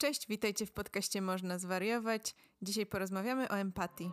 Cześć, 0.00 0.26
witajcie 0.28 0.66
w 0.66 0.72
podcaście 0.72 1.22
Można 1.22 1.58
Zwariować. 1.58 2.34
Dzisiaj 2.62 2.86
porozmawiamy 2.86 3.48
o 3.48 3.58
empatii. 3.58 4.12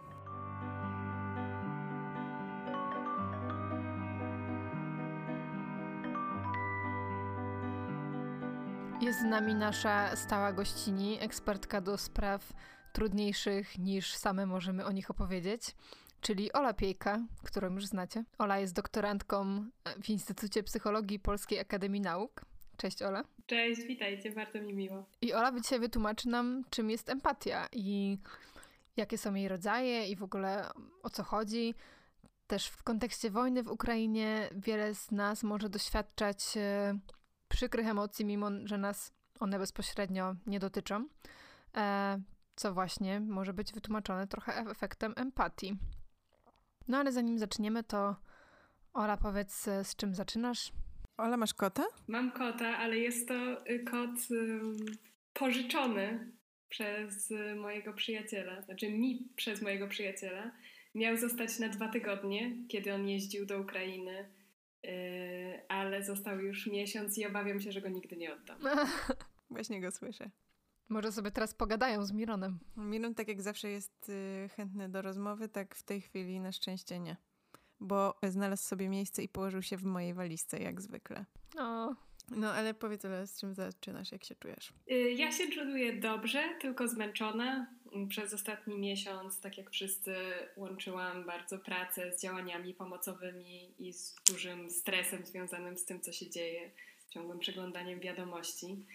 Jest 9.02 9.20
z 9.20 9.24
nami 9.24 9.56
nasza 9.56 10.16
stała 10.16 10.54
gościni, 10.54 11.18
ekspertka 11.22 11.82
do 11.82 11.98
spraw 11.98 12.54
trudniejszych 12.94 13.78
niż 13.78 14.16
same 14.16 14.46
możemy 14.46 14.86
o 14.86 14.92
nich 14.92 15.12
opowiedzieć, 15.12 15.76
czyli 16.22 16.54
Ola 16.54 16.74
Piejka, 16.74 17.20
którą 17.44 17.74
już 17.74 17.86
znacie. 17.86 18.24
Ola 18.38 18.60
jest 18.60 18.74
doktorantką 18.74 19.66
w 20.04 20.10
Instytucie 20.10 20.64
Psychologii 20.64 21.20
Polskiej 21.20 21.60
Akademii 21.60 22.02
Nauk. 22.02 22.57
Cześć 22.78 23.02
Ola. 23.02 23.24
Cześć, 23.46 23.82
witajcie, 23.82 24.32
bardzo 24.32 24.62
mi 24.62 24.74
miło. 24.74 25.06
I 25.22 25.34
Ola 25.34 25.60
dzisiaj 25.60 25.80
wytłumaczy 25.80 26.30
nam, 26.30 26.64
czym 26.70 26.90
jest 26.90 27.10
empatia 27.10 27.68
i 27.72 28.18
jakie 28.98 29.18
są 29.18 29.34
jej 29.34 29.48
rodzaje 29.48 30.08
i 30.08 30.16
w 30.16 30.24
ogóle 30.24 30.70
o 31.04 31.10
co 31.10 31.24
chodzi. 31.24 31.76
Też 32.48 32.68
w 32.68 32.84
kontekście 32.84 33.30
wojny 33.30 33.64
w 33.64 33.72
Ukrainie 33.72 34.50
wiele 34.52 34.96
z 34.96 35.12
nas 35.12 35.44
może 35.44 35.70
doświadczać 35.70 36.58
e, 36.58 37.00
przykrych 37.48 37.88
emocji, 37.88 38.26
mimo 38.26 38.50
że 38.64 38.78
nas 38.78 39.14
one 39.40 39.60
bezpośrednio 39.60 40.36
nie 40.48 40.60
dotyczą, 40.60 41.08
e, 41.78 42.22
co 42.56 42.74
właśnie 42.74 43.20
może 43.20 43.54
być 43.54 43.74
wytłumaczone 43.74 44.28
trochę 44.28 44.54
efektem 44.54 45.14
empatii. 45.16 45.78
No 46.88 46.98
ale 46.98 47.12
zanim 47.12 47.40
zaczniemy, 47.40 47.84
to 47.84 48.16
Ola, 48.94 49.18
powiedz, 49.18 49.64
z 49.84 49.96
czym 49.96 50.16
zaczynasz? 50.16 50.72
Ola, 51.18 51.38
masz 51.38 51.54
kota? 51.54 51.84
Mam 52.08 52.32
kota, 52.32 52.78
ale 52.78 52.98
jest 52.98 53.28
to 53.28 53.68
y, 53.70 53.80
kot 53.80 54.32
um, 54.32 54.78
pożyczony 55.34 56.32
przez 56.70 57.34
mojego 57.56 57.94
przyjaciela, 57.94 58.62
znaczy 58.62 58.90
mi 58.92 59.30
przez 59.36 59.62
mojego 59.62 59.88
przyjaciela. 59.88 60.52
Miał 60.96 61.18
zostać 61.18 61.60
na 61.60 61.70
dwa 61.70 61.88
tygodnie, 61.88 62.52
kiedy 62.68 62.94
on 62.94 63.08
jeździł 63.08 63.46
do 63.46 63.60
Ukrainy, 63.60 64.30
yy, 64.84 64.92
ale 65.68 66.04
został 66.04 66.40
już 66.40 66.68
miesiąc 66.68 67.18
i 67.18 67.26
obawiam 67.26 67.62
się, 67.62 67.72
że 67.72 67.82
go 67.82 67.90
nigdy 67.90 68.18
nie 68.18 68.34
oddam. 68.34 68.60
Właśnie 69.50 69.82
go 69.82 69.92
słyszę. 69.92 70.30
Może 70.90 71.12
sobie 71.12 71.32
teraz 71.32 71.54
pogadają 71.54 72.06
z 72.06 72.12
Mironem. 72.12 72.60
Miron 72.78 73.16
tak 73.16 73.28
jak 73.28 73.42
zawsze 73.42 73.70
jest 73.70 74.10
y, 74.10 74.50
chętny 74.56 74.90
do 74.90 75.02
rozmowy, 75.02 75.50
tak 75.50 75.76
w 75.76 75.84
tej 75.84 76.02
chwili 76.02 76.40
na 76.40 76.52
szczęście 76.52 77.00
nie 77.00 77.18
bo 77.80 78.16
znalazł 78.24 78.64
sobie 78.64 78.90
miejsce 78.90 79.24
i 79.24 79.30
położył 79.30 79.62
się 79.62 79.78
w 79.78 79.84
mojej 79.84 80.14
walizce, 80.14 80.60
jak 80.60 80.82
zwykle. 80.82 81.26
O. 81.60 81.96
No, 82.32 82.54
ale 82.54 82.74
powiedz, 82.74 83.06
ale 83.06 83.28
z 83.28 83.40
czym 83.40 83.54
zaczynasz, 83.54 84.12
jak 84.12 84.24
się 84.24 84.36
czujesz? 84.36 84.74
Y, 84.92 85.12
ja 85.12 85.32
się 85.32 85.50
czuję 85.50 85.94
dobrze, 85.94 86.44
tylko 86.62 86.88
zmęczona. 86.88 87.68
Przez 88.10 88.34
ostatni 88.34 88.80
miesiąc, 88.80 89.40
tak 89.40 89.58
jak 89.58 89.70
wszyscy, 89.70 90.16
łączyłam 90.58 91.26
bardzo 91.26 91.60
pracę 91.60 92.12
z 92.18 92.22
działaniami 92.22 92.74
pomocowymi 92.74 93.74
i 93.80 93.94
z 93.94 94.16
dużym 94.32 94.72
stresem 94.72 95.26
związanym 95.26 95.78
z 95.78 95.86
tym, 95.86 96.02
co 96.02 96.12
się 96.12 96.30
dzieje, 96.30 96.72
z 97.08 97.14
ciągłym 97.14 97.40
przeglądaniem 97.40 98.00
wiadomości. 98.00 98.86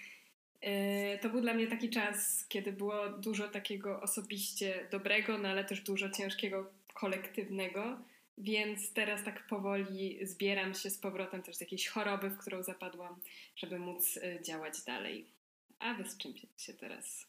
Y, 0.65 1.19
to 1.23 1.29
był 1.29 1.41
dla 1.41 1.55
mnie 1.55 1.67
taki 1.67 1.91
czas, 1.91 2.47
kiedy 2.49 2.73
było 2.73 3.09
dużo 3.09 3.49
takiego 3.49 4.01
osobiście 4.01 4.89
dobrego, 4.91 5.39
no 5.39 5.49
ale 5.49 5.65
też 5.65 5.81
dużo 5.81 6.11
ciężkiego 6.11 6.71
kolektywnego. 6.95 7.99
Więc 8.43 8.93
teraz 8.93 9.25
tak 9.25 9.47
powoli 9.47 10.27
zbieram 10.27 10.75
się 10.75 10.91
z 10.91 10.99
powrotem 10.99 11.43
też 11.43 11.57
z 11.57 11.61
jakiejś 11.61 11.89
choroby, 11.89 12.31
w 12.31 12.39
którą 12.39 12.63
zapadłam, 12.63 13.21
żeby 13.57 13.79
móc 13.79 14.17
y, 14.17 14.41
działać 14.43 14.85
dalej. 14.85 15.31
A 15.79 15.95
wy 15.95 16.05
z 16.05 16.17
czym 16.17 16.35
się 16.57 16.75
teraz 16.75 17.27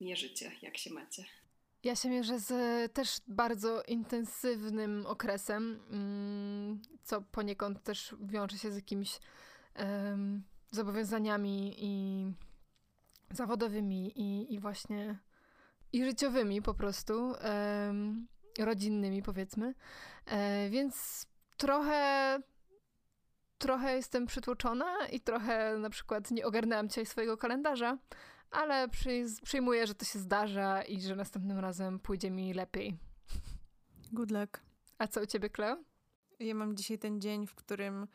mierzycie? 0.00 0.52
Jak 0.62 0.78
się 0.78 0.90
macie? 0.90 1.24
Ja 1.84 1.96
się 1.96 2.10
mierzę 2.10 2.38
z 2.38 2.52
też 2.92 3.08
bardzo 3.28 3.82
intensywnym 3.82 5.06
okresem, 5.06 5.80
mm, 5.90 6.82
co 7.02 7.22
poniekąd 7.22 7.82
też 7.82 8.14
wiąże 8.20 8.58
się 8.58 8.72
z 8.72 8.76
jakimiś 8.76 9.18
um, 9.78 10.42
zobowiązaniami 10.70 11.74
i 11.78 12.24
zawodowymi 13.30 14.12
i, 14.16 14.54
i 14.54 14.60
właśnie 14.60 15.18
i 15.92 16.04
życiowymi 16.04 16.62
po 16.62 16.74
prostu. 16.74 17.34
Um, 17.44 18.28
rodzinnymi, 18.64 19.22
powiedzmy. 19.22 19.74
E, 20.26 20.70
więc 20.70 21.26
trochę 21.56 22.38
trochę 23.58 23.96
jestem 23.96 24.26
przytłoczona 24.26 25.06
i 25.06 25.20
trochę 25.20 25.78
na 25.78 25.90
przykład 25.90 26.30
nie 26.30 26.46
ogarnęłam 26.46 26.88
dzisiaj 26.88 27.06
swojego 27.06 27.36
kalendarza, 27.36 27.98
ale 28.50 28.88
przy, 28.88 29.24
przyjmuję, 29.42 29.86
że 29.86 29.94
to 29.94 30.04
się 30.04 30.18
zdarza 30.18 30.82
i 30.82 31.00
że 31.00 31.16
następnym 31.16 31.58
razem 31.58 31.98
pójdzie 31.98 32.30
mi 32.30 32.54
lepiej. 32.54 32.96
Good 34.12 34.30
luck. 34.30 34.60
A 34.98 35.06
co 35.06 35.22
u 35.22 35.26
ciebie, 35.26 35.50
Kleo? 35.50 35.76
Ja 36.38 36.54
mam 36.54 36.76
dzisiaj 36.76 36.98
ten 36.98 37.20
dzień, 37.20 37.46
w 37.46 37.54
którym 37.54 38.06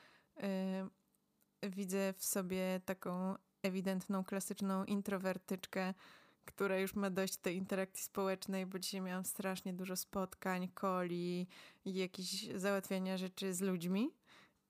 yy, 1.61 1.69
widzę 1.69 2.13
w 2.13 2.25
sobie 2.25 2.81
taką 2.85 3.35
ewidentną, 3.63 4.23
klasyczną 4.23 4.85
introwertyczkę, 4.85 5.93
która 6.45 6.79
już 6.79 6.95
ma 6.95 7.09
dość 7.09 7.37
tej 7.37 7.55
interakcji 7.55 8.03
społecznej, 8.03 8.65
bo 8.65 8.79
dzisiaj 8.79 9.01
miałam 9.01 9.25
strasznie 9.25 9.73
dużo 9.73 9.95
spotkań, 9.95 10.69
coli 10.81 11.47
i 11.85 11.93
jakichś 11.93 12.47
załatwiania 12.55 13.17
rzeczy 13.17 13.53
z 13.53 13.61
ludźmi. 13.61 14.11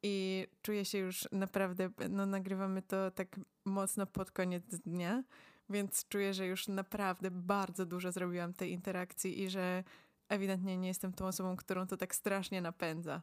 I 0.04 0.48
czuję 0.62 0.86
się 0.86 0.98
już 0.98 1.28
naprawdę, 1.32 1.90
no 2.10 2.26
nagrywamy 2.26 2.82
to 2.82 3.12
tak 3.12 3.40
mocno 3.66 4.06
pod 4.06 4.32
koniec 4.32 4.64
dnia, 4.66 5.24
więc 5.70 6.08
czuję, 6.08 6.34
że 6.34 6.48
już 6.48 6.68
naprawdę 6.68 7.32
bardzo 7.32 7.86
dużo 7.86 8.12
zrobiłam 8.12 8.54
tej 8.54 8.72
interakcji 8.72 9.42
i 9.42 9.50
że 9.50 9.84
ewidentnie 10.30 10.78
nie 10.78 10.88
jestem 10.88 11.14
tą 11.14 11.28
osobą, 11.28 11.56
którą 11.56 11.88
to 11.88 11.98
tak 11.98 12.16
strasznie 12.16 12.62
napędza. 12.62 13.22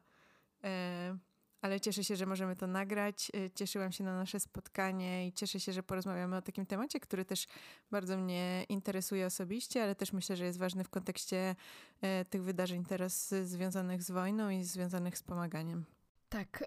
E, 0.64 1.16
ale 1.62 1.80
cieszę 1.80 2.04
się, 2.04 2.16
że 2.16 2.26
możemy 2.26 2.56
to 2.56 2.66
nagrać. 2.66 3.32
Y, 3.36 3.50
cieszyłam 3.54 3.92
się 3.92 4.04
na 4.04 4.16
nasze 4.16 4.40
spotkanie 4.40 5.26
i 5.26 5.32
cieszę 5.32 5.60
się, 5.60 5.72
że 5.72 5.82
porozmawiamy 5.82 6.36
o 6.36 6.42
takim 6.42 6.66
temacie, 6.66 7.00
który 7.00 7.24
też 7.24 7.46
bardzo 7.90 8.16
mnie 8.16 8.64
interesuje 8.68 9.26
osobiście, 9.26 9.82
ale 9.82 9.94
też 9.94 10.12
myślę, 10.12 10.36
że 10.36 10.44
jest 10.44 10.58
ważny 10.58 10.84
w 10.84 10.88
kontekście 10.88 11.56
y, 12.20 12.24
tych 12.24 12.42
wydarzeń 12.42 12.84
teraz 12.84 13.34
związanych 13.42 14.02
z 14.02 14.10
wojną 14.10 14.50
i 14.50 14.64
związanych 14.64 15.18
z 15.18 15.22
pomaganiem. 15.22 15.84
Tak. 16.28 16.64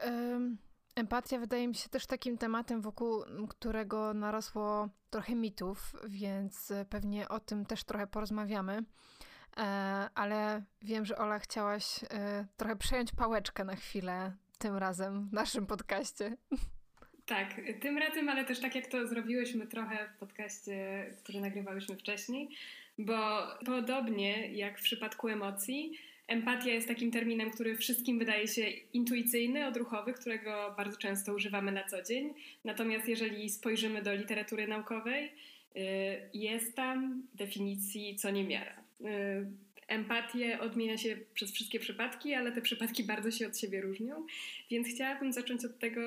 Empatia 0.96 1.40
wydaje 1.40 1.68
mi 1.68 1.76
się 1.76 1.90
też 1.90 2.06
takim 2.06 2.38
tematem, 2.38 2.82
wokół 2.82 3.24
którego 3.50 4.14
narosło 4.14 4.90
trochę 5.10 5.36
mitów, 5.36 5.96
więc 6.08 6.74
pewnie 6.90 7.30
o 7.30 7.40
tym 7.40 7.66
też 7.66 7.84
trochę 7.84 8.08
porozmawiamy. 8.08 8.84
E, 9.58 9.62
ale 10.16 10.64
wiem, 10.82 11.06
że 11.06 11.18
Ola 11.18 11.40
chciałaś 11.40 12.00
trochę 12.58 12.76
przejąć 12.76 13.12
pałeczkę 13.12 13.64
na 13.64 13.76
chwilę 13.76 14.36
tym 14.58 14.78
razem 14.78 15.30
w 15.30 15.34
naszym 15.34 15.68
podcaście. 15.68 16.38
Tak, 17.26 17.62
tym 17.82 17.98
razem, 17.98 18.30
ale 18.30 18.46
też 18.46 18.60
tak 18.60 18.76
jak 18.76 18.88
to 18.88 19.08
zrobiłyśmy 19.08 19.68
trochę 19.68 20.10
w 20.16 20.20
podcaście, 20.20 21.06
który 21.24 21.42
nagrywałyśmy 21.42 21.96
wcześniej, 21.96 22.50
bo 22.98 23.42
podobnie 23.66 24.52
jak 24.54 24.80
w 24.80 24.84
przypadku 24.84 25.28
emocji, 25.28 25.92
empatia 26.28 26.72
jest 26.72 26.88
takim 26.88 27.12
terminem, 27.12 27.52
który 27.52 27.78
wszystkim 27.78 28.20
wydaje 28.20 28.48
się 28.48 28.62
intuicyjny, 28.94 29.68
odruchowy, 29.68 30.14
którego 30.14 30.74
bardzo 30.78 30.98
często 30.98 31.34
używamy 31.34 31.72
na 31.72 31.84
co 31.84 32.04
dzień. 32.04 32.34
Natomiast 32.64 33.08
jeżeli 33.08 33.50
spojrzymy 33.50 34.02
do 34.02 34.16
literatury 34.16 34.68
naukowej, 34.68 35.26
y, 35.26 35.80
jest 36.34 36.76
tam 36.76 37.24
definicji 37.34 38.16
co 38.16 38.32
niemiara. 38.32 38.76
Y, 39.92 39.94
empatię 39.94 40.60
odmienia 40.60 40.98
się 40.98 41.18
przez 41.34 41.52
wszystkie 41.52 41.80
przypadki, 41.80 42.34
ale 42.34 42.52
te 42.52 42.62
przypadki 42.62 43.04
bardzo 43.04 43.32
się 43.32 43.48
od 43.48 43.58
siebie 43.58 43.82
różnią. 43.82 44.26
Więc 44.72 44.88
chciałabym 44.88 45.34
zacząć 45.34 45.66
od 45.66 45.80
tego, 45.80 46.02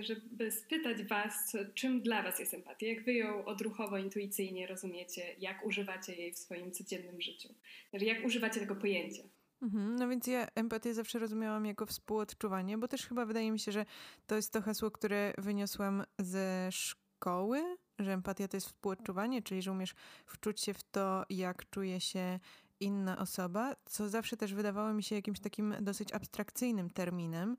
żeby 0.00 0.50
spytać 0.50 1.04
Was, 1.04 1.56
czym 1.74 2.02
dla 2.02 2.22
Was 2.22 2.38
jest 2.38 2.54
empatia, 2.54 2.86
jak 2.86 3.04
Wy 3.04 3.14
ją 3.14 3.44
odruchowo, 3.44 3.98
intuicyjnie 3.98 4.66
rozumiecie, 4.66 5.22
jak 5.38 5.66
używacie 5.66 6.14
jej 6.14 6.32
w 6.32 6.38
swoim 6.38 6.72
codziennym 6.72 7.20
życiu, 7.20 7.48
znaczy 7.90 8.04
jak 8.04 8.24
używacie 8.24 8.60
tego 8.60 8.76
pojęcia. 8.76 9.22
Mhm, 9.62 9.96
no 9.96 10.08
więc 10.08 10.26
ja 10.26 10.48
empatię 10.54 10.94
zawsze 10.94 11.18
rozumiałam 11.18 11.66
jako 11.66 11.86
współodczuwanie, 11.86 12.78
bo 12.78 12.88
też 12.88 13.06
chyba 13.06 13.26
wydaje 13.26 13.52
mi 13.52 13.58
się, 13.58 13.72
że 13.72 13.86
to 14.26 14.36
jest 14.36 14.52
to 14.52 14.62
hasło, 14.62 14.90
które 14.90 15.32
wyniosłam 15.38 16.04
ze 16.18 16.68
szkoły, 16.72 17.76
że 17.98 18.12
empatia 18.12 18.48
to 18.48 18.56
jest 18.56 18.66
współodczuwanie, 18.66 19.42
czyli 19.42 19.62
że 19.62 19.72
umiesz 19.72 19.94
wczuć 20.26 20.60
się 20.60 20.74
w 20.74 20.82
to, 20.82 21.24
jak 21.30 21.70
czuje 21.70 22.00
się 22.00 22.40
inna 22.84 23.18
osoba, 23.18 23.76
co 23.84 24.08
zawsze 24.08 24.36
też 24.36 24.54
wydawało 24.54 24.92
mi 24.92 25.02
się 25.02 25.14
jakimś 25.14 25.40
takim 25.40 25.74
dosyć 25.80 26.12
abstrakcyjnym 26.12 26.90
terminem. 26.90 27.56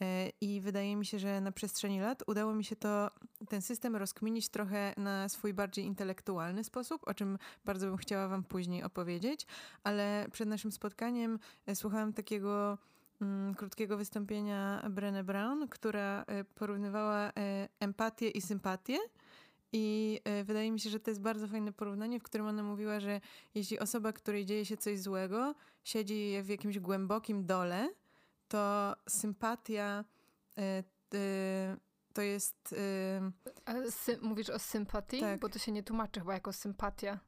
E, 0.00 0.30
I 0.40 0.60
wydaje 0.60 0.96
mi 0.96 1.06
się, 1.06 1.18
że 1.18 1.40
na 1.40 1.52
przestrzeni 1.52 2.00
lat 2.00 2.22
udało 2.26 2.54
mi 2.54 2.64
się 2.64 2.76
to, 2.76 3.10
ten 3.48 3.62
system 3.62 3.96
rozkminić 3.96 4.48
trochę 4.48 4.94
na 4.96 5.28
swój 5.28 5.54
bardziej 5.54 5.84
intelektualny 5.84 6.64
sposób, 6.64 7.08
o 7.08 7.14
czym 7.14 7.38
bardzo 7.64 7.86
bym 7.86 7.96
chciała 7.96 8.28
Wam 8.28 8.44
później 8.44 8.82
opowiedzieć, 8.82 9.46
ale 9.84 10.26
przed 10.32 10.48
naszym 10.48 10.72
spotkaniem 10.72 11.38
e, 11.66 11.76
słuchałam 11.76 12.12
takiego 12.12 12.78
mm, 13.20 13.54
krótkiego 13.54 13.96
wystąpienia 13.96 14.82
Brené 14.90 15.24
Brown, 15.24 15.68
która 15.68 16.24
e, 16.26 16.44
porównywała 16.44 17.32
empatię 17.80 18.28
i 18.30 18.40
sympatię 18.40 18.98
I 19.76 20.20
y, 20.40 20.44
wydaje 20.44 20.72
mi 20.72 20.80
się, 20.80 20.90
że 20.90 21.00
to 21.00 21.10
jest 21.10 21.20
bardzo 21.20 21.48
fajne 21.48 21.72
porównanie, 21.72 22.20
w 22.20 22.22
którym 22.22 22.46
ona 22.46 22.62
mówiła, 22.62 23.00
że 23.00 23.20
jeśli 23.54 23.78
osoba, 23.78 24.12
której 24.12 24.46
dzieje 24.46 24.64
się 24.64 24.76
coś 24.76 24.98
złego, 24.98 25.54
siedzi 25.84 26.32
w 26.42 26.48
jakimś 26.48 26.78
głębokim 26.78 27.46
dole, 27.46 27.88
to 28.48 28.94
sympatia 29.08 30.04
y, 30.58 30.84
to 32.12 32.22
jest. 32.22 32.74
Sy- 33.88 34.18
mówisz 34.22 34.50
o 34.50 34.58
sympatii? 34.58 35.20
Tak. 35.20 35.40
Bo 35.40 35.48
to 35.48 35.58
się 35.58 35.72
nie 35.72 35.82
tłumaczy 35.82 36.20
chyba 36.20 36.34
jako 36.34 36.52
sympatia, 36.52 37.18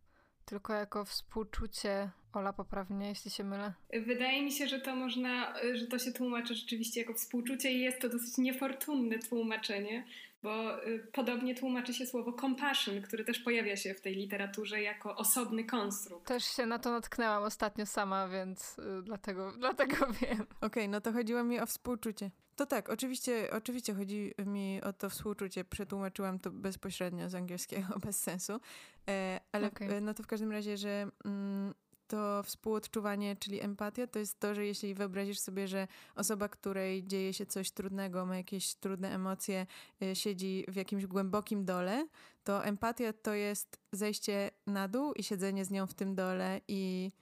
tylko 0.45 0.73
jako 0.73 1.05
współczucie. 1.05 2.11
Ola, 2.33 2.53
poprawnie, 2.53 3.09
jeśli 3.09 3.31
się 3.31 3.45
mylę. 3.45 3.73
Wydaje 4.07 4.43
mi 4.43 4.53
się, 4.53 4.69
że 4.69 4.81
to 4.81 4.97
można, 4.97 5.55
że 5.75 5.87
to 5.87 5.99
się 5.99 6.13
tłumaczy 6.13 6.55
rzeczywiście 6.55 7.01
jako 7.01 7.15
współczucie 7.15 7.73
i 7.73 7.81
jest 7.81 8.01
to 8.01 8.09
dosyć 8.09 8.39
niefortunne 8.39 9.19
tłumaczenie, 9.19 10.07
bo 10.47 10.87
y, 10.87 11.07
podobnie 11.13 11.55
tłumaczy 11.55 11.95
się 11.95 12.07
słowo 12.07 12.33
compassion, 12.33 13.03
które 13.03 13.25
też 13.25 13.39
pojawia 13.39 13.77
się 13.77 13.95
w 13.95 14.01
tej 14.01 14.15
literaturze 14.15 14.83
jako 14.83 15.17
osobny 15.17 15.65
konstrukt. 15.65 16.29
Też 16.29 16.45
się 16.45 16.67
na 16.67 16.79
to 16.79 16.91
natknęłam 16.91 17.43
ostatnio 17.43 17.87
sama, 17.87 18.29
więc 18.29 18.79
y, 18.79 19.03
dlatego, 19.03 19.53
dlatego 19.59 19.97
wiem. 19.97 20.41
Okej, 20.41 20.49
okay, 20.61 20.89
no 20.89 21.01
to 21.01 21.13
chodziło 21.13 21.45
mi 21.45 21.61
o 21.61 21.67
współczucie. 21.67 22.31
To 22.57 22.67
tak, 22.67 22.89
oczywiście, 22.89 23.51
oczywiście 23.53 23.95
chodzi 23.95 24.35
mi 24.47 24.83
o 24.83 24.93
to 24.93 25.11
współczucie. 25.11 25.65
Przetłumaczyłam 25.65 26.39
to 26.39 26.51
bezpośrednio 26.51 27.29
z 27.29 27.35
angielskiego, 27.35 27.99
bez 28.07 28.23
sensu. 28.23 28.61
E, 29.09 29.41
ale 29.53 29.67
okay. 29.67 29.89
E, 29.89 30.01
no 30.01 30.15
to 30.15 30.23
w 30.23 30.27
każdym 30.27 30.53
razie, 30.53 30.77
że 30.77 31.09
mm, 31.25 31.75
to 32.07 32.43
współodczuwanie, 32.43 33.37
czyli 33.37 33.63
empatia, 33.63 34.07
to 34.07 34.19
jest 34.19 34.41
to, 34.41 34.55
że 34.55 34.67
jeśli 34.67 34.95
wyobrazisz 34.95 35.39
sobie, 35.39 35.69
że 35.69 35.89
osoba, 36.15 36.49
której 36.49 37.07
dzieje 37.07 37.33
się 37.33 37.47
coś 37.47 37.71
trudnego, 37.71 38.27
ma 38.27 38.37
jakieś 38.37 38.75
trudne 38.75 39.15
emocje, 39.15 39.67
e, 40.03 40.17
siedzi 40.17 40.65
w 40.69 40.77
jakimś 40.77 41.07
głębokim 41.07 41.65
dole, 41.65 42.07
to 42.45 42.65
empatia 42.65 43.13
to 43.13 43.35
jest 43.35 43.81
zejście 43.93 44.51
na 44.67 44.89
dół 44.89 45.13
i 45.13 45.23
siedzenie 45.23 45.65
z 45.65 45.71
nią 45.71 45.87
w 45.87 45.95
tym 45.95 46.15
dole 46.15 46.61
i 46.69 47.13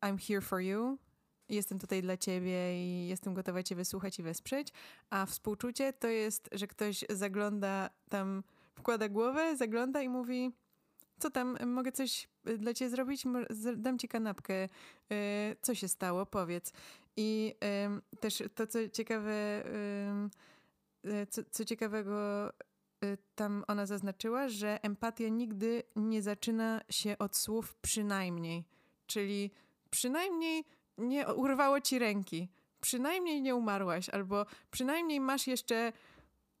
I'm 0.00 0.18
here 0.28 0.40
for 0.40 0.60
you 0.60 0.98
jestem 1.48 1.78
tutaj 1.78 2.02
dla 2.02 2.16
ciebie 2.16 2.84
i 2.84 3.08
jestem 3.08 3.34
gotowa 3.34 3.62
cię 3.62 3.74
wysłuchać 3.74 4.18
i 4.18 4.22
wesprzeć, 4.22 4.72
a 5.10 5.26
współczucie 5.26 5.92
to 5.92 6.08
jest, 6.08 6.48
że 6.52 6.66
ktoś 6.66 7.04
zagląda 7.10 7.90
tam, 8.08 8.42
wkłada 8.74 9.08
głowę, 9.08 9.56
zagląda 9.56 10.02
i 10.02 10.08
mówi 10.08 10.52
co 11.18 11.30
tam, 11.30 11.58
mogę 11.66 11.92
coś 11.92 12.28
dla 12.58 12.74
ciebie 12.74 12.90
zrobić? 12.90 13.24
Dam 13.76 13.98
ci 13.98 14.08
kanapkę. 14.08 14.64
Y, 14.64 14.68
co 15.62 15.74
się 15.74 15.88
stało? 15.88 16.26
Powiedz. 16.26 16.72
I 17.16 17.54
też 18.20 18.42
to, 18.54 18.66
co 18.66 18.88
ciekawe, 18.88 19.64
y, 21.04 21.26
co, 21.30 21.42
co 21.50 21.64
ciekawego 21.64 22.48
y, 23.04 23.18
tam 23.34 23.64
ona 23.68 23.86
zaznaczyła, 23.86 24.48
że 24.48 24.82
empatia 24.82 25.28
nigdy 25.28 25.82
nie 25.96 26.22
zaczyna 26.22 26.80
się 26.90 27.18
od 27.18 27.36
słów 27.36 27.76
przynajmniej. 27.76 28.64
Czyli 29.06 29.50
przynajmniej 29.90 30.64
nie 30.98 31.34
urwało 31.34 31.80
ci 31.80 31.98
ręki, 31.98 32.48
przynajmniej 32.80 33.42
nie 33.42 33.54
umarłaś, 33.54 34.08
albo 34.08 34.46
przynajmniej 34.70 35.20
masz 35.20 35.46
jeszcze 35.46 35.92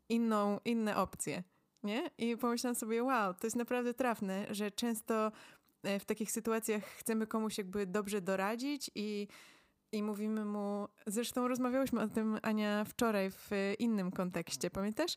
inną, 0.08 0.60
inne 0.64 0.96
opcje. 0.96 1.42
Nie? 1.82 2.10
I 2.18 2.36
pomyślałam 2.36 2.74
sobie, 2.74 3.04
wow, 3.04 3.34
to 3.34 3.46
jest 3.46 3.56
naprawdę 3.56 3.94
trafne, 3.94 4.46
że 4.50 4.70
często 4.70 5.32
e, 5.82 5.98
w 5.98 6.04
takich 6.04 6.32
sytuacjach 6.32 6.84
chcemy 6.84 7.26
komuś 7.26 7.58
jakby 7.58 7.86
dobrze 7.86 8.20
doradzić 8.20 8.90
i, 8.94 9.28
i 9.92 10.02
mówimy 10.02 10.44
mu, 10.44 10.88
zresztą 11.06 11.48
rozmawiałyśmy 11.48 12.00
o 12.00 12.08
tym, 12.08 12.38
Ania, 12.42 12.84
wczoraj 12.84 13.30
w 13.30 13.50
innym 13.78 14.10
kontekście, 14.10 14.70
pamiętasz? 14.70 15.16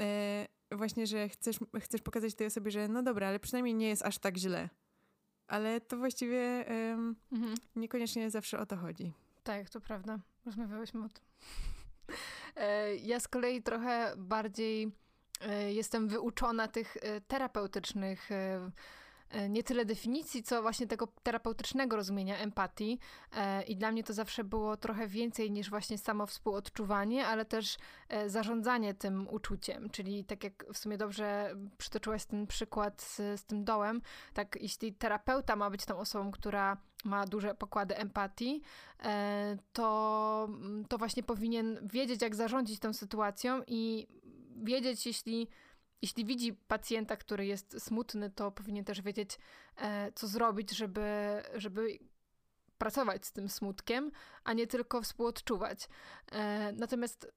E, 0.00 0.46
właśnie, 0.72 1.06
że 1.06 1.28
chcesz, 1.28 1.58
chcesz 1.80 2.02
pokazać 2.02 2.34
tej 2.34 2.46
osobie, 2.46 2.70
że 2.70 2.88
no 2.88 3.02
dobra, 3.02 3.28
ale 3.28 3.38
przynajmniej 3.38 3.74
nie 3.74 3.88
jest 3.88 4.02
aż 4.02 4.18
tak 4.18 4.36
źle 4.36 4.68
ale 5.48 5.80
to 5.80 5.96
właściwie 5.96 6.64
um, 6.68 7.16
mhm. 7.32 7.54
niekoniecznie 7.76 8.30
zawsze 8.30 8.58
o 8.58 8.66
to 8.66 8.76
chodzi. 8.76 9.12
Tak, 9.44 9.70
to 9.70 9.80
prawda. 9.80 10.18
Rozmawiałyśmy 10.46 11.04
o 11.04 11.08
tym. 11.08 11.24
E, 12.56 12.96
ja 12.96 13.20
z 13.20 13.28
kolei 13.28 13.62
trochę 13.62 14.14
bardziej 14.16 14.84
e, 14.84 14.90
jestem 15.68 16.08
wyuczona 16.08 16.68
tych 16.68 16.96
e, 16.96 17.20
terapeutycznych 17.20 18.30
E, 19.30 19.48
nie 19.48 19.62
tyle 19.62 19.84
definicji, 19.84 20.42
co 20.42 20.62
właśnie 20.62 20.86
tego 20.86 21.08
terapeutycznego 21.22 21.96
rozumienia 21.96 22.38
empatii. 22.38 22.98
E, 23.36 23.62
I 23.62 23.76
dla 23.76 23.92
mnie 23.92 24.04
to 24.04 24.12
zawsze 24.12 24.44
było 24.44 24.76
trochę 24.76 25.08
więcej 25.08 25.50
niż 25.50 25.70
właśnie 25.70 25.98
samo 25.98 26.26
współodczuwanie, 26.26 27.26
ale 27.26 27.44
też 27.44 27.76
e, 28.08 28.30
zarządzanie 28.30 28.94
tym 28.94 29.28
uczuciem. 29.28 29.90
Czyli 29.90 30.24
tak 30.24 30.44
jak 30.44 30.64
w 30.72 30.78
sumie 30.78 30.98
dobrze 30.98 31.56
przytoczyłaś 31.78 32.24
ten 32.24 32.46
przykład 32.46 33.02
z, 33.02 33.40
z 33.40 33.44
tym 33.44 33.64
dołem, 33.64 34.02
tak 34.34 34.58
jeśli 34.60 34.94
terapeuta 34.94 35.56
ma 35.56 35.70
być 35.70 35.84
tą 35.84 35.98
osobą, 35.98 36.30
która 36.30 36.76
ma 37.04 37.26
duże 37.26 37.54
pokłady 37.54 37.96
empatii, 37.96 38.62
to, 39.72 40.48
to 40.88 40.98
właśnie 40.98 41.22
powinien 41.22 41.78
wiedzieć, 41.82 42.22
jak 42.22 42.34
zarządzić 42.34 42.80
tą 42.80 42.92
sytuacją 42.92 43.62
i 43.66 44.08
wiedzieć, 44.64 45.06
jeśli 45.06 45.48
jeśli 46.02 46.24
widzi 46.24 46.52
pacjenta, 46.52 47.16
który 47.16 47.46
jest 47.46 47.82
smutny, 47.82 48.30
to 48.30 48.50
powinien 48.50 48.84
też 48.84 49.02
wiedzieć, 49.02 49.38
e, 49.76 50.12
co 50.12 50.26
zrobić, 50.26 50.70
żeby, 50.70 51.42
żeby 51.54 51.98
pracować 52.78 53.26
z 53.26 53.32
tym 53.32 53.48
smutkiem, 53.48 54.10
a 54.44 54.52
nie 54.52 54.66
tylko 54.66 55.02
współodczuwać. 55.02 55.88
E, 56.32 56.72
natomiast 56.72 57.32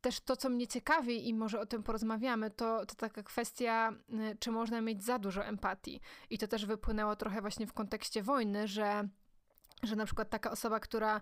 też 0.00 0.20
to, 0.20 0.36
co 0.36 0.48
mnie 0.48 0.66
ciekawi 0.66 1.28
i 1.28 1.34
może 1.34 1.60
o 1.60 1.66
tym 1.66 1.82
porozmawiamy, 1.82 2.50
to, 2.50 2.86
to 2.86 2.94
taka 2.94 3.22
kwestia, 3.22 3.92
e, 4.12 4.36
czy 4.36 4.50
można 4.50 4.80
mieć 4.80 5.04
za 5.04 5.18
dużo 5.18 5.44
empatii. 5.44 6.00
I 6.30 6.38
to 6.38 6.48
też 6.48 6.66
wypłynęło 6.66 7.16
trochę 7.16 7.40
właśnie 7.40 7.66
w 7.66 7.72
kontekście 7.72 8.22
wojny, 8.22 8.68
że 8.68 9.08
że 9.82 9.96
na 9.96 10.04
przykład 10.04 10.30
taka 10.30 10.50
osoba, 10.50 10.80
która 10.80 11.20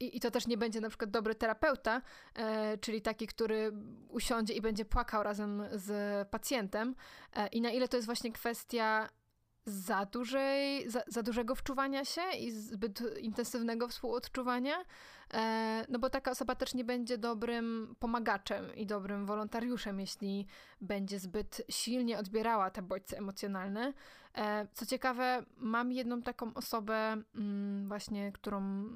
i, 0.00 0.16
i 0.16 0.20
to 0.20 0.30
też 0.30 0.46
nie 0.46 0.56
będzie 0.56 0.80
na 0.80 0.88
przykład 0.88 1.10
dobry 1.10 1.34
terapeuta, 1.34 2.02
e, 2.34 2.78
czyli 2.78 3.02
taki, 3.02 3.26
który 3.26 3.72
usiądzie 4.08 4.54
i 4.54 4.60
będzie 4.60 4.84
płakał 4.84 5.22
razem 5.22 5.62
z 5.72 6.28
pacjentem. 6.28 6.94
E, 7.36 7.46
I 7.46 7.60
na 7.60 7.70
ile 7.70 7.88
to 7.88 7.96
jest 7.96 8.06
właśnie 8.06 8.32
kwestia 8.32 9.08
za, 9.64 10.04
dużej, 10.06 10.90
za, 10.90 11.02
za 11.06 11.22
dużego 11.22 11.54
wczuwania 11.54 12.04
się 12.04 12.22
i 12.38 12.50
zbyt 12.50 13.02
intensywnego 13.20 13.88
współodczuwania, 13.88 14.84
e, 15.34 15.84
no 15.88 15.98
bo 15.98 16.10
taka 16.10 16.30
osoba 16.30 16.54
też 16.54 16.74
nie 16.74 16.84
będzie 16.84 17.18
dobrym 17.18 17.96
pomagaczem 17.98 18.74
i 18.76 18.86
dobrym 18.86 19.26
wolontariuszem, 19.26 20.00
jeśli 20.00 20.46
będzie 20.80 21.18
zbyt 21.18 21.62
silnie 21.68 22.18
odbierała 22.18 22.70
te 22.70 22.82
bodźce 22.82 23.18
emocjonalne. 23.18 23.92
E, 24.34 24.66
co 24.72 24.86
ciekawe, 24.86 25.44
mam 25.56 25.92
jedną 25.92 26.22
taką 26.22 26.54
osobę, 26.54 27.16
mm, 27.34 27.88
właśnie, 27.88 28.32
którą 28.32 28.88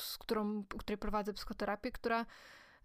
z 0.00 0.18
którą, 0.18 0.64
której 0.64 0.98
prowadzę 0.98 1.32
psychoterapię, 1.32 1.92
która 1.92 2.26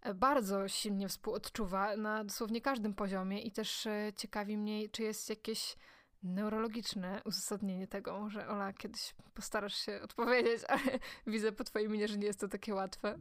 e, 0.02 0.14
bardzo 0.14 0.68
silnie 0.68 1.08
współodczuwa 1.08 1.98
na 1.98 2.24
dosłownie 2.24 2.62
każdym 2.62 2.94
poziomie 2.94 3.42
i 3.42 3.52
też 3.52 3.88
e, 3.88 4.12
ciekawi 4.18 4.58
mnie, 4.58 4.90
czy 4.90 5.04
jest 5.04 5.30
jakieś 5.30 5.76
neurologiczne 6.24 7.22
uzasadnienie 7.26 7.88
tego, 7.88 8.30
że 8.30 8.48
Ola, 8.48 8.74
kiedyś 8.74 9.14
postarasz 9.34 9.76
się 9.76 10.02
odpowiedzieć, 10.02 10.62
ale 10.68 11.00
widzę 11.28 11.52
po 11.52 11.64
twojej 11.64 11.90
minie, 11.90 12.08
że 12.08 12.18
nie 12.18 12.28
jest 12.28 12.40
to 12.40 12.48
takie 12.48 12.74
łatwe. 12.74 13.20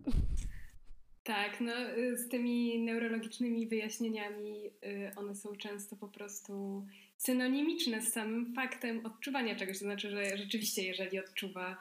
Tak, 1.22 1.60
no 1.60 1.72
y, 1.96 2.16
z 2.16 2.28
tymi 2.28 2.82
neurologicznymi 2.82 3.66
wyjaśnieniami 3.66 4.66
y, 4.66 5.12
one 5.16 5.34
są 5.34 5.56
często 5.56 5.96
po 5.96 6.08
prostu 6.08 6.86
synonimiczne 7.16 8.02
z 8.02 8.12
samym 8.12 8.54
faktem 8.54 9.06
odczuwania 9.06 9.56
czegoś. 9.56 9.78
To 9.78 9.84
znaczy, 9.84 10.10
że 10.10 10.36
rzeczywiście, 10.36 10.82
jeżeli 10.82 11.18
odczuwa 11.18 11.76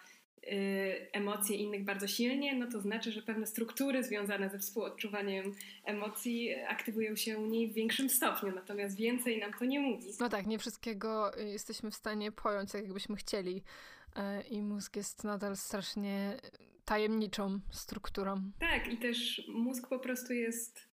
emocje 1.11 1.57
innych 1.57 1.83
bardzo 1.83 2.07
silnie, 2.07 2.55
no 2.55 2.67
to 2.71 2.81
znaczy, 2.81 3.11
że 3.11 3.21
pewne 3.21 3.47
struktury 3.47 4.03
związane 4.03 4.49
ze 4.49 4.59
współodczuwaniem 4.59 5.55
emocji 5.85 6.55
aktywują 6.67 7.15
się 7.15 7.39
u 7.39 7.45
niej 7.45 7.71
w 7.71 7.73
większym 7.73 8.09
stopniu, 8.09 8.51
natomiast 8.55 8.95
więcej 8.97 9.39
nam 9.39 9.53
to 9.53 9.65
nie 9.65 9.79
mówi. 9.79 10.07
No 10.19 10.29
tak, 10.29 10.47
nie 10.47 10.59
wszystkiego 10.59 11.39
y, 11.39 11.49
jesteśmy 11.49 11.91
w 11.91 11.95
stanie 11.95 12.31
pojąć, 12.31 12.71
tak 12.71 12.83
jakbyśmy 12.83 13.15
chcieli 13.15 13.57
y, 13.57 14.47
i 14.49 14.61
mózg 14.61 14.95
jest 14.95 15.23
nadal 15.23 15.55
strasznie 15.55 16.37
tajemniczą 16.85 17.59
strukturą. 17.71 18.51
Tak, 18.59 18.93
i 18.93 18.97
też 18.97 19.47
mózg 19.47 19.87
po 19.87 19.99
prostu 19.99 20.33
jest 20.33 20.89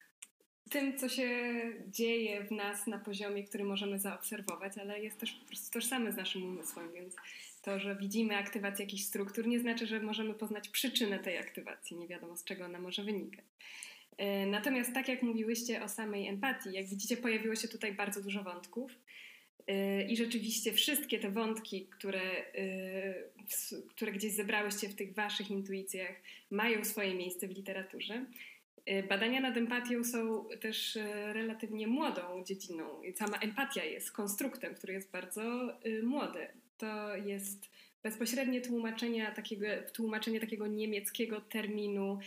tym, 0.70 0.98
co 0.98 1.08
się 1.08 1.28
dzieje 1.86 2.44
w 2.44 2.50
nas 2.50 2.86
na 2.86 2.98
poziomie, 2.98 3.44
który 3.44 3.64
możemy 3.64 3.98
zaobserwować, 3.98 4.78
ale 4.78 5.00
jest 5.00 5.18
też 5.18 5.32
po 5.32 5.46
prostu 5.46 5.72
tożsamy 5.72 6.12
z 6.12 6.16
naszym 6.16 6.44
umysłem, 6.44 6.92
więc 6.92 7.16
to, 7.62 7.80
że 7.80 7.96
widzimy 7.96 8.36
aktywację 8.36 8.84
jakichś 8.84 9.02
struktur, 9.02 9.46
nie 9.46 9.60
znaczy, 9.60 9.86
że 9.86 10.00
możemy 10.00 10.34
poznać 10.34 10.68
przyczynę 10.68 11.18
tej 11.18 11.38
aktywacji. 11.38 11.96
Nie 11.96 12.08
wiadomo, 12.08 12.36
z 12.36 12.44
czego 12.44 12.64
ona 12.64 12.78
może 12.78 13.04
wynikać. 13.04 13.44
E, 14.16 14.46
natomiast 14.46 14.94
tak 14.94 15.08
jak 15.08 15.22
mówiłyście 15.22 15.82
o 15.82 15.88
samej 15.88 16.28
empatii, 16.28 16.72
jak 16.72 16.86
widzicie, 16.86 17.16
pojawiło 17.16 17.54
się 17.54 17.68
tutaj 17.68 17.92
bardzo 17.92 18.22
dużo 18.22 18.42
wątków. 18.42 18.98
E, 19.66 20.02
I 20.02 20.16
rzeczywiście 20.16 20.72
wszystkie 20.72 21.18
te 21.18 21.30
wątki, 21.30 21.86
które, 21.86 22.22
e, 22.54 23.14
które 23.88 24.12
gdzieś 24.12 24.32
zebrałyście 24.32 24.88
w 24.88 24.94
tych 24.94 25.14
waszych 25.14 25.50
intuicjach, 25.50 26.16
mają 26.50 26.84
swoje 26.84 27.14
miejsce 27.14 27.48
w 27.48 27.56
literaturze. 27.56 28.24
Badania 29.08 29.40
nad 29.40 29.56
empatią 29.56 30.04
są 30.04 30.44
też 30.60 30.98
relatywnie 31.32 31.86
młodą 31.86 32.44
dziedziną. 32.44 32.84
Sama 33.14 33.38
empatia 33.38 33.84
jest 33.84 34.12
konstruktem, 34.12 34.74
który 34.74 34.92
jest 34.92 35.10
bardzo 35.10 35.42
młody. 36.02 36.48
To 36.82 37.16
jest 37.16 37.70
bezpośrednie 38.02 38.60
tłumaczenie 38.60 39.32
takiego, 39.36 39.66
tłumaczenie 39.92 40.40
takiego 40.40 40.66
niemieckiego 40.66 41.40
terminu 41.40 42.18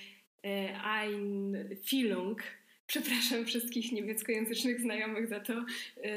Einfühlung. 0.83 2.43
Przepraszam 2.88 3.45
wszystkich 3.45 3.91
niemieckojęzycznych 3.91 4.81
znajomych 4.81 5.27
za 5.27 5.39
to 5.39 5.65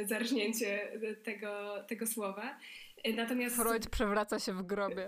zarżnięcie 0.04 0.88
tego, 1.22 1.84
tego 1.88 2.06
słowa. 2.06 2.58
Natomiast... 3.16 3.56
Freud 3.56 3.88
przewraca 3.90 4.38
się 4.38 4.52
w 4.52 4.62
grobie. 4.62 5.04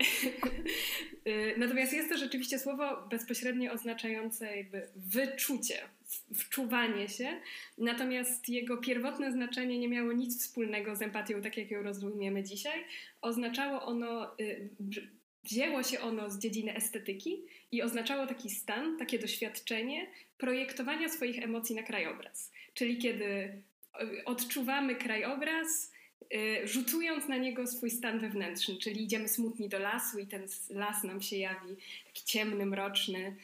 Natomiast 1.57 1.93
jest 1.93 2.09
to 2.09 2.17
rzeczywiście 2.17 2.59
słowo 2.59 3.07
bezpośrednio 3.09 3.71
oznaczające 3.71 4.57
jakby 4.57 4.87
wyczucie, 4.95 5.77
wczuwanie 6.35 7.09
się. 7.09 7.39
Natomiast 7.77 8.49
jego 8.49 8.77
pierwotne 8.77 9.31
znaczenie 9.31 9.79
nie 9.79 9.87
miało 9.87 10.13
nic 10.13 10.41
wspólnego 10.41 10.95
z 10.95 11.01
empatią, 11.01 11.41
tak 11.41 11.57
jak 11.57 11.71
ją 11.71 11.83
rozumiemy 11.83 12.43
dzisiaj. 12.43 12.83
Oznaczało 13.21 13.81
ono, 13.81 14.39
y, 14.39 14.69
wzięło 15.43 15.83
się 15.83 15.99
ono 15.99 16.29
z 16.29 16.39
dziedziny 16.39 16.75
estetyki 16.75 17.41
i 17.71 17.81
oznaczało 17.81 18.27
taki 18.27 18.49
stan, 18.49 18.97
takie 18.97 19.19
doświadczenie 19.19 20.07
projektowania 20.37 21.09
swoich 21.09 21.43
emocji 21.43 21.75
na 21.75 21.83
krajobraz. 21.83 22.51
Czyli 22.73 22.97
kiedy 22.97 23.25
y, 23.25 24.25
odczuwamy 24.25 24.95
krajobraz, 24.95 25.91
Y, 26.35 26.67
rzutując 26.67 27.27
na 27.27 27.37
niego 27.37 27.67
swój 27.67 27.89
stan 27.89 28.19
wewnętrzny, 28.19 28.77
czyli 28.77 29.03
idziemy 29.03 29.27
smutni 29.27 29.69
do 29.69 29.79
lasu 29.79 30.19
i 30.19 30.27
ten 30.27 30.47
las 30.69 31.03
nam 31.03 31.21
się 31.21 31.37
jawi 31.37 31.75
taki 32.05 32.23
ciemny, 32.25 32.65
mroczny, 32.65 33.35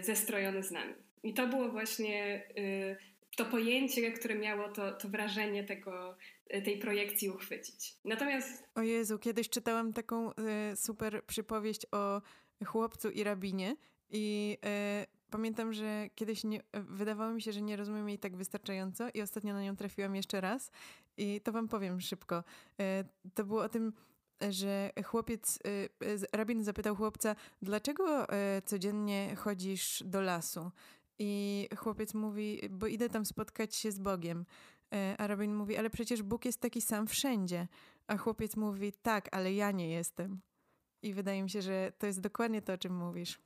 zestrojony 0.00 0.62
z 0.62 0.70
nami. 0.70 0.94
I 1.22 1.34
to 1.34 1.46
było 1.46 1.68
właśnie 1.68 2.42
y, 2.58 2.96
to 3.36 3.44
pojęcie, 3.44 4.12
które 4.12 4.34
miało 4.34 4.68
to, 4.68 4.92
to 4.92 5.08
wrażenie 5.08 5.64
tego, 5.64 6.16
tej 6.64 6.78
projekcji 6.78 7.30
uchwycić. 7.30 7.96
Natomiast... 8.04 8.64
O 8.74 8.82
Jezu, 8.82 9.18
kiedyś 9.18 9.48
czytałam 9.48 9.92
taką 9.92 10.30
super 10.76 11.24
przypowieść 11.24 11.86
o 11.92 12.22
chłopcu 12.64 13.10
i 13.10 13.24
rabinie 13.24 13.76
i 14.10 14.58
pamiętam, 15.30 15.72
że 15.72 16.06
kiedyś 16.14 16.44
nie, 16.44 16.60
wydawało 16.72 17.32
mi 17.32 17.42
się, 17.42 17.52
że 17.52 17.62
nie 17.62 17.76
rozumiem 17.76 18.08
jej 18.08 18.18
tak 18.18 18.36
wystarczająco 18.36 19.08
i 19.14 19.22
ostatnio 19.22 19.54
na 19.54 19.62
nią 19.62 19.76
trafiłam 19.76 20.16
jeszcze 20.16 20.40
raz 20.40 20.70
i 21.16 21.40
to 21.40 21.52
wam 21.52 21.68
powiem 21.68 22.00
szybko. 22.00 22.44
To 23.34 23.44
było 23.44 23.62
o 23.62 23.68
tym, 23.68 23.92
że 24.50 24.90
chłopiec, 25.04 25.58
rabin 26.32 26.64
zapytał 26.64 26.96
chłopca, 26.96 27.36
dlaczego 27.62 28.26
codziennie 28.64 29.36
chodzisz 29.36 30.02
do 30.06 30.22
lasu? 30.22 30.70
I 31.24 31.68
chłopiec 31.76 32.14
mówi, 32.14 32.60
bo 32.70 32.86
idę 32.86 33.08
tam 33.08 33.24
spotkać 33.24 33.76
się 33.76 33.92
z 33.92 33.98
Bogiem. 33.98 34.44
A 35.18 35.26
rabin 35.26 35.54
mówi, 35.54 35.76
ale 35.76 35.90
przecież 35.90 36.22
Bóg 36.22 36.44
jest 36.44 36.60
taki 36.60 36.80
sam 36.80 37.06
wszędzie. 37.06 37.68
A 38.06 38.16
chłopiec 38.16 38.56
mówi, 38.56 38.92
tak, 39.02 39.28
ale 39.32 39.52
ja 39.52 39.70
nie 39.70 39.90
jestem. 39.90 40.40
I 41.02 41.14
wydaje 41.14 41.42
mi 41.42 41.50
się, 41.50 41.62
że 41.62 41.92
to 41.98 42.06
jest 42.06 42.20
dokładnie 42.20 42.62
to, 42.62 42.72
o 42.72 42.78
czym 42.78 42.96
mówisz. 42.96 43.38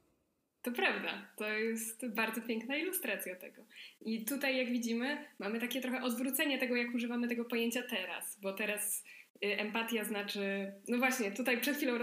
To 0.63 0.73
prawda, 0.73 1.29
to 1.37 1.49
jest 1.49 2.09
bardzo 2.09 2.43
piękna 2.43 2.77
ilustracja 2.77 3.37
tego. 3.37 3.63
I 4.01 4.25
tutaj, 4.25 4.57
jak 4.57 4.71
widzimy, 4.71 5.25
mamy 5.39 5.61
takie 5.61 5.81
trochę 5.81 6.03
odwrócenie 6.03 6.59
tego, 6.59 6.77
jak 6.77 6.95
używamy 6.95 7.29
tego 7.29 7.45
pojęcia 7.45 7.83
teraz, 7.83 8.39
bo 8.41 8.53
teraz 8.53 9.05
empatia 9.41 10.05
znaczy, 10.05 10.73
no 10.89 10.99
właśnie, 10.99 11.33
tutaj 11.33 11.61
przed 11.61 11.77
chwilą 11.77 11.99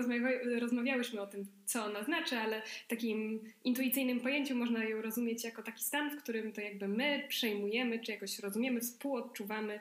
rozmawiałyśmy 0.60 1.22
o 1.22 1.28
tym, 1.28 1.46
co 1.66 1.86
ona 1.86 2.04
znaczy, 2.04 2.38
ale 2.38 2.62
w 2.62 2.88
takim 2.88 3.40
intuicyjnym 3.63 4.20
pojęciu 4.20 4.56
można 4.56 4.84
ją 4.84 5.02
rozumieć 5.02 5.44
jako 5.44 5.63
taki 5.63 5.84
stan, 5.84 6.12
w 6.12 6.24
którym 6.24 6.52
to 6.52 6.62
jakby 6.62 6.88
my 6.88 7.25
przejmujemy, 7.28 8.00
czy 8.00 8.12
jakoś 8.12 8.40
rozumiemy, 8.40 8.82
współodczuwamy 8.82 9.80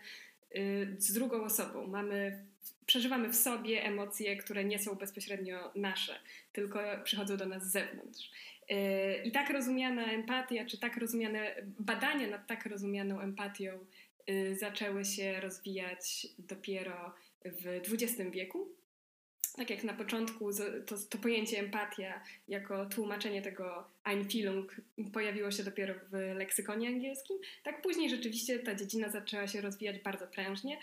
y, 0.57 0.97
z 0.99 1.13
drugą 1.13 1.45
osobą. 1.45 1.87
Mamy 1.87 2.45
przeżywamy 2.87 3.29
w 3.29 3.37
sobie 3.37 3.85
emocje, 3.85 4.37
które 4.37 4.65
nie 4.65 4.79
są 4.79 4.95
bezpośrednio 4.95 5.73
nasze, 5.75 6.15
tylko 6.53 6.81
przychodzą 7.05 7.37
do 7.37 7.47
nas 7.47 7.69
z 7.69 7.73
zewnątrz. 7.73 8.31
I 9.25 9.33
tak 9.33 9.51
rozumiana 9.51 10.05
empatia, 10.05 10.67
czy 10.67 10.79
tak 10.79 10.97
rozumiane 10.97 11.55
badania 11.79 12.27
nad 12.27 12.47
tak 12.47 12.67
rozumianą 12.67 13.21
empatią 13.21 13.79
y, 14.31 14.57
zaczęły 14.57 15.05
się 15.05 15.41
rozwijać 15.41 16.27
dopiero 16.39 17.15
w 17.45 17.67
XX 17.67 18.31
wieku. 18.31 18.69
Tak 19.57 19.71
jak 19.71 19.85
na 19.85 19.95
początku 19.95 20.51
to, 20.87 20.95
to 21.11 21.19
pojęcie 21.19 21.59
empatia 21.59 22.23
jako 22.49 22.87
tłumaczenie 22.87 23.43
tego 23.43 23.85
Einfühlung 24.05 24.77
pojawiło 25.13 25.51
się 25.51 25.63
dopiero 25.63 25.95
w 25.95 26.13
leksykonie 26.13 26.89
angielskim, 26.89 27.37
tak 27.63 27.83
później 27.83 28.11
rzeczywiście 28.11 28.59
ta 28.59 28.75
dziedzina 28.75 29.09
zaczęła 29.09 29.47
się 29.49 29.61
rozwijać 29.61 29.99
bardzo 29.99 30.27
prężnie, 30.27 30.79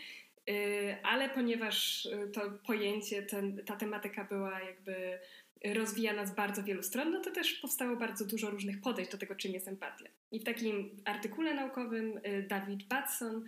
y, 0.49 0.95
ale 1.03 1.29
ponieważ 1.29 2.05
y, 2.05 2.31
to 2.33 2.41
pojęcie, 2.65 3.23
ten, 3.23 3.65
ta 3.65 3.75
tematyka 3.75 4.23
była 4.23 4.59
jakby 4.59 5.19
rozwijana 5.65 6.25
z 6.25 6.35
bardzo 6.35 6.63
wielu 6.63 6.83
stron, 6.83 7.11
no 7.11 7.21
to 7.21 7.31
też 7.31 7.53
powstało 7.53 7.95
bardzo 7.95 8.25
dużo 8.25 8.49
różnych 8.49 8.81
podejść 8.81 9.11
do 9.11 9.17
tego, 9.17 9.35
czym 9.35 9.51
jest 9.51 9.67
empatia. 9.67 10.05
I 10.31 10.39
w 10.39 10.43
takim 10.43 11.01
artykule 11.05 11.53
naukowym 11.53 12.17
y, 12.17 12.45
David 12.49 12.83
Batson, 12.83 13.45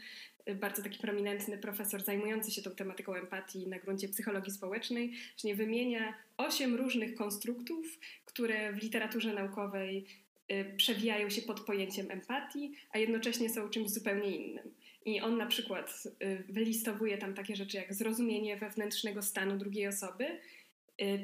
bardzo 0.55 0.83
taki 0.83 0.99
prominentny 0.99 1.57
profesor 1.57 2.03
zajmujący 2.03 2.51
się 2.51 2.61
tą 2.61 2.71
tematyką 2.71 3.13
empatii 3.13 3.67
na 3.67 3.79
gruncie 3.79 4.09
psychologii 4.09 4.51
społecznej, 4.51 5.13
właśnie 5.29 5.55
wymienia 5.55 6.13
osiem 6.37 6.75
różnych 6.75 7.15
konstruktów, 7.15 7.99
które 8.25 8.73
w 8.73 8.83
literaturze 8.83 9.33
naukowej 9.33 10.05
y, 10.51 10.73
przewijają 10.77 11.29
się 11.29 11.41
pod 11.41 11.59
pojęciem 11.59 12.11
empatii, 12.11 12.73
a 12.91 12.97
jednocześnie 12.97 13.49
są 13.49 13.69
czymś 13.69 13.89
zupełnie 13.89 14.37
innym. 14.37 14.73
I 15.05 15.21
on 15.21 15.37
na 15.37 15.45
przykład 15.45 16.03
wylistowuje 16.49 17.17
tam 17.17 17.33
takie 17.33 17.55
rzeczy 17.55 17.77
jak 17.77 17.93
zrozumienie 17.93 18.57
wewnętrznego 18.57 19.21
stanu 19.21 19.57
drugiej 19.57 19.87
osoby, 19.87 20.39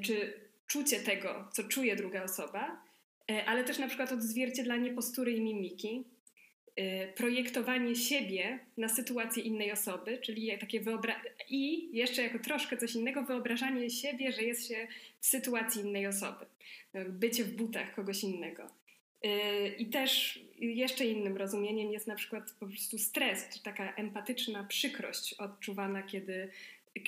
czy 0.03 0.33
czucie 0.67 0.99
tego, 0.99 1.47
co 1.53 1.63
czuje 1.63 1.95
druga 1.95 2.23
osoba, 2.23 2.81
ale 3.45 3.63
też 3.63 3.79
na 3.79 3.87
przykład 3.87 4.11
odzwierciedlanie 4.11 4.93
postury 4.93 5.31
i 5.31 5.41
mimiki, 5.41 6.03
projektowanie 7.15 7.95
siebie 7.95 8.59
na 8.77 8.89
sytuację 8.89 9.43
innej 9.43 9.71
osoby, 9.71 10.17
czyli 10.17 10.57
takie 10.57 10.79
wyobrażenie 10.81 11.29
i 11.49 11.89
jeszcze 11.97 12.23
jako 12.23 12.39
troszkę 12.39 12.77
coś 12.77 12.95
innego, 12.95 13.23
wyobrażanie 13.23 13.89
siebie, 13.89 14.31
że 14.31 14.41
jest 14.41 14.67
się 14.67 14.87
w 15.19 15.25
sytuacji 15.25 15.81
innej 15.81 16.07
osoby, 16.07 16.45
no, 16.93 17.01
bycie 17.09 17.43
w 17.43 17.55
butach 17.55 17.95
kogoś 17.95 18.23
innego. 18.23 18.67
E, 19.23 19.67
I 19.67 19.85
też 19.85 20.39
jeszcze 20.59 21.05
innym 21.05 21.37
rozumieniem 21.37 21.91
jest 21.91 22.07
na 22.07 22.15
przykład 22.15 22.51
po 22.59 22.65
prostu 22.67 22.97
stres, 22.97 23.49
czy 23.53 23.63
taka 23.63 23.95
empatyczna 23.95 24.63
przykrość 24.63 25.33
odczuwana, 25.33 26.03
kiedy 26.03 26.49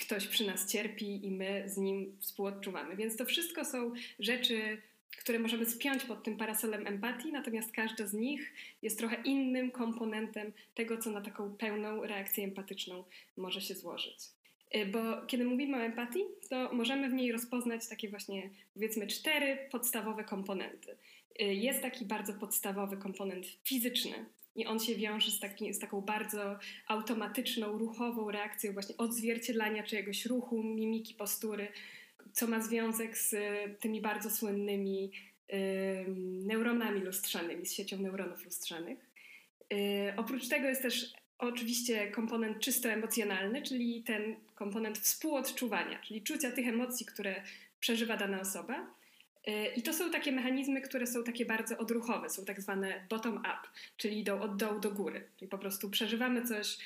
ktoś 0.01 0.27
przy 0.27 0.47
nas 0.47 0.71
cierpi 0.71 1.25
i 1.25 1.31
my 1.31 1.63
z 1.65 1.77
nim 1.77 2.17
współodczuwamy. 2.19 2.95
Więc 2.95 3.17
to 3.17 3.25
wszystko 3.25 3.65
są 3.65 3.93
rzeczy, 4.19 4.81
które 5.19 5.39
możemy 5.39 5.65
spiąć 5.65 6.03
pod 6.03 6.23
tym 6.23 6.37
parasolem 6.37 6.87
empatii, 6.87 7.31
natomiast 7.31 7.71
każda 7.71 8.07
z 8.07 8.13
nich 8.13 8.53
jest 8.81 8.97
trochę 8.97 9.21
innym 9.23 9.71
komponentem 9.71 10.51
tego, 10.75 10.97
co 10.97 11.11
na 11.11 11.21
taką 11.21 11.55
pełną 11.55 12.03
reakcję 12.03 12.43
empatyczną 12.43 13.03
może 13.37 13.61
się 13.61 13.75
złożyć. 13.75 14.17
Y, 14.75 14.85
bo 14.85 15.25
kiedy 15.27 15.45
mówimy 15.45 15.77
o 15.77 15.81
empatii, 15.81 16.23
to 16.49 16.73
możemy 16.73 17.09
w 17.09 17.13
niej 17.13 17.31
rozpoznać 17.31 17.87
takie 17.87 18.09
właśnie, 18.09 18.49
powiedzmy, 18.73 19.07
cztery 19.07 19.57
podstawowe 19.71 20.23
komponenty. 20.23 20.91
Y, 21.41 21.43
jest 21.43 21.81
taki 21.81 22.05
bardzo 22.05 22.33
podstawowy 22.33 22.97
komponent 22.97 23.45
fizyczny, 23.63 24.25
i 24.55 24.65
on 24.65 24.79
się 24.79 24.95
wiąże 24.95 25.31
z, 25.31 25.39
taki, 25.39 25.73
z 25.73 25.79
taką 25.79 26.01
bardzo 26.01 26.59
automatyczną, 26.87 27.77
ruchową 27.77 28.31
reakcją 28.31 28.73
właśnie 28.73 28.97
odzwierciedlania 28.97 29.83
czyjegoś 29.83 30.25
ruchu, 30.25 30.63
mimiki, 30.63 31.13
postury, 31.13 31.67
co 32.39 32.47
ma 32.47 32.61
związek 32.61 33.17
z 33.17 33.35
tymi 33.79 34.01
bardzo 34.01 34.29
słynnymi 34.29 35.11
neuronami 36.45 37.01
lustrzanymi, 37.01 37.65
z 37.65 37.73
siecią 37.73 37.97
neuronów 37.97 38.45
lustrzanych. 38.45 38.99
Y, 39.73 40.13
oprócz 40.17 40.47
tego 40.47 40.67
jest 40.67 40.81
też 40.81 41.13
oczywiście 41.37 42.11
komponent 42.11 42.59
czysto 42.59 42.89
emocjonalny, 42.89 43.61
czyli 43.61 44.03
ten 44.03 44.35
komponent 44.55 44.99
współodczuwania, 44.99 45.99
czyli 45.99 46.21
czucia 46.21 46.51
tych 46.51 46.67
emocji, 46.67 47.05
które 47.05 47.43
przeżywa 47.79 48.17
dana 48.17 48.41
osoba. 48.41 48.87
Y, 49.47 49.51
I 49.75 49.83
to 49.83 49.93
są 49.93 50.11
takie 50.11 50.31
mechanizmy, 50.31 50.81
które 50.81 51.07
są 51.07 51.23
takie 51.23 51.45
bardzo 51.45 51.77
odruchowe, 51.77 52.29
są 52.29 52.45
tak 52.45 52.61
zwane 52.61 53.05
bottom-up, 53.09 53.67
czyli 53.97 54.19
idą 54.19 54.41
od 54.41 54.57
dołu 54.57 54.79
do 54.79 54.91
góry. 54.91 55.27
Czyli 55.37 55.49
po 55.49 55.57
prostu 55.57 55.89
przeżywamy 55.89 56.45
coś, 56.45 56.77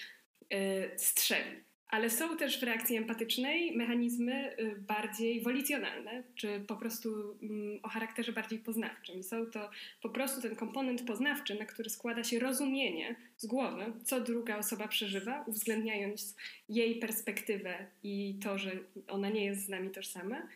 yy, 0.49 0.91
strzeli. 0.97 1.72
Ale 1.93 2.09
są 2.09 2.37
też 2.37 2.59
w 2.59 2.63
reakcji 2.63 2.97
empatycznej 2.97 3.77
mechanizmy 3.77 4.57
y, 4.59 4.75
bardziej 4.87 5.41
wolicjonalne, 5.41 6.23
czy 6.35 6.63
po 6.67 6.75
prostu 6.75 7.37
mm, 7.43 7.79
o 7.83 7.89
charakterze 7.89 8.31
bardziej 8.31 8.59
poznawczym. 8.59 9.23
Są 9.23 9.45
to 9.45 9.69
po 10.01 10.09
prostu 10.09 10.41
ten 10.41 10.55
komponent 10.55 11.05
poznawczy, 11.05 11.55
na 11.55 11.65
który 11.65 11.89
składa 11.89 12.23
się 12.23 12.39
rozumienie 12.39 13.15
z 13.37 13.45
głowy, 13.45 13.85
co 14.03 14.21
druga 14.21 14.57
osoba 14.57 14.87
przeżywa, 14.87 15.43
uwzględniając 15.47 16.35
jej 16.69 16.95
perspektywę 16.95 17.85
i 18.03 18.35
to, 18.43 18.57
że 18.57 18.71
ona 19.07 19.29
nie 19.29 19.45
jest 19.45 19.65
z 19.65 19.69
nami 19.69 19.89
tożsama 19.89 20.47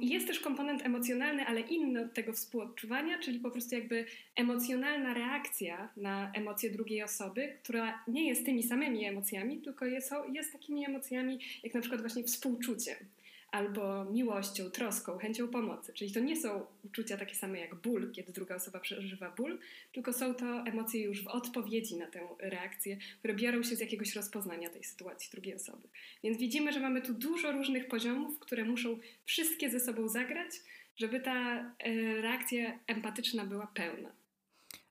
jest 0.00 0.26
też 0.26 0.40
komponent 0.40 0.86
emocjonalny, 0.86 1.46
ale 1.46 1.60
inny 1.60 2.04
od 2.04 2.14
tego 2.14 2.32
współodczuwania, 2.32 3.18
czyli 3.18 3.40
po 3.40 3.50
prostu 3.50 3.74
jakby 3.74 4.04
emocjonalna 4.36 5.14
reakcja 5.14 5.88
na 5.96 6.32
emocje 6.32 6.70
drugiej 6.70 7.02
osoby, 7.02 7.58
która 7.62 8.04
nie 8.08 8.28
jest 8.28 8.44
tymi 8.44 8.62
samymi 8.62 9.04
emocjami, 9.04 9.58
tylko 9.58 9.86
jest, 9.86 10.10
jest 10.32 10.52
takimi 10.52 10.86
emocjami 10.86 11.38
jak 11.62 11.74
na 11.74 11.80
przykład 11.80 12.00
właśnie 12.00 12.24
współczuciem 12.24 12.96
albo 13.54 14.04
miłością, 14.04 14.70
troską, 14.70 15.18
chęcią 15.18 15.48
pomocy. 15.48 15.92
Czyli 15.92 16.12
to 16.12 16.20
nie 16.20 16.36
są 16.36 16.66
uczucia 16.84 17.16
takie 17.16 17.34
same 17.34 17.58
jak 17.60 17.74
ból, 17.74 18.12
kiedy 18.12 18.32
druga 18.32 18.54
osoba 18.54 18.80
przeżywa 18.80 19.30
ból, 19.30 19.58
tylko 19.92 20.12
są 20.12 20.34
to 20.34 20.62
emocje 20.66 21.02
już 21.02 21.24
w 21.24 21.28
odpowiedzi 21.28 21.96
na 21.96 22.06
tę 22.06 22.28
reakcję, 22.38 22.96
które 23.18 23.34
biorą 23.34 23.62
się 23.62 23.76
z 23.76 23.80
jakiegoś 23.80 24.14
rozpoznania 24.14 24.70
tej 24.70 24.84
sytuacji 24.84 25.30
drugiej 25.32 25.54
osoby. 25.54 25.88
Więc 26.24 26.38
widzimy, 26.38 26.72
że 26.72 26.80
mamy 26.80 27.02
tu 27.02 27.14
dużo 27.14 27.52
różnych 27.52 27.88
poziomów, 27.88 28.38
które 28.38 28.64
muszą 28.64 28.98
wszystkie 29.24 29.70
ze 29.70 29.80
sobą 29.80 30.08
zagrać, 30.08 30.50
żeby 30.96 31.20
ta 31.20 31.58
e, 31.58 31.92
reakcja 32.22 32.78
empatyczna 32.86 33.44
była 33.44 33.66
pełna. 33.66 34.23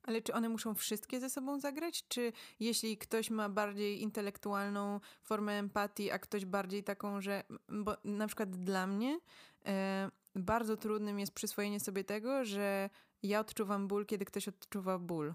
Ale 0.04 0.22
czy 0.22 0.34
one 0.34 0.50
muszą 0.50 0.76
wszystkie 0.76 1.20
ze 1.20 1.30
sobą 1.30 1.60
zagrać? 1.60 2.08
Czy 2.08 2.34
jeśli 2.60 2.98
ktoś 2.98 3.30
ma 3.30 3.50
bardziej 3.50 4.02
intelektualną 4.02 5.00
formę 5.22 5.60
empatii, 5.60 6.12
a 6.12 6.20
ktoś 6.20 6.46
bardziej 6.46 6.84
taką, 6.84 7.22
że. 7.22 7.44
Bo 7.70 7.98
na 8.04 8.28
przykład 8.28 8.50
dla 8.50 8.88
mnie 8.88 9.20
e, 9.66 10.12
bardzo 10.36 10.78
trudnym 10.78 11.20
jest 11.20 11.34
przyswojenie 11.34 11.80
sobie 11.80 12.04
tego, 12.04 12.46
że 12.46 12.90
ja 13.24 13.40
odczuwam 13.40 13.88
ból, 13.88 14.06
kiedy 14.06 14.26
ktoś 14.26 14.48
odczuwa 14.48 15.00
ból. 15.00 15.34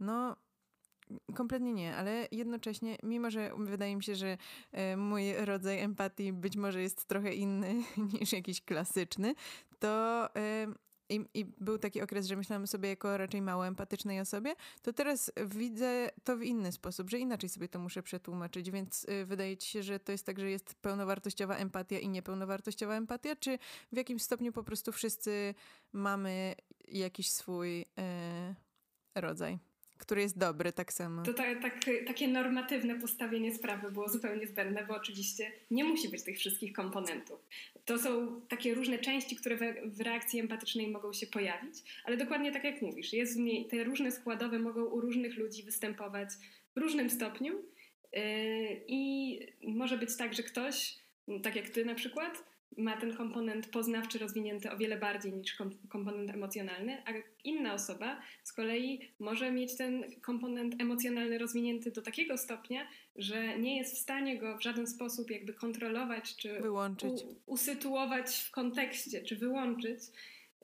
No, 0.00 0.36
Kompletnie 1.34 1.72
nie, 1.72 1.96
ale 1.96 2.28
jednocześnie, 2.32 2.98
mimo 3.02 3.30
że 3.30 3.50
wydaje 3.58 3.96
mi 3.96 4.02
się, 4.02 4.14
że 4.14 4.38
e, 4.72 4.96
mój 4.96 5.34
rodzaj 5.34 5.80
empatii 5.80 6.32
być 6.32 6.56
może 6.56 6.82
jest 6.82 7.04
trochę 7.04 7.34
inny 7.34 7.74
niż 8.20 8.32
jakiś 8.32 8.60
klasyczny, 8.64 9.34
to 9.78 10.24
e, 10.36 10.66
i, 11.08 11.24
I, 11.34 11.44
był 11.44 11.78
taki 11.78 12.02
okres, 12.02 12.26
że 12.26 12.36
myślałam 12.36 12.66
sobie 12.66 12.88
jako 12.88 13.16
raczej 13.16 13.42
mało 13.42 13.66
empatycznej 13.66 14.20
osobie, 14.20 14.54
to 14.82 14.92
teraz 14.92 15.32
widzę 15.46 16.10
to 16.24 16.36
w 16.36 16.42
inny 16.42 16.72
sposób, 16.72 17.10
że 17.10 17.18
inaczej 17.18 17.48
sobie 17.48 17.68
to 17.68 17.78
muszę 17.78 18.02
przetłumaczyć, 18.02 18.70
więc 18.70 19.04
y, 19.04 19.24
wydaje 19.24 19.56
ci 19.56 19.70
się, 19.70 19.82
że 19.82 20.00
to 20.00 20.12
jest 20.12 20.26
tak, 20.26 20.40
że 20.40 20.50
jest 20.50 20.74
pełnowartościowa 20.74 21.56
empatia 21.56 21.98
i 21.98 22.08
niepełnowartościowa 22.08 22.94
empatia, 22.94 23.36
czy 23.36 23.58
w 23.92 23.96
jakimś 23.96 24.22
stopniu 24.22 24.52
po 24.52 24.64
prostu 24.64 24.92
wszyscy 24.92 25.54
mamy 25.92 26.54
jakiś 26.88 27.30
swój 27.30 27.80
y, 27.80 27.84
rodzaj? 29.14 29.58
Który 29.98 30.20
jest 30.20 30.38
dobry 30.38 30.72
tak 30.72 30.92
samo. 30.92 31.22
To 31.22 31.34
tak, 31.34 31.62
tak, 31.62 31.74
takie 32.06 32.28
normatywne 32.28 33.00
postawienie 33.00 33.54
sprawy 33.54 33.90
było 33.90 34.08
zupełnie 34.08 34.46
zbędne, 34.46 34.86
bo 34.86 34.94
oczywiście 34.94 35.52
nie 35.70 35.84
musi 35.84 36.08
być 36.08 36.22
tych 36.22 36.38
wszystkich 36.38 36.72
komponentów. 36.72 37.40
To 37.84 37.98
są 37.98 38.40
takie 38.48 38.74
różne 38.74 38.98
części, 38.98 39.36
które 39.36 39.56
we, 39.56 39.74
w 39.86 40.00
reakcji 40.00 40.40
empatycznej 40.40 40.88
mogą 40.88 41.12
się 41.12 41.26
pojawić, 41.26 41.74
ale 42.04 42.16
dokładnie 42.16 42.52
tak 42.52 42.64
jak 42.64 42.82
mówisz, 42.82 43.12
jest 43.12 43.36
w 43.36 43.40
niej, 43.40 43.66
te 43.66 43.84
różne 43.84 44.12
składowe 44.12 44.58
mogą 44.58 44.84
u 44.84 45.00
różnych 45.00 45.36
ludzi 45.36 45.62
występować 45.62 46.28
w 46.76 46.80
różnym 46.80 47.10
stopniu 47.10 47.54
yy, 48.12 48.20
i 48.88 49.38
może 49.62 49.98
być 49.98 50.16
tak, 50.16 50.34
że 50.34 50.42
ktoś, 50.42 50.98
tak 51.42 51.56
jak 51.56 51.68
ty 51.68 51.84
na 51.84 51.94
przykład, 51.94 52.44
ma 52.76 52.96
ten 52.96 53.16
komponent 53.16 53.66
poznawczy 53.66 54.18
rozwinięty 54.18 54.70
o 54.70 54.76
wiele 54.76 54.96
bardziej 54.96 55.32
niż 55.32 55.56
komponent 55.88 56.30
emocjonalny, 56.30 57.02
a 57.06 57.10
inna 57.44 57.74
osoba 57.74 58.20
z 58.44 58.52
kolei 58.52 59.00
może 59.18 59.52
mieć 59.52 59.76
ten 59.76 60.04
komponent 60.20 60.80
emocjonalny 60.80 61.38
rozwinięty 61.38 61.90
do 61.90 62.02
takiego 62.02 62.38
stopnia, 62.38 62.86
że 63.16 63.58
nie 63.58 63.76
jest 63.76 63.94
w 63.94 63.98
stanie 63.98 64.38
go 64.38 64.58
w 64.58 64.62
żaden 64.62 64.86
sposób 64.86 65.30
jakby 65.30 65.54
kontrolować 65.54 66.36
czy 66.36 66.60
wyłączyć. 66.60 67.22
U, 67.22 67.52
usytuować 67.52 68.36
w 68.36 68.50
kontekście, 68.50 69.22
czy 69.22 69.36
wyłączyć 69.36 70.00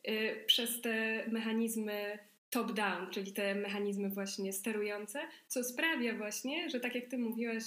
y, 0.08 0.44
przez 0.46 0.80
te 0.80 1.24
mechanizmy 1.28 2.18
top-down, 2.50 3.10
czyli 3.10 3.32
te 3.32 3.54
mechanizmy 3.54 4.08
właśnie 4.08 4.52
sterujące, 4.52 5.20
co 5.48 5.64
sprawia 5.64 6.14
właśnie, 6.14 6.70
że 6.70 6.80
tak 6.80 6.94
jak 6.94 7.06
ty 7.06 7.18
mówiłaś, 7.18 7.64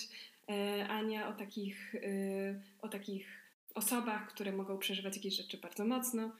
y, 0.49 0.83
Ania, 0.83 1.27
o 1.27 1.33
takich, 1.33 1.95
y, 1.95 2.61
o 2.81 2.87
takich 2.87 3.36
osobach, 3.77 4.27
które 4.27 4.51
mogą 4.51 4.77
przeżywać 4.77 5.15
jakieś 5.15 5.35
rzeczy 5.35 5.57
bardzo 5.57 5.85
mocno. 5.85 6.31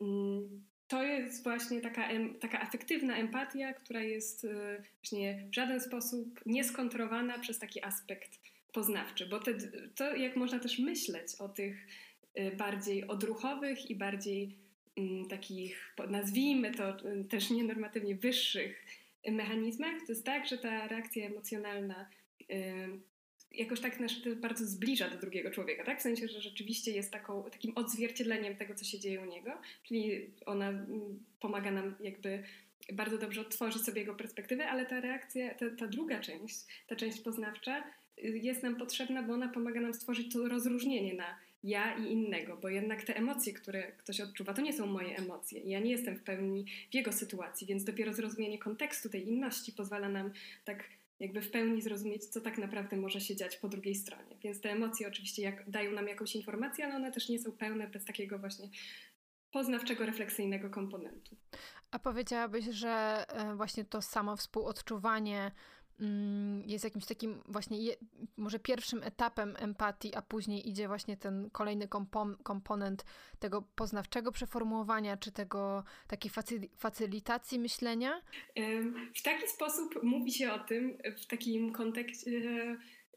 Mm, 0.00 0.64
to 0.88 1.02
jest 1.02 1.42
właśnie 1.44 1.80
taka, 1.80 2.08
taka 2.40 2.60
afektywna 2.60 3.16
empatia, 3.16 3.72
która 3.72 4.00
jest 4.00 4.44
y, 4.44 4.82
właśnie 5.02 5.48
w 5.50 5.54
żaden 5.54 5.80
sposób 5.80 6.40
nieskontrolowana 6.46 7.38
przez 7.38 7.58
taki 7.58 7.84
aspekt 7.84 8.40
poznawczy, 8.72 9.26
bo 9.26 9.40
te, 9.40 9.54
to 9.94 10.16
jak 10.16 10.36
można 10.36 10.58
też 10.58 10.78
myśleć 10.78 11.34
o 11.38 11.48
tych 11.48 11.86
y, 12.38 12.56
bardziej 12.56 13.06
odruchowych 13.06 13.90
i 13.90 13.94
bardziej 13.94 14.56
mm, 14.96 15.28
takich, 15.28 15.94
nazwijmy 16.08 16.74
to 16.74 17.10
y, 17.10 17.24
też 17.24 17.50
nienormatywnie 17.50 18.16
wyższych 18.16 18.84
mechanizmach, 19.32 19.94
to 20.06 20.12
jest 20.12 20.24
tak, 20.24 20.46
że 20.46 20.58
ta 20.58 20.88
reakcja 20.88 21.26
emocjonalna 21.26 22.06
jakoś 23.56 23.80
tak 23.80 24.00
nas 24.00 24.12
bardzo 24.36 24.66
zbliża 24.66 25.10
do 25.10 25.18
drugiego 25.18 25.50
człowieka, 25.50 25.84
tak? 25.84 25.98
W 25.98 26.02
sensie, 26.02 26.28
że 26.28 26.40
rzeczywiście 26.40 26.90
jest 26.90 27.10
taką, 27.10 27.44
takim 27.50 27.72
odzwierciedleniem 27.74 28.56
tego, 28.56 28.74
co 28.74 28.84
się 28.84 28.98
dzieje 28.98 29.20
u 29.20 29.24
niego, 29.24 29.50
czyli 29.82 30.30
ona 30.46 30.68
mm, 30.68 31.24
pomaga 31.40 31.70
nam 31.70 31.94
jakby 32.00 32.42
bardzo 32.92 33.18
dobrze 33.18 33.40
odtworzyć 33.40 33.82
sobie 33.82 34.00
jego 34.00 34.14
perspektywę, 34.14 34.68
ale 34.68 34.86
ta 34.86 35.00
reakcja, 35.00 35.54
ta, 35.54 35.70
ta 35.70 35.86
druga 35.86 36.20
część, 36.20 36.56
ta 36.86 36.96
część 36.96 37.20
poznawcza 37.20 37.84
y, 38.24 38.38
jest 38.42 38.62
nam 38.62 38.76
potrzebna, 38.76 39.22
bo 39.22 39.32
ona 39.34 39.48
pomaga 39.48 39.80
nam 39.80 39.94
stworzyć 39.94 40.32
to 40.32 40.48
rozróżnienie 40.48 41.14
na 41.14 41.38
ja 41.64 41.96
i 41.96 42.12
innego, 42.12 42.56
bo 42.56 42.68
jednak 42.68 43.02
te 43.02 43.16
emocje, 43.16 43.52
które 43.52 43.92
ktoś 43.92 44.20
odczuwa, 44.20 44.54
to 44.54 44.62
nie 44.62 44.72
są 44.72 44.86
moje 44.86 45.16
emocje. 45.16 45.60
Ja 45.60 45.80
nie 45.80 45.90
jestem 45.90 46.16
w 46.16 46.22
pełni 46.22 46.64
w 46.90 46.94
jego 46.94 47.12
sytuacji, 47.12 47.66
więc 47.66 47.84
dopiero 47.84 48.12
zrozumienie 48.12 48.58
kontekstu 48.58 49.08
tej 49.08 49.28
inności 49.28 49.72
pozwala 49.72 50.08
nam 50.08 50.32
tak 50.64 50.84
jakby 51.20 51.42
w 51.42 51.50
pełni 51.50 51.82
zrozumieć, 51.82 52.24
co 52.24 52.40
tak 52.40 52.58
naprawdę 52.58 52.96
może 52.96 53.20
się 53.20 53.36
dziać 53.36 53.56
po 53.56 53.68
drugiej 53.68 53.94
stronie. 53.94 54.36
Więc 54.42 54.60
te 54.60 54.70
emocje 54.70 55.08
oczywiście 55.08 55.42
jak, 55.42 55.70
dają 55.70 55.92
nam 55.92 56.08
jakąś 56.08 56.36
informację, 56.36 56.84
ale 56.84 56.96
one 56.96 57.12
też 57.12 57.28
nie 57.28 57.38
są 57.38 57.52
pełne 57.52 57.88
bez 57.88 58.04
takiego 58.04 58.38
właśnie 58.38 58.68
poznawczego, 59.50 60.06
refleksyjnego 60.06 60.70
komponentu. 60.70 61.36
A 61.90 61.98
powiedziałabyś, 61.98 62.64
że 62.64 63.24
e, 63.28 63.56
właśnie 63.56 63.84
to 63.84 64.02
samo 64.02 64.36
współodczuwanie 64.36 65.52
jest 66.66 66.84
jakimś 66.84 67.06
takim 67.06 67.42
właśnie 67.48 67.78
je, 67.78 67.94
może 68.36 68.58
pierwszym 68.58 69.02
etapem 69.02 69.54
empatii, 69.58 70.14
a 70.14 70.22
później 70.22 70.68
idzie 70.68 70.88
właśnie 70.88 71.16
ten 71.16 71.50
kolejny 71.50 71.88
kompon 71.88 72.36
komponent 72.42 73.04
tego 73.38 73.62
poznawczego 73.62 74.32
przeformułowania, 74.32 75.16
czy 75.16 75.32
tego 75.32 75.84
takiej 76.08 76.30
facy 76.30 76.60
facylitacji 76.76 77.58
myślenia? 77.58 78.22
W 79.14 79.22
taki 79.22 79.48
sposób 79.48 80.02
mówi 80.02 80.32
się 80.32 80.52
o 80.52 80.58
tym 80.58 80.98
w 81.22 81.26
takim 81.26 81.72
kontekście 81.72 82.30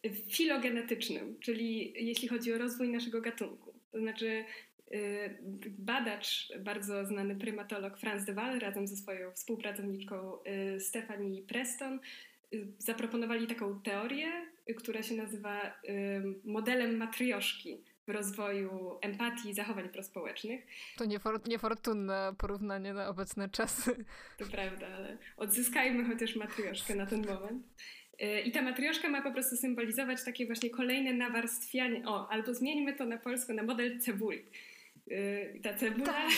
e, 0.03 0.09
filogenetycznym, 0.09 1.39
czyli 1.39 1.93
jeśli 2.05 2.27
chodzi 2.27 2.53
o 2.53 2.57
rozwój 2.57 2.89
naszego 2.89 3.21
gatunku. 3.21 3.73
To 3.91 3.99
znaczy 3.99 4.45
e, 4.91 4.97
badacz, 5.69 6.53
bardzo 6.59 7.05
znany 7.05 7.35
prymatolog 7.35 7.97
Franz 7.97 8.25
de 8.25 8.33
Waal 8.33 8.59
razem 8.59 8.87
ze 8.87 8.95
swoją 8.95 9.31
współpracowniczką 9.31 10.43
e, 10.43 10.79
Stephanie 10.79 11.41
Preston 11.41 11.99
zaproponowali 12.77 13.47
taką 13.47 13.81
teorię, 13.81 14.31
która 14.77 15.03
się 15.03 15.15
nazywa 15.15 15.73
modelem 16.45 16.97
matrioszki 16.97 17.83
w 18.07 18.11
rozwoju 18.11 18.99
empatii 19.01 19.49
i 19.49 19.53
zachowań 19.53 19.89
prospołecznych. 19.89 20.65
To 20.97 21.05
niefor 21.05 21.47
niefortunne 21.47 22.33
porównanie 22.37 22.93
na 22.93 23.07
obecne 23.07 23.49
czasy. 23.49 24.05
To 24.37 24.45
prawda, 24.45 24.87
ale 24.87 25.17
odzyskajmy 25.37 26.05
chociaż 26.05 26.35
matrioszkę 26.35 26.95
na 26.95 27.05
ten 27.05 27.25
moment. 27.25 27.67
Y, 28.21 28.41
I 28.41 28.51
ta 28.51 28.61
matrioszka 28.61 29.09
ma 29.09 29.21
po 29.21 29.31
prostu 29.31 29.55
symbolizować 29.55 30.23
takie 30.25 30.45
właśnie 30.45 30.69
kolejne 30.69 31.13
nawarstwianie. 31.13 32.07
O, 32.07 32.29
albo 32.31 32.53
zmieńmy 32.53 32.93
to 32.95 33.05
na 33.05 33.17
polską 33.17 33.53
na 33.53 33.63
model 33.63 33.99
cebuli. 33.99 34.45
Y, 35.11 35.59
ta 35.63 35.73
cebula 35.73 36.13
tak. 36.13 36.31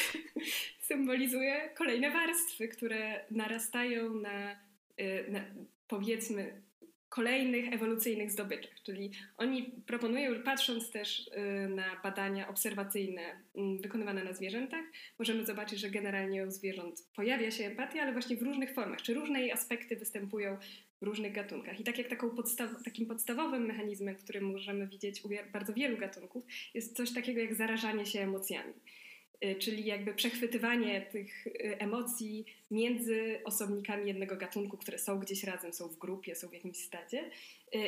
symbolizuje 0.90 1.70
kolejne 1.78 2.12
warstwy, 2.12 2.68
które 2.68 3.26
narastają 3.32 4.14
na, 4.14 4.52
y, 5.00 5.26
na, 5.30 5.40
powiedzmy 5.90 6.62
kolejnych 7.10 7.74
ewolucyjnych 7.74 8.32
zdobyczach. 8.32 8.82
Czyli 8.86 9.12
oni 9.38 9.64
proponują, 9.86 10.44
patrząc 10.44 10.92
też 10.92 11.28
y, 11.28 11.70
na 11.70 12.02
badania 12.04 12.48
obserwacyjne 12.48 13.22
mm, 13.56 13.82
wykonywane 13.82 14.24
na 14.24 14.34
zwierzętach, 14.34 14.86
możemy 15.20 15.46
zobaczyć, 15.46 15.80
że 15.80 15.90
generalnie 15.90 16.46
u 16.46 16.52
zwierząt 16.52 17.08
pojawia 17.16 17.52
się 17.52 17.66
empatia, 17.66 18.02
ale 18.02 18.12
właśnie 18.12 18.38
w 18.38 18.42
różnych 18.42 18.74
formach, 18.74 19.02
czy 19.02 19.14
różne 19.14 19.42
jej 19.42 19.52
aspekty 19.52 19.96
występują 19.96 20.58
w 21.02 21.06
różnych 21.06 21.34
gatunkach. 21.34 21.80
I 21.80 21.84
tak 21.84 21.98
jak 21.98 22.36
podstaw 22.36 22.84
takim 22.84 23.08
podstawowym 23.08 23.66
mechanizmem, 23.66 24.16
który 24.16 24.42
możemy 24.42 24.88
widzieć 24.88 25.26
u 25.26 25.30
bardzo 25.54 25.74
wielu 25.74 25.98
gatunków, 25.98 26.44
jest 26.74 26.96
coś 26.96 27.14
takiego 27.14 27.42
jak 27.42 27.56
zarażanie 27.56 28.06
się 28.06 28.20
emocjami. 28.20 28.74
Y, 29.46 29.56
czyli 29.56 29.86
jakby 29.86 30.14
przechwytywanie 30.14 31.02
tych 31.02 31.48
y, 31.48 31.52
emocji 31.80 32.46
między 32.72 33.42
osobnikami 33.46 34.08
jednego 34.08 34.36
gatunku, 34.36 34.78
które 34.78 35.00
są 35.00 35.20
gdzieś 35.20 35.44
razem, 35.44 35.74
są 35.74 35.88
w 35.88 35.98
grupie, 35.98 36.36
są 36.36 36.48
w 36.48 36.54
jakimś 36.54 36.78
stadzie 36.78 37.30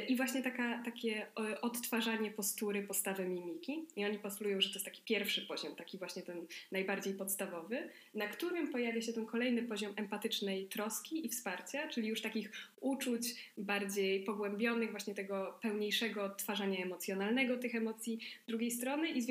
I 0.08 0.15
właśnie 0.15 0.41
taka, 0.41 0.84
takie 0.86 1.28
odtwarzanie 1.62 2.32
postury, 2.32 2.84
postawy 2.84 3.26
mimiki. 3.26 3.86
I 3.96 4.06
oni 4.06 4.20
postulują, 4.20 4.62
że 4.62 4.70
to 4.70 4.74
jest 4.74 4.86
taki 4.86 5.02
pierwszy 5.06 5.41
poziom, 5.41 5.76
taki 5.76 5.98
właśnie 5.98 6.22
ten 6.22 6.46
najbardziej 6.72 7.13
podstawowy, 7.13 7.89
na 8.13 8.28
którym 8.28 8.72
pojawia 8.72 9.02
się 9.02 9.13
ten 9.13 9.26
kolejny 9.26 9.63
poziom 9.63 9.94
empatycznej 9.96 10.65
troski 10.65 11.26
i 11.26 11.30
wsparcia, 11.30 11.88
czyli 11.88 12.08
już 12.08 12.22
takich 12.22 12.52
uczuć 12.82 13.52
bardziej 13.58 14.24
pogłębionych, 14.24 14.91
właśnie 14.91 15.15
tego 15.15 15.60
pełniejszego 15.62 16.24
odtwarzania 16.24 16.86
emocjonalnego 16.86 17.58
tych 17.58 17.76
emocji 17.76 18.20
drugiej 18.48 18.72
strony 18.72 19.10
i 19.10 19.22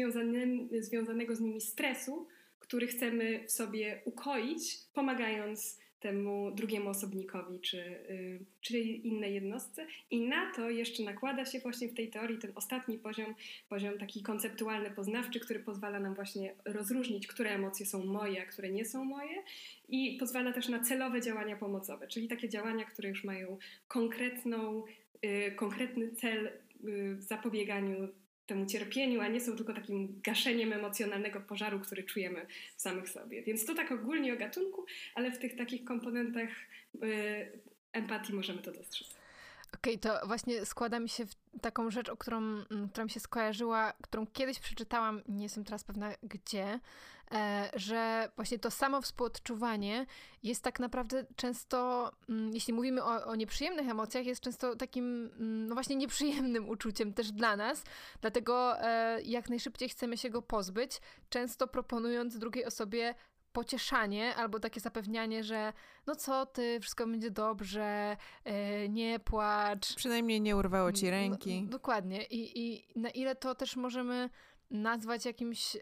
związanego 0.80 1.36
z 1.36 1.40
nimi 1.40 1.60
stresu, 1.60 2.26
który 2.60 2.86
chcemy 2.86 3.44
w 3.46 3.52
sobie 3.52 4.02
ukoić, 4.04 4.76
pomagając 4.94 5.78
temu 6.00 6.50
drugiemu 6.50 6.90
osobnikowi 6.90 7.60
czy, 7.60 7.76
yy, 7.76 8.40
czy 8.60 8.78
innej 8.78 9.34
jednostce. 9.34 9.86
I 10.10 10.20
na 10.28 10.52
to 10.54 10.70
jeszcze 10.70 11.02
nakłada 11.02 11.44
się 11.44 11.58
właśnie 11.58 11.88
w 11.88 11.94
tej 11.94 12.10
teorii 12.10 12.38
ten 12.38 12.52
ostatni 12.54 12.98
poziom, 12.98 13.34
poziom 13.68 13.98
taki 13.98 14.22
konceptualny, 14.22 14.90
poznawczy, 14.90 15.40
który 15.40 15.60
pozwala 15.60 16.00
nam 16.00 16.14
właśnie 16.14 16.54
rozróżnić, 16.64 17.26
które 17.26 17.50
emocje 17.50 17.86
są 17.86 18.04
moje, 18.04 18.42
a 18.42 18.46
które 18.46 18.70
nie 18.70 18.84
są 18.84 19.04
moje 19.04 19.42
i 19.88 20.16
pozwala 20.20 20.52
też 20.52 20.68
na 20.68 20.80
celowe 20.80 21.20
działania 21.20 21.56
pomocowe, 21.56 22.08
czyli 22.08 22.28
takie 22.28 22.48
działania, 22.48 22.84
które 22.84 23.08
już 23.08 23.24
mają 23.24 23.58
konkretną, 23.88 24.84
yy, 25.22 25.52
konkretny 25.52 26.12
cel 26.12 26.50
w 26.82 27.22
zapobieganiu 27.22 28.08
temu 28.50 28.66
cierpieniu, 28.66 29.20
a 29.20 29.28
nie 29.28 29.40
są 29.40 29.56
tylko 29.56 29.74
takim 29.74 30.20
gaszeniem 30.24 30.72
emocjonalnego 30.72 31.40
pożaru, 31.40 31.80
który 31.80 32.04
czujemy 32.04 32.46
w 32.76 32.80
samych 32.80 33.08
sobie. 33.08 33.42
Więc 33.42 33.64
to 33.64 33.74
tak 33.74 33.92
ogólnie 33.92 34.34
o 34.34 34.36
gatunku, 34.36 34.86
ale 35.14 35.32
w 35.32 35.38
tych 35.38 35.56
takich 35.56 35.84
komponentach 35.84 36.48
y, 37.02 37.60
empatii 37.92 38.32
możemy 38.32 38.62
to 38.62 38.72
dostrzec. 38.72 39.08
Okej, 39.74 39.96
okay, 39.96 39.98
to 39.98 40.26
właśnie 40.26 40.66
składa 40.66 41.00
mi 41.00 41.08
się 41.08 41.26
w 41.26 41.34
taką 41.60 41.90
rzecz, 41.90 42.08
o 42.08 42.16
którą, 42.16 42.38
mm, 42.38 42.88
która 42.92 43.04
mi 43.04 43.10
się 43.10 43.20
skojarzyła, 43.20 43.92
którą 44.02 44.26
kiedyś 44.26 44.58
przeczytałam, 44.58 45.22
nie 45.28 45.42
jestem 45.42 45.64
teraz 45.64 45.84
pewna 45.84 46.14
gdzie, 46.22 46.80
że 47.74 48.30
właśnie 48.36 48.58
to 48.58 48.70
samo 48.70 49.02
współodczuwanie 49.02 50.06
jest 50.42 50.64
tak 50.64 50.80
naprawdę 50.80 51.26
często, 51.36 52.10
mm, 52.28 52.54
jeśli 52.54 52.72
mówimy 52.72 53.04
o, 53.04 53.24
o 53.24 53.36
nieprzyjemnych 53.36 53.88
emocjach, 53.88 54.26
jest 54.26 54.40
często 54.40 54.76
takim, 54.76 55.30
mm, 55.38 55.66
no 55.66 55.74
właśnie 55.74 55.96
nieprzyjemnym 55.96 56.68
uczuciem 56.68 57.12
też 57.12 57.32
dla 57.32 57.56
nas, 57.56 57.84
dlatego 58.20 58.80
e, 58.80 59.22
jak 59.22 59.48
najszybciej 59.48 59.88
chcemy 59.88 60.16
się 60.16 60.30
go 60.30 60.42
pozbyć, 60.42 61.00
często 61.28 61.66
proponując 61.66 62.38
drugiej 62.38 62.64
osobie 62.64 63.14
pocieszanie 63.52 64.34
albo 64.34 64.60
takie 64.60 64.80
zapewnianie, 64.80 65.44
że 65.44 65.72
no 66.06 66.16
co 66.16 66.46
ty, 66.46 66.80
wszystko 66.80 67.06
będzie 67.06 67.30
dobrze, 67.30 68.16
yy, 68.44 68.52
nie 68.88 69.20
płacz. 69.20 69.94
Przynajmniej 69.94 70.40
nie 70.40 70.56
urwało 70.56 70.92
ci 70.92 71.10
ręki. 71.10 71.62
No, 71.62 71.70
dokładnie. 71.70 72.24
I, 72.24 72.60
I 72.60 72.84
na 72.96 73.10
ile 73.10 73.34
to 73.36 73.54
też 73.54 73.76
możemy 73.76 74.30
nazwać 74.70 75.24
jakimś... 75.24 75.74
Yy, 75.74 75.80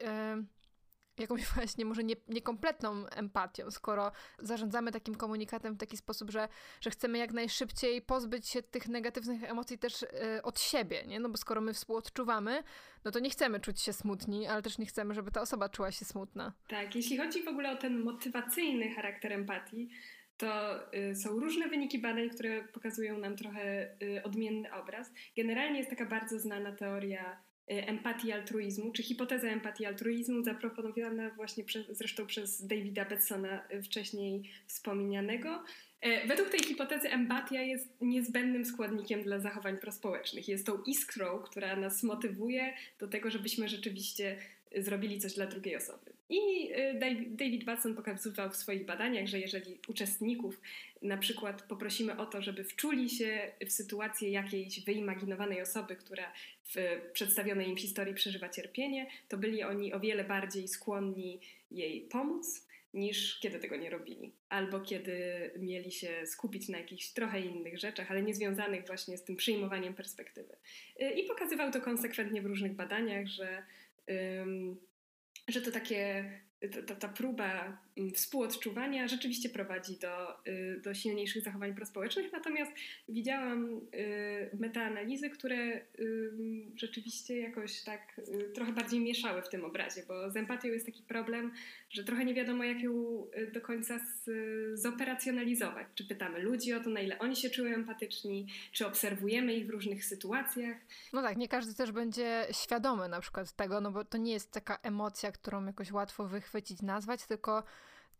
jakąś 1.20 1.46
właśnie 1.54 1.84
może 1.84 2.04
nie, 2.04 2.16
niekompletną 2.28 3.06
empatią, 3.06 3.70
skoro 3.70 4.12
zarządzamy 4.38 4.92
takim 4.92 5.14
komunikatem 5.14 5.74
w 5.74 5.78
taki 5.78 5.96
sposób, 5.96 6.30
że, 6.30 6.48
że 6.80 6.90
chcemy 6.90 7.18
jak 7.18 7.32
najszybciej 7.32 8.02
pozbyć 8.02 8.48
się 8.48 8.62
tych 8.62 8.88
negatywnych 8.88 9.44
emocji 9.44 9.78
też 9.78 10.02
y, 10.02 10.08
od 10.42 10.60
siebie, 10.60 11.04
nie? 11.06 11.20
No 11.20 11.28
bo 11.28 11.36
skoro 11.36 11.60
my 11.60 11.74
współodczuwamy, 11.74 12.62
no 13.04 13.10
to 13.10 13.18
nie 13.18 13.30
chcemy 13.30 13.60
czuć 13.60 13.80
się 13.80 13.92
smutni, 13.92 14.46
ale 14.46 14.62
też 14.62 14.78
nie 14.78 14.86
chcemy, 14.86 15.14
żeby 15.14 15.30
ta 15.30 15.40
osoba 15.40 15.68
czuła 15.68 15.92
się 15.92 16.04
smutna. 16.04 16.52
Tak, 16.68 16.96
jeśli 16.96 17.18
chodzi 17.18 17.42
w 17.42 17.48
ogóle 17.48 17.72
o 17.72 17.76
ten 17.76 18.00
motywacyjny 18.00 18.94
charakter 18.94 19.32
empatii, 19.32 19.90
to 20.38 20.80
y, 20.94 21.14
są 21.14 21.40
różne 21.40 21.68
wyniki 21.68 21.98
badań, 21.98 22.30
które 22.30 22.64
pokazują 22.64 23.18
nam 23.18 23.36
trochę 23.36 23.88
y, 24.02 24.22
odmienny 24.22 24.74
obraz. 24.74 25.10
Generalnie 25.36 25.78
jest 25.78 25.90
taka 25.90 26.06
bardzo 26.06 26.38
znana 26.38 26.72
teoria 26.72 27.47
empatii 27.68 28.32
altruizmu, 28.32 28.92
czy 28.92 29.02
hipoteza 29.02 29.48
empatii 29.48 29.86
altruizmu, 29.86 30.42
zaproponowana 30.42 31.30
właśnie 31.30 31.64
przez, 31.64 31.86
zresztą 31.90 32.26
przez 32.26 32.66
Davida 32.66 33.04
Betsona, 33.04 33.64
wcześniej 33.82 34.42
wspomnianego. 34.66 35.64
E, 36.00 36.26
według 36.26 36.50
tej 36.50 36.60
hipotezy 36.60 37.10
empatia 37.10 37.62
jest 37.62 37.88
niezbędnym 38.00 38.64
składnikiem 38.64 39.22
dla 39.22 39.38
zachowań 39.38 39.76
prospołecznych. 39.76 40.48
Jest 40.48 40.66
tą 40.66 40.82
iskrą, 40.82 41.38
która 41.38 41.76
nas 41.76 42.02
motywuje 42.02 42.74
do 42.98 43.08
tego, 43.08 43.30
żebyśmy 43.30 43.68
rzeczywiście 43.68 44.38
zrobili 44.76 45.18
coś 45.18 45.34
dla 45.34 45.46
drugiej 45.46 45.76
osoby. 45.76 46.12
I 46.30 46.70
e, 46.72 46.94
David 47.30 47.64
Watson 47.64 47.94
pokazywał 47.94 48.50
w 48.50 48.56
swoich 48.56 48.86
badaniach, 48.86 49.26
że 49.26 49.40
jeżeli 49.40 49.78
uczestników 49.88 50.60
na 51.02 51.16
przykład 51.16 51.62
poprosimy 51.62 52.16
o 52.16 52.26
to, 52.26 52.42
żeby 52.42 52.64
wczuli 52.64 53.10
się 53.10 53.52
w 53.66 53.72
sytuację 53.72 54.30
jakiejś 54.30 54.84
wyimaginowanej 54.84 55.62
osoby, 55.62 55.96
która 55.96 56.32
w 56.64 57.00
przedstawionej 57.12 57.68
im 57.68 57.76
historii 57.76 58.14
przeżywa 58.14 58.48
cierpienie, 58.48 59.06
to 59.28 59.38
byli 59.38 59.62
oni 59.62 59.92
o 59.92 60.00
wiele 60.00 60.24
bardziej 60.24 60.68
skłonni 60.68 61.40
jej 61.70 62.00
pomóc 62.00 62.68
niż 62.94 63.40
kiedy 63.40 63.58
tego 63.58 63.76
nie 63.76 63.90
robili. 63.90 64.32
Albo 64.48 64.80
kiedy 64.80 65.50
mieli 65.58 65.90
się 65.90 66.26
skupić 66.26 66.68
na 66.68 66.78
jakichś 66.78 67.08
trochę 67.08 67.40
innych 67.40 67.78
rzeczach, 67.78 68.10
ale 68.10 68.22
nie 68.22 68.34
związanych 68.34 68.86
właśnie 68.86 69.18
z 69.18 69.24
tym 69.24 69.36
przyjmowaniem 69.36 69.94
perspektywy. 69.94 70.56
Y, 71.02 71.10
I 71.10 71.24
pokazywał 71.24 71.72
to 71.72 71.80
konsekwentnie 71.80 72.42
w 72.42 72.46
różnych 72.46 72.72
badaniach, 72.72 73.26
że, 73.26 73.62
że 75.48 75.60
to 75.60 75.72
takie 75.72 76.30
ta, 76.86 76.94
ta, 76.94 77.08
próba 77.08 77.78
współodczuwania 78.14 79.08
rzeczywiście 79.08 79.48
prowadzi 79.48 79.98
do, 79.98 80.46
y, 80.46 80.80
do 80.84 80.94
silniejszych 80.94 81.42
zachowań 81.42 81.74
prospołecznych, 81.74 82.32
natomiast 82.32 82.72
widziałam 83.08 83.80
y, 83.94 84.56
metaanalizy, 84.58 85.30
które 85.30 85.80
rzeczywiście 86.74 87.38
jakoś 87.38 87.82
tak 87.82 88.18
y, 88.18 88.50
trochę 88.54 88.72
bardziej 88.72 89.00
mieszały 89.00 89.42
w 89.42 89.48
tym 89.48 89.64
obrazie, 89.64 90.02
bo 90.08 90.30
z 90.30 90.36
empatią 90.36 90.68
jest 90.68 90.86
taki 90.86 91.02
problem, 91.02 91.52
że 91.90 92.04
trochę 92.04 92.24
nie 92.24 92.34
wiadomo 92.34 92.64
jak 92.64 92.80
ją 92.80 93.26
do 93.52 93.60
końca 93.60 93.98
z, 93.98 94.30
zoperacjonalizować. 94.80 95.86
Czy 95.94 96.04
pytamy 96.04 96.38
ludzi 96.38 96.72
o 96.72 96.80
to, 96.80 96.90
na 96.90 97.00
ile 97.00 97.18
oni 97.18 97.36
się 97.36 97.50
czują 97.50 97.74
empatyczni, 97.74 98.46
czy 98.72 98.86
obserwujemy 98.86 99.54
ich 99.54 99.66
w 99.66 99.70
różnych 99.70 100.04
sytuacjach. 100.04 100.76
No 101.12 101.22
tak, 101.22 101.36
nie 101.36 101.48
każdy 101.48 101.74
też 101.74 101.92
będzie 101.92 102.46
świadomy 102.52 103.08
na 103.08 103.20
przykład 103.20 103.52
tego, 103.52 103.80
no 103.80 103.92
bo 103.92 104.04
to 104.04 104.18
nie 104.18 104.32
jest 104.32 104.50
taka 104.50 104.78
emocja, 104.82 105.32
którą 105.32 105.66
jakoś 105.66 105.92
łatwo 105.92 106.28
wychwycić 106.28 106.82
nazwać, 106.82 107.26
tylko 107.26 107.64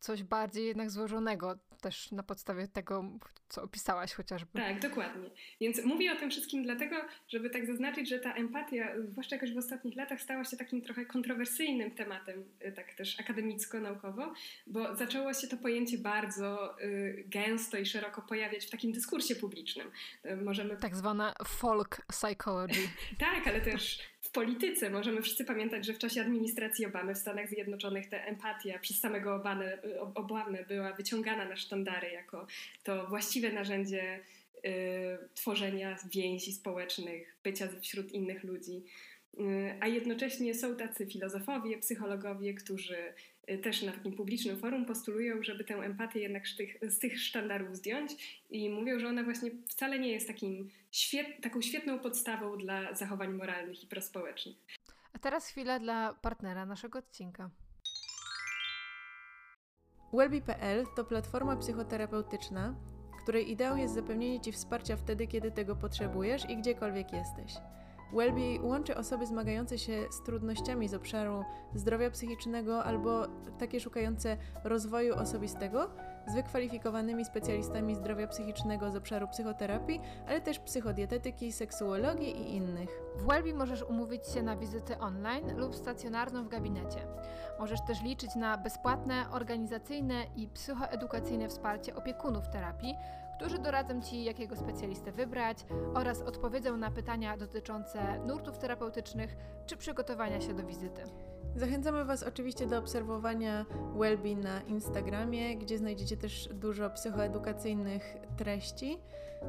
coś 0.01 0.23
bardziej 0.23 0.67
jednak 0.67 0.91
złożonego, 0.91 1.59
też 1.81 2.13
na 2.13 2.23
podstawie 2.23 2.69
tego, 2.69 3.05
co 3.49 3.63
opisałaś 3.63 4.13
chociażby. 4.13 4.59
Tak, 4.59 4.81
dokładnie. 4.81 5.31
Więc 5.61 5.85
mówię 5.85 6.13
o 6.13 6.17
tym 6.17 6.31
wszystkim 6.31 6.63
dlatego, 6.63 6.97
żeby 7.29 7.51
tak 7.51 7.67
zaznaczyć, 7.67 8.09
że 8.09 8.19
ta 8.19 8.35
empatia, 8.35 8.89
zwłaszcza 9.05 9.37
jakoś 9.37 9.53
w 9.53 9.59
ostatnich 9.59 9.97
latach, 9.97 10.21
stała 10.21 10.45
się 10.45 10.57
takim 10.57 10.83
trochę 10.83 11.07
kontrowersyjnym 11.07 11.91
tematem, 11.91 12.45
y, 12.67 12.73
tak 12.73 12.95
też 12.95 13.21
akademicko-naukowo, 13.21 14.33
bo 14.67 14.97
zaczęło 14.97 15.35
się 15.35 15.49
to 15.49 15.57
pojęcie 15.57 15.99
bardzo 15.99 16.81
y, 16.81 17.25
gęsto 17.27 17.79
i 17.79 17.87
szeroko 17.87 18.23
pojawiać 18.23 18.67
w 18.67 18.71
takim 18.71 18.93
dyskursie 18.93 19.37
publicznym. 19.37 19.91
Y, 20.27 20.37
możemy... 20.37 20.77
Tak 20.77 20.97
zwana 20.97 21.35
folk 21.47 22.07
psychology. 22.07 22.89
tak, 23.19 23.47
ale 23.47 23.61
też 23.61 23.99
w 24.29 24.31
polityce 24.31 24.91
możemy 24.91 25.23
wszyscy 25.23 25.45
pamiętać, 25.45 25.87
że 25.87 25.93
w 25.93 25.99
czasie 25.99 26.21
administracji 26.21 26.87
Obamy 26.87 27.15
w 27.15 27.19
Stanach 27.19 27.49
Zjednoczonych 27.49 28.09
ta 28.09 28.17
empatia 28.17 28.79
przez 28.79 29.01
samego 29.01 29.35
Obamy, 29.35 29.79
Obamy 30.15 30.65
była 30.69 30.93
wyciągana 30.93 31.45
na 31.45 31.57
sztandary 31.57 32.11
jako 32.11 32.47
to 32.85 33.07
właściwe 33.07 33.53
narzędzie 33.53 34.21
y, 34.57 35.29
tworzenia 35.35 35.97
więzi 36.13 36.53
społecznych, 36.53 37.37
bycia 37.45 37.69
wśród 37.81 38.13
innych 38.13 38.45
ludzi. 38.45 38.85
Y, 39.35 39.75
a 39.81 39.87
jednocześnie 39.87 40.55
są 40.55 40.77
tacy 40.77 41.07
filozofowie, 41.07 41.79
psychologowie, 41.79 42.55
którzy 42.55 42.97
y, 43.51 43.59
też 43.59 43.83
na 43.83 43.93
takim 43.93 44.13
publicznym 44.13 44.59
forum 44.59 44.87
postulują, 44.87 45.43
żeby 45.43 45.65
tę 45.65 45.75
empatię 45.75 46.21
jednak 46.21 46.49
z 46.49 46.57
tych, 46.57 46.79
z 46.83 46.99
tych 46.99 47.21
sztandarów 47.21 47.77
zdjąć 47.77 48.43
i 48.51 48.71
mówią, 48.71 48.99
że 48.99 49.09
ona 49.09 49.23
właśnie 49.23 49.51
wcale 49.69 49.99
nie 49.99 50.13
jest 50.13 50.27
takim 50.27 50.71
świet, 50.91 51.27
taką 51.43 51.63
świetną 51.63 51.99
podstawą 51.99 52.59
dla 52.59 52.95
zachowań 52.95 53.35
moralnych 53.35 53.85
i 53.85 53.87
prospołecznych. 53.87 54.57
A 55.13 55.19
teraz 55.19 55.49
chwila 55.49 55.79
dla 55.79 56.15
partnera 56.23 56.67
naszego 56.67 56.99
odcinka. 56.99 57.51
Wellbe.pl 60.13 60.87
to 60.97 61.05
platforma 61.05 61.57
psychoterapeutyczna, 61.57 62.75
której 63.23 63.51
ideą 63.51 63.77
jest 63.77 63.95
zapewnienie 63.95 64.41
Ci 64.41 64.53
wsparcia 64.53 64.97
wtedy, 64.97 65.27
kiedy 65.27 65.51
tego 65.51 65.77
potrzebujesz 65.77 66.51
i 66.51 66.57
gdziekolwiek 66.57 67.13
jesteś. 67.13 67.53
Wellbe 68.13 68.63
łączy 68.63 68.97
osoby 68.97 69.27
zmagające 69.27 69.79
się 69.79 70.07
z 70.11 70.23
trudnościami 70.23 70.89
z 70.89 70.95
obszaru 70.95 71.45
zdrowia 71.75 72.11
psychicznego 72.11 72.85
albo 72.85 73.27
takie 73.59 73.81
szukające 73.81 74.37
rozwoju 74.65 75.15
osobistego 75.15 75.91
z 76.27 76.35
wykwalifikowanymi 76.35 77.25
specjalistami 77.25 77.95
zdrowia 77.95 78.27
psychicznego 78.27 78.91
z 78.91 78.97
obszaru 78.97 79.29
psychoterapii, 79.29 80.01
ale 80.29 80.41
też 80.41 80.59
psychodietetyki, 80.59 81.53
seksuologii 81.53 82.41
i 82.41 82.57
innych. 82.57 82.91
W 83.17 83.27
Wellbe 83.27 83.55
możesz 83.55 83.83
umówić 83.83 84.29
się 84.29 84.43
na 84.43 84.57
wizytę 84.57 84.99
online 84.99 85.57
lub 85.57 85.77
stacjonarną 85.77 86.45
w 86.45 86.49
gabinecie. 86.49 87.01
Możesz 87.59 87.81
też 87.87 88.03
liczyć 88.03 88.35
na 88.35 88.59
bezpłatne, 88.59 89.25
organizacyjne 89.31 90.25
i 90.37 90.49
psychoedukacyjne 90.49 91.49
wsparcie 91.49 91.97
opiekunów 91.97 92.49
terapii, 92.49 92.95
którzy 93.39 93.59
doradzą 93.59 94.03
Ci, 94.03 94.25
jakiego 94.25 94.57
specjalistę 94.57 95.13
wybrać 95.13 95.59
oraz 95.95 96.23
odpowiedzą 96.23 96.77
na 96.77 96.91
pytania 96.91 97.37
dotyczące 97.37 98.19
nurtów 98.19 98.59
terapeutycznych 98.59 99.37
czy 99.67 99.77
przygotowania 99.77 100.41
się 100.41 100.55
do 100.55 100.65
wizyty. 100.65 101.03
Zachęcamy 101.57 102.05
Was 102.05 102.23
oczywiście 102.23 102.67
do 102.67 102.79
obserwowania 102.79 103.67
Wellbe 103.97 104.35
na 104.35 104.63
Instagramie, 104.63 105.57
gdzie 105.57 105.79
znajdziecie 105.79 106.17
też 106.17 106.49
dużo 106.49 106.91
psychoedukacyjnych 106.91 108.17
treści, 108.37 108.99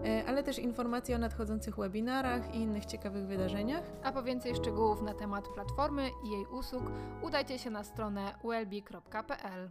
e, 0.06 0.24
ale 0.28 0.44
też 0.44 0.60
informacje 0.60 1.16
o 1.16 1.20
nadchodzących 1.20 1.76
webinarach 1.76 2.56
i 2.56 2.58
innych 2.58 2.86
ciekawych 2.86 3.28
wydarzeniach. 3.28 3.84
A 4.04 4.12
po 4.12 4.24
więcej 4.24 4.56
szczegółów 4.56 5.02
na 5.02 5.14
temat 5.14 5.48
platformy 5.48 6.10
i 6.26 6.32
jej 6.32 6.46
usług 6.46 6.84
udajcie 7.22 7.60
się 7.60 7.70
na 7.70 7.84
stronę 7.84 8.36
wellbe.pl. 8.44 9.70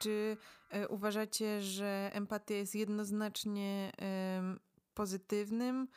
Czy 0.00 0.36
e, 0.70 0.88
uważacie, 0.88 1.62
że 1.62 2.10
empatia 2.12 2.54
jest 2.54 2.74
jednoznacznie 2.74 3.92
pozytywnym 4.94 5.88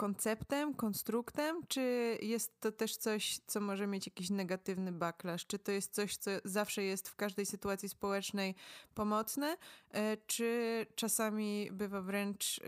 konceptem, 0.00 0.74
konstruktem, 0.74 1.60
czy 1.68 2.18
jest 2.22 2.60
to 2.60 2.72
też 2.72 2.96
coś, 2.96 3.38
co 3.46 3.60
może 3.60 3.86
mieć 3.86 4.06
jakiś 4.06 4.30
negatywny 4.30 4.92
backlash? 4.92 5.46
Czy 5.46 5.58
to 5.58 5.72
jest 5.72 5.94
coś, 5.94 6.16
co 6.16 6.30
zawsze 6.44 6.82
jest 6.82 7.08
w 7.08 7.16
każdej 7.16 7.46
sytuacji 7.46 7.88
społecznej 7.88 8.54
pomocne, 8.94 9.56
e, 9.90 10.16
czy 10.16 10.86
czasami 10.94 11.68
bywa 11.72 12.00
wręcz 12.02 12.58
e, 12.58 12.62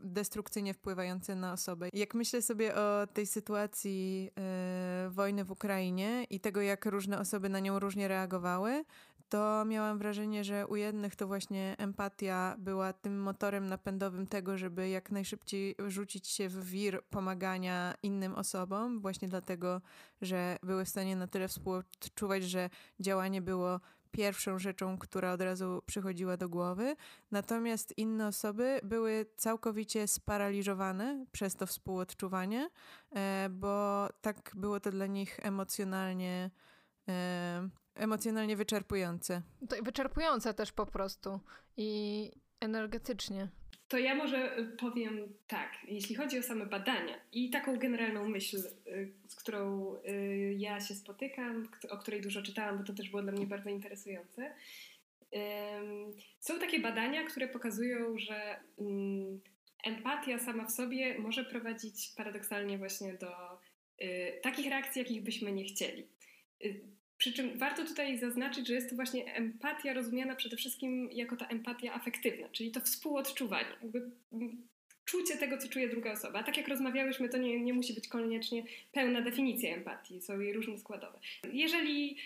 destrukcyjnie 0.00 0.74
wpływające 0.74 1.34
na 1.34 1.52
osobę? 1.52 1.88
Jak 1.92 2.14
myślę 2.14 2.42
sobie 2.42 2.74
o 2.74 3.06
tej 3.06 3.26
sytuacji 3.26 4.30
wojny 5.08 5.44
w 5.44 5.50
Ukrainie 5.50 6.24
i 6.30 6.40
tego, 6.40 6.60
jak 6.60 6.86
różne 6.86 7.18
osoby 7.18 7.48
na 7.48 7.60
nią 7.60 7.78
różnie 7.78 8.08
reagowały, 8.08 8.84
to 9.30 9.64
miałam 9.64 9.98
wrażenie, 9.98 10.44
że 10.44 10.66
u 10.66 10.76
jednych 10.76 11.16
to 11.16 11.26
właśnie 11.26 11.74
empatia 11.78 12.56
była 12.58 12.92
tym 12.92 13.22
motorem 13.22 13.66
napędowym 13.66 14.26
tego, 14.26 14.58
żeby 14.58 14.88
jak 14.88 15.10
najszybciej 15.10 15.74
rzucić 15.86 16.28
się 16.28 16.48
w 16.48 16.64
wir 16.64 17.04
pomagania 17.10 17.94
innym 18.02 18.34
osobom, 18.34 19.00
właśnie 19.00 19.28
dlatego, 19.28 19.80
że 20.22 20.56
były 20.62 20.84
w 20.84 20.88
stanie 20.88 21.16
na 21.16 21.26
tyle 21.26 21.48
współczuwać, 21.48 22.44
że 22.44 22.70
działanie 23.00 23.42
było 23.42 23.80
pierwszą 24.10 24.58
rzeczą, 24.58 24.98
która 24.98 25.32
od 25.32 25.40
razu 25.40 25.82
przychodziła 25.86 26.36
do 26.36 26.48
głowy. 26.48 26.96
Natomiast 27.30 27.98
inne 27.98 28.26
osoby 28.26 28.80
były 28.82 29.26
całkowicie 29.36 30.08
sparaliżowane 30.08 31.26
przez 31.32 31.56
to 31.56 31.66
współodczuwanie, 31.66 32.70
e, 33.14 33.48
bo 33.50 34.08
tak 34.20 34.50
było 34.54 34.80
to 34.80 34.90
dla 34.90 35.06
nich 35.06 35.40
emocjonalnie 35.42 36.50
e, 37.08 37.68
emocjonalnie 37.94 38.56
wyczerpujące. 38.56 39.42
To 39.68 39.76
wyczerpujące 39.82 40.54
też 40.54 40.72
po 40.72 40.86
prostu 40.86 41.40
i 41.76 42.30
energetycznie. 42.60 43.48
To 43.90 43.98
ja 43.98 44.14
może 44.14 44.58
y, 44.58 44.64
powiem 44.64 45.34
tak, 45.46 45.72
jeśli 45.88 46.14
chodzi 46.14 46.38
o 46.38 46.42
same 46.42 46.66
badania 46.66 47.20
i 47.32 47.50
taką 47.50 47.78
generalną 47.78 48.28
myśl, 48.28 48.56
y, 48.56 49.12
z 49.28 49.34
którą 49.34 49.94
y, 49.94 50.54
ja 50.58 50.80
się 50.80 50.94
spotykam, 50.94 51.68
o 51.88 51.98
której 51.98 52.20
dużo 52.20 52.42
czytałam, 52.42 52.78
bo 52.78 52.84
to 52.84 52.92
też 52.92 53.10
było 53.10 53.22
dla 53.22 53.32
mnie 53.32 53.46
bardzo 53.46 53.70
interesujące. 53.70 54.54
Są 56.40 56.58
takie 56.58 56.80
badania, 56.80 57.24
które 57.24 57.48
pokazują, 57.48 58.18
że 58.18 58.60
mm, 58.78 59.40
empatia 59.84 60.38
sama 60.38 60.64
w 60.64 60.72
sobie 60.72 61.18
może 61.18 61.44
prowadzić 61.44 62.12
paradoksalnie 62.16 62.78
właśnie 62.78 63.14
do 63.14 63.30
takich 64.42 64.70
reakcji, 64.70 64.98
jakich 65.02 65.22
byśmy 65.22 65.52
nie 65.52 65.64
chcieli. 65.64 66.08
Przy 67.20 67.32
czym 67.32 67.58
warto 67.58 67.84
tutaj 67.84 68.18
zaznaczyć, 68.18 68.66
że 68.66 68.74
jest 68.74 68.90
to 68.90 68.96
właśnie 68.96 69.34
empatia 69.34 69.92
rozumiana 69.92 70.36
przede 70.36 70.56
wszystkim 70.56 71.10
jako 71.12 71.36
ta 71.36 71.46
empatia 71.46 71.94
afektywna, 71.94 72.48
czyli 72.48 72.70
to 72.70 72.80
współodczuwanie, 72.80 73.68
jakby 73.82 74.10
czucie 75.04 75.36
tego, 75.36 75.58
co 75.58 75.68
czuje 75.68 75.88
druga 75.88 76.12
osoba. 76.12 76.42
Tak 76.42 76.56
jak 76.56 76.68
rozmawiałyśmy, 76.68 77.28
to 77.28 77.38
nie, 77.38 77.60
nie 77.60 77.72
musi 77.72 77.94
być 77.94 78.08
koniecznie 78.08 78.62
pełna 78.92 79.20
definicja 79.20 79.76
empatii, 79.76 80.22
są 80.22 80.40
jej 80.40 80.52
różne 80.52 80.78
składowe. 80.78 81.18
Jeżeli 81.52 82.16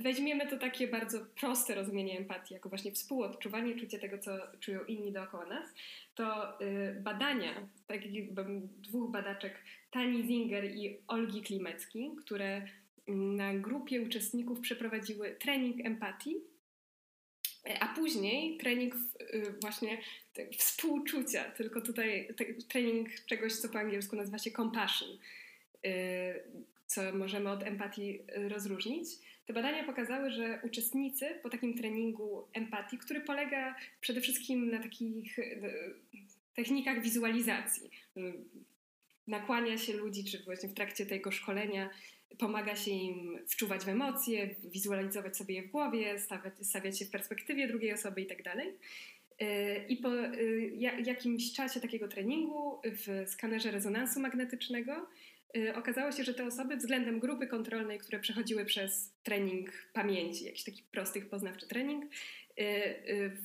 weźmiemy 0.00 0.46
to 0.46 0.56
takie 0.56 0.88
bardzo 0.88 1.20
proste 1.40 1.74
rozumienie 1.74 2.18
empatii, 2.18 2.54
jako 2.54 2.68
właśnie 2.68 2.92
współodczuwanie, 2.92 3.76
czucie 3.76 3.98
tego, 3.98 4.18
co 4.18 4.38
czują 4.60 4.84
inni 4.84 5.12
dookoła 5.12 5.46
nas, 5.46 5.66
to 6.14 6.60
y, 6.60 7.00
badania 7.00 7.68
takich 7.86 8.32
dwóch 8.80 9.10
badaczek, 9.10 9.54
Tani 9.90 10.26
Zinger 10.26 10.64
i 10.64 10.98
Olgi 11.08 11.42
Klimecki, 11.42 12.10
które 12.24 12.68
na 13.08 13.54
grupie 13.54 14.02
uczestników 14.02 14.60
przeprowadziły 14.60 15.36
trening 15.40 15.86
empatii, 15.86 16.36
a 17.80 17.94
później 17.94 18.58
trening 18.58 18.94
y, 18.94 19.54
właśnie 19.60 19.98
współczucia, 20.58 21.44
tylko 21.44 21.80
tutaj 21.80 22.28
trening 22.68 23.08
czegoś, 23.26 23.52
co 23.52 23.68
po 23.68 23.78
angielsku 23.78 24.16
nazywa 24.16 24.38
się 24.38 24.50
compassion, 24.50 25.08
y, 25.86 25.88
co 26.86 27.14
możemy 27.14 27.50
od 27.50 27.62
empatii 27.62 28.20
rozróżnić. 28.34 29.08
Te 29.46 29.52
badania 29.52 29.84
pokazały, 29.84 30.30
że 30.30 30.60
uczestnicy 30.62 31.26
po 31.42 31.50
takim 31.50 31.78
treningu 31.78 32.48
empatii, 32.52 32.98
który 32.98 33.20
polega 33.20 33.76
przede 34.00 34.20
wszystkim 34.20 34.70
na 34.70 34.82
takich 34.82 35.38
y, 35.38 35.94
technikach 36.54 37.02
wizualizacji, 37.02 37.90
nakłania 39.26 39.78
się 39.78 39.92
ludzi, 39.92 40.24
czy 40.24 40.44
właśnie 40.44 40.68
w 40.68 40.74
trakcie 40.74 41.06
tego 41.06 41.32
szkolenia 41.32 41.90
pomaga 42.38 42.76
się 42.76 42.90
im 42.90 43.38
wczuwać 43.48 43.84
w 43.84 43.88
emocje, 43.88 44.54
wizualizować 44.64 45.36
sobie 45.36 45.54
je 45.54 45.62
w 45.62 45.70
głowie, 45.70 46.18
stawiać, 46.18 46.54
stawiać 46.62 46.98
się 46.98 47.04
w 47.04 47.10
perspektywie 47.10 47.68
drugiej 47.68 47.92
osoby 47.92 48.20
itd. 48.20 48.42
Tak 48.42 48.58
y, 49.42 49.84
I 49.88 49.96
po 49.96 50.24
y, 50.24 50.72
jakimś 51.04 51.52
czasie 51.52 51.80
takiego 51.80 52.08
treningu 52.08 52.80
w 52.84 53.24
skanerze 53.30 53.70
rezonansu 53.70 54.20
magnetycznego 54.20 55.06
y, 55.56 55.74
okazało 55.74 56.12
się, 56.12 56.24
że 56.24 56.34
te 56.34 56.46
osoby 56.46 56.76
względem 56.76 57.20
grupy 57.20 57.46
kontrolnej, 57.46 57.98
które 57.98 58.18
przechodziły 58.20 58.64
przez 58.64 59.12
trening 59.22 59.72
pamięci, 59.92 60.44
jakiś 60.44 60.64
taki 60.64 60.82
prosty, 60.82 61.20
poznawczy 61.22 61.68
trening, 61.68 62.04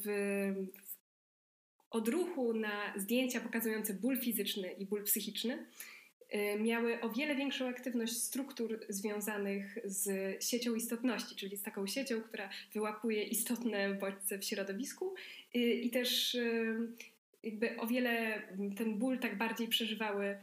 w, 0.03 0.67
odruchu 1.91 2.53
na 2.53 2.93
zdjęcia 2.95 3.39
pokazujące 3.39 3.93
ból 3.93 4.17
fizyczny 4.17 4.71
i 4.71 4.85
ból 4.85 5.03
psychiczny, 5.03 5.65
miały 6.59 7.01
o 7.01 7.09
wiele 7.09 7.35
większą 7.35 7.67
aktywność 7.67 8.17
struktur 8.17 8.79
związanych 8.89 9.77
z 9.83 10.43
siecią 10.43 10.75
istotności, 10.75 11.35
czyli 11.35 11.57
z 11.57 11.63
taką 11.63 11.87
siecią, 11.87 12.21
która 12.21 12.49
wyłapuje 12.73 13.23
istotne 13.23 13.93
bodźce 13.93 14.39
w 14.39 14.43
środowisku 14.45 15.13
y, 15.55 15.59
i 15.59 15.89
też 15.89 16.35
y, 16.35 16.77
jakby 17.43 17.77
o 17.77 17.87
wiele 17.87 18.41
ten 18.77 18.97
ból 18.97 19.19
tak 19.19 19.37
bardziej 19.37 19.67
przeżywały 19.67 20.37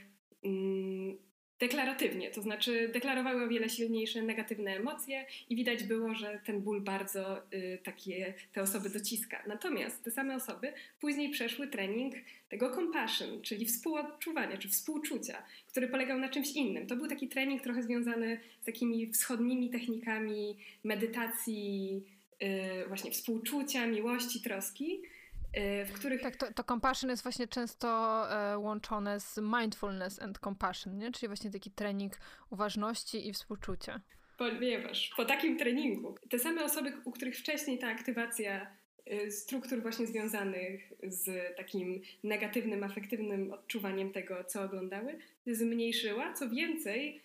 mm, 0.44 1.16
deklaratywnie, 1.58 2.30
to 2.30 2.42
znaczy 2.42 2.90
deklarowały 2.92 3.44
o 3.44 3.48
wiele 3.48 3.68
silniejsze 3.68 4.22
negatywne 4.22 4.76
emocje 4.76 5.26
i 5.50 5.56
widać 5.56 5.84
było, 5.84 6.14
że 6.14 6.40
ten 6.44 6.60
ból 6.60 6.80
bardzo 6.80 7.38
y, 7.52 7.78
takie 7.84 8.34
te 8.52 8.62
osoby 8.62 8.90
dociska. 8.90 9.42
Natomiast 9.46 10.04
te 10.04 10.10
same 10.10 10.34
osoby 10.36 10.72
później 11.00 11.30
przeszły 11.30 11.66
trening 11.66 12.14
tego 12.48 12.74
compassion, 12.74 13.42
czyli 13.42 13.66
współodczuwania 13.66 14.56
czy 14.56 14.68
współczucia, 14.68 15.42
który 15.66 15.88
polegał 15.88 16.18
na 16.18 16.28
czymś 16.28 16.52
innym. 16.52 16.86
To 16.86 16.96
był 16.96 17.08
taki 17.08 17.28
trening 17.28 17.62
trochę 17.62 17.82
związany 17.82 18.40
z 18.62 18.64
takimi 18.64 19.12
wschodnimi 19.12 19.70
technikami 19.70 20.56
medytacji, 20.84 22.02
y, 22.42 22.88
właśnie 22.88 23.10
współczucia, 23.10 23.86
miłości, 23.86 24.40
troski. 24.40 25.00
Y, 25.56 25.84
w 25.84 25.92
których... 25.92 26.22
Tak, 26.22 26.36
to, 26.36 26.52
to 26.52 26.64
compassion 26.64 27.10
jest 27.10 27.22
właśnie 27.22 27.48
często 27.48 27.88
e, 28.30 28.58
łączone 28.58 29.20
z 29.20 29.38
mindfulness 29.38 30.22
and 30.22 30.38
compassion, 30.38 30.98
nie? 30.98 31.12
czyli 31.12 31.28
właśnie 31.28 31.50
taki 31.50 31.70
trening 31.70 32.12
uważności 32.50 33.28
i 33.28 33.32
współczucia. 33.32 34.00
Ponieważ 34.38 35.12
po 35.16 35.24
takim 35.24 35.58
treningu 35.58 36.14
te 36.30 36.38
same 36.38 36.64
osoby, 36.64 36.92
u 37.04 37.12
których 37.12 37.36
wcześniej 37.36 37.78
ta 37.78 37.88
aktywacja 37.88 38.66
y, 39.12 39.30
struktur 39.32 39.82
właśnie 39.82 40.06
związanych 40.06 40.92
z 41.02 41.56
takim 41.56 42.00
negatywnym, 42.24 42.84
afektywnym 42.84 43.52
odczuwaniem 43.52 44.12
tego, 44.12 44.44
co 44.44 44.62
oglądały, 44.62 45.18
zmniejszyła. 45.46 46.32
Co 46.32 46.48
więcej, 46.48 47.22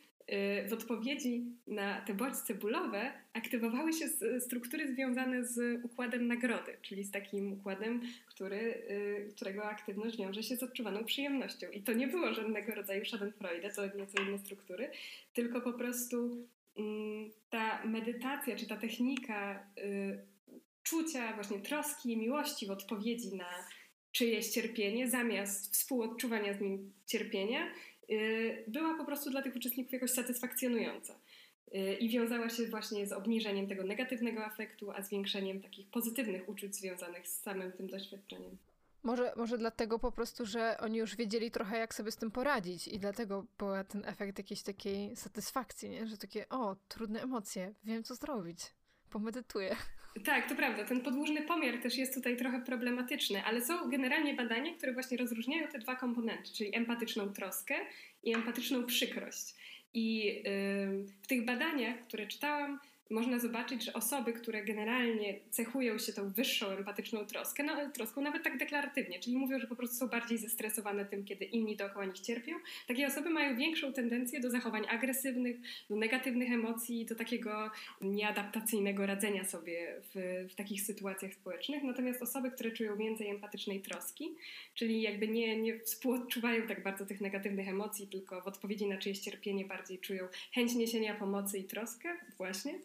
w 0.68 0.74
odpowiedzi 0.74 1.46
na 1.68 2.02
te 2.02 2.14
bodźce 2.14 2.56
bólowe 2.56 3.12
aktywowały 3.34 3.94
się 3.94 4.06
struktury 4.40 4.94
związane 4.94 5.46
z 5.46 5.86
układem 5.86 6.28
nagrody, 6.28 6.78
czyli 6.82 7.04
z 7.04 7.12
takim 7.12 7.54
układem, 7.54 8.02
który, 8.26 8.58
y, 8.58 9.32
którego 9.36 9.66
aktywność 9.66 10.18
wiąże 10.18 10.44
się 10.44 10.56
z 10.56 10.64
odczuwaną 10.64 11.06
przyjemnością. 11.06 11.70
I 11.70 11.82
to 11.82 11.94
nie 11.94 12.08
było 12.08 12.34
żadnego 12.34 12.76
rodzaju 12.76 13.06
Schadenfreude, 13.06 13.70
to 13.70 13.98
nieco 13.98 14.24
inne 14.24 14.38
struktury, 14.40 14.90
tylko 15.34 15.62
po 15.62 15.74
prostu 15.74 16.48
mm, 16.78 17.32
ta 17.50 17.86
medytacja, 17.86 18.56
czy 18.56 18.68
ta 18.68 18.78
technika 18.78 19.68
y, 19.78 20.20
czucia 20.84 21.34
właśnie 21.34 21.60
troski 21.60 22.12
i 22.12 22.18
miłości 22.18 22.68
w 22.68 22.72
odpowiedzi 22.72 23.36
na 23.36 23.50
czyjeś 24.12 24.50
cierpienie, 24.50 25.10
zamiast 25.10 25.74
współodczuwania 25.74 26.54
z 26.54 26.62
nim 26.62 26.94
cierpienia, 27.06 27.68
Y, 27.68 27.93
była 28.68 28.98
po 28.98 29.06
prostu 29.06 29.30
dla 29.30 29.42
tych 29.42 29.56
uczestników 29.56 29.94
jakoś 29.94 30.12
satysfakcjonująca. 30.12 31.16
y, 31.76 31.94
i 31.94 32.10
wiązała 32.10 32.50
się 32.50 32.66
właśnie 32.66 33.08
z 33.08 33.12
obniżeniem 33.12 33.68
tego 33.68 33.84
negatywnego 33.84 34.46
afektu, 34.46 34.92
a 34.92 35.02
zwiększeniem 35.02 35.62
takich 35.62 35.88
pozytywnych 35.90 36.50
uczuć 36.50 36.76
związanych 36.76 37.28
z 37.28 37.42
samym 37.42 37.72
tym 37.72 37.88
doświadczeniem. 37.88 38.58
Może, 39.04 39.34
może 39.36 39.58
dlatego 39.58 40.00
po 40.00 40.12
prostu, 40.12 40.46
że 40.46 40.78
oni 40.80 40.98
już 40.98 41.16
wiedzieli 41.16 41.52
trochę, 41.52 41.78
jak 41.78 41.94
sobie 41.94 42.12
z 42.12 42.16
tym 42.16 42.32
poradzić 42.32 42.88
i 42.88 43.00
dlatego 43.00 43.46
był 43.58 43.68
ten 43.88 44.06
efekt 44.06 44.38
jakiejś 44.38 44.64
takiej 44.64 45.16
satysfakcji, 45.16 45.90
nie? 45.90 46.08
że 46.08 46.18
takie, 46.18 46.50
o, 46.50 46.76
trudne 46.88 47.22
emocje, 47.22 47.74
wiem 47.84 48.04
co 48.04 48.16
zrobić, 48.16 48.60
pomedytuję. 49.10 49.76
Tak, 50.26 50.50
to 50.50 50.56
prawda. 50.56 50.86
Ten 50.86 51.02
podłużny 51.02 51.42
pomiar 51.42 51.78
też 51.78 51.98
jest 51.98 52.14
tutaj 52.14 52.38
trochę 52.38 52.62
problematyczny, 52.62 53.44
ale 53.44 53.62
są 53.62 53.90
generalnie 53.90 54.34
badania, 54.34 54.74
które 54.74 54.94
właśnie 54.94 55.18
rozróżniają 55.18 55.68
te 55.68 55.80
dwa 55.80 55.96
komponenty, 55.96 56.54
czyli 56.58 56.76
empatyczną 56.76 57.34
troskę 57.34 57.76
i 58.24 58.34
empatyczną 58.34 58.84
przykrość. 58.84 59.56
I 59.94 60.42
w 61.24 61.28
tych 61.28 61.46
badaniach, 61.46 62.00
które 62.00 62.28
czytałam, 62.28 62.80
można 63.14 63.40
zobaczyć, 63.40 63.84
że 63.84 63.94
osoby, 63.94 64.34
które 64.34 64.64
generalnie 64.64 65.40
cechują 65.50 65.98
się 66.00 66.14
tą 66.14 66.30
wyższą 66.30 66.68
empatyczną 66.68 67.26
troskę, 67.26 67.64
no, 67.64 67.92
troską 67.92 68.22
nawet 68.22 68.44
tak 68.44 68.58
deklaratywnie, 68.58 69.20
czyli 69.20 69.38
mówią, 69.38 69.60
że 69.60 69.68
po 69.68 69.76
prostu 69.76 69.96
są 69.96 70.08
bardziej 70.08 70.38
zestresowane 70.38 71.06
tym, 71.06 71.26
kiedy 71.26 71.46
inni 71.46 71.76
dookoła 71.76 72.06
nich 72.06 72.20
cierpią, 72.20 72.56
takie 72.88 73.08
osoby 73.08 73.30
mają 73.30 73.58
większą 73.58 73.94
tendencję 73.94 74.40
do 74.40 74.50
zachowań 74.50 74.86
agresywnych, 74.90 75.58
do 75.90 75.96
negatywnych 75.96 76.52
emocji, 76.52 77.06
do 77.06 77.16
takiego 77.16 77.72
nieadaptacyjnego 78.02 79.06
radzenia 79.06 79.46
sobie 79.46 80.02
w, 80.02 80.46
w 80.52 80.56
takich 80.56 80.82
sytuacjach 80.82 81.34
społecznych. 81.34 81.84
Natomiast 81.84 82.22
osoby, 82.22 82.52
które 82.52 82.72
czują 82.72 82.98
więcej 82.98 83.28
empatycznej 83.28 83.82
troski, 83.82 84.36
czyli 84.74 85.02
jakby 85.02 85.28
nie, 85.28 85.62
nie 85.62 85.80
współodczuwają 85.80 86.68
tak 86.68 86.84
bardzo 86.84 87.06
tych 87.06 87.22
negatywnych 87.22 87.68
emocji, 87.68 88.08
tylko 88.08 88.42
w 88.42 88.48
odpowiedzi 88.48 88.88
na 88.88 88.98
czyjeś 88.98 89.20
cierpienie 89.20 89.66
bardziej 89.66 90.00
czują 90.00 90.28
chęć 90.54 90.76
niesienia 90.76 91.16
pomocy 91.16 91.58
i 91.58 91.64
troskę, 91.64 92.10
właśnie, 92.38 92.80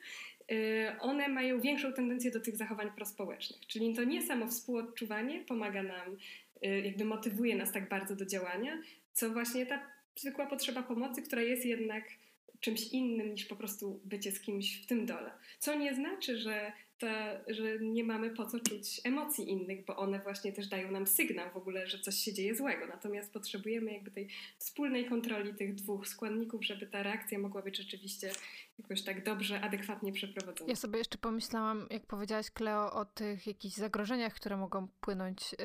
one 1.01 1.29
mają 1.29 1.61
większą 1.61 1.93
tendencję 1.93 2.31
do 2.31 2.41
tych 2.41 2.57
zachowań 2.57 2.91
prospołecznych. 2.97 3.67
Czyli 3.67 3.95
to 3.95 4.05
nie 4.05 4.27
samo 4.27 4.47
współodczuwanie 4.47 5.41
pomaga 5.41 5.83
nam, 5.83 6.17
y, 6.65 6.81
jakby 6.81 7.05
motywuje 7.05 7.57
nas 7.57 7.73
tak 7.73 7.89
bardzo 7.89 8.17
do 8.17 8.27
działania, 8.27 8.83
co 9.13 9.31
właśnie 9.31 9.67
ta 9.67 9.81
zwykła 10.17 10.47
potrzeba 10.47 10.83
pomocy, 10.83 11.23
która 11.23 11.43
jest 11.43 11.65
jednak 11.65 12.05
czymś 12.61 12.89
innym 12.93 13.33
niż 13.33 13.45
po 13.45 13.57
prostu 13.57 14.01
bycie 14.05 14.33
z 14.33 14.41
kimś 14.41 14.83
w 14.83 14.87
tym 14.87 15.07
dole. 15.07 15.31
Co 15.59 15.75
nie 15.75 15.95
znaczy, 15.95 16.39
że 16.39 16.73
to, 16.99 17.07
że 17.49 17.79
nie 17.81 18.05
mamy 18.05 18.31
po 18.31 18.47
co 18.47 18.61
czuć 18.61 19.01
emocji 19.05 19.51
innych, 19.51 19.85
bo 19.85 19.97
one 19.97 20.19
właśnie 20.19 20.53
też 20.53 20.67
dają 20.69 20.91
nam 20.91 21.07
sygnał 21.07 21.51
w 21.51 21.57
ogóle, 21.57 21.87
że 21.87 21.99
coś 21.99 22.15
się 22.15 22.33
dzieje 22.33 22.55
złego. 22.55 22.87
Natomiast 22.87 23.33
potrzebujemy 23.33 23.93
jakby 23.93 24.11
tej 24.11 24.29
wspólnej 24.59 25.05
kontroli 25.05 25.55
tych 25.55 25.75
dwóch 25.75 26.09
składników, 26.09 26.65
żeby 26.65 26.87
ta 26.87 27.03
reakcja 27.03 27.39
mogła 27.39 27.63
być 27.63 27.77
rzeczywiście 27.77 28.31
jakoś 28.79 29.03
tak 29.03 29.25
dobrze, 29.25 29.61
adekwatnie 29.61 30.13
przeprowadzona. 30.13 30.71
Ja 30.71 30.77
sobie 30.77 30.99
jeszcze 30.99 31.19
pomyślałam, 31.19 31.87
jak 31.91 32.07
powiedziałaś 32.07 32.51
Kleo, 32.51 32.93
o 32.93 33.05
tych 33.05 33.47
jakichś 33.47 33.77
zagrożeniach, 33.77 34.35
które 34.35 34.57
mogą 34.57 34.89
płynąć 35.01 35.55
y, 35.55 35.57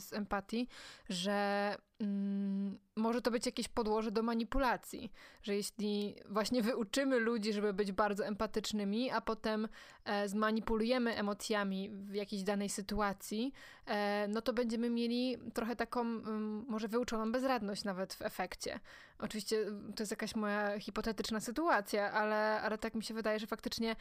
z 0.00 0.12
empatii, 0.12 0.68
że 1.08 1.76
mm, 2.00 2.78
może 2.96 3.22
to 3.22 3.30
być 3.30 3.46
jakieś 3.46 3.68
podłoże 3.68 4.10
do 4.10 4.22
manipulacji, 4.22 5.12
że 5.42 5.54
jeśli 5.56 6.16
właśnie 6.28 6.62
wyuczymy 6.72 7.18
ludzi, 7.18 7.52
żeby 7.52 7.72
być 7.72 7.92
bardzo 7.92 8.26
empatycznymi, 8.26 9.10
a 9.10 9.20
potem 9.20 9.68
e, 10.04 10.28
zmanipulujemy 10.28 11.16
emocjami 11.16 11.90
w 11.90 12.14
jakiejś 12.14 12.42
danej 12.42 12.68
sytuacji, 12.68 13.52
e, 13.86 14.28
no 14.28 14.42
to 14.42 14.52
będziemy 14.52 14.90
mieli 14.90 15.38
trochę 15.54 15.76
taką 15.76 16.00
mm, 16.00 16.64
może 16.68 16.88
wyuczoną 16.88 17.32
bezradność 17.32 17.84
nawet 17.84 18.14
w 18.14 18.22
efekcie. 18.22 18.80
Oczywiście 19.18 19.64
to 19.96 20.02
jest 20.02 20.10
jakaś 20.10 20.34
moja 20.34 20.80
hipotetyczna 20.80 21.40
sytuacja, 21.40 22.12
ale, 22.12 22.60
ale 22.60 22.78
tak 22.78 22.94
mi 22.94 23.02
się 23.02 23.14
wydaje, 23.14 23.38
że 23.38 23.46
faktycznie 23.46 23.96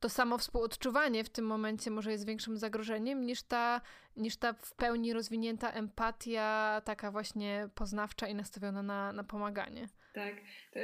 to 0.00 0.08
samo 0.08 0.38
współodczuwanie 0.38 1.24
w 1.24 1.28
tym 1.28 1.46
momencie 1.46 1.90
może 1.90 2.12
jest 2.12 2.26
większym 2.26 2.58
zagrożeniem 2.58 3.26
niż 3.26 3.42
ta, 3.42 3.80
niż 4.16 4.36
ta 4.36 4.52
w 4.52 4.74
pełni 4.74 5.12
rozwinięta 5.12 5.70
empatia, 5.72 6.82
taka 6.84 7.10
właśnie 7.10 7.68
poznawcza 7.74 8.28
i 8.28 8.34
nastawiona 8.34 8.82
na, 8.82 9.12
na 9.12 9.24
pomaganie. 9.24 9.88
Tak. 10.12 10.34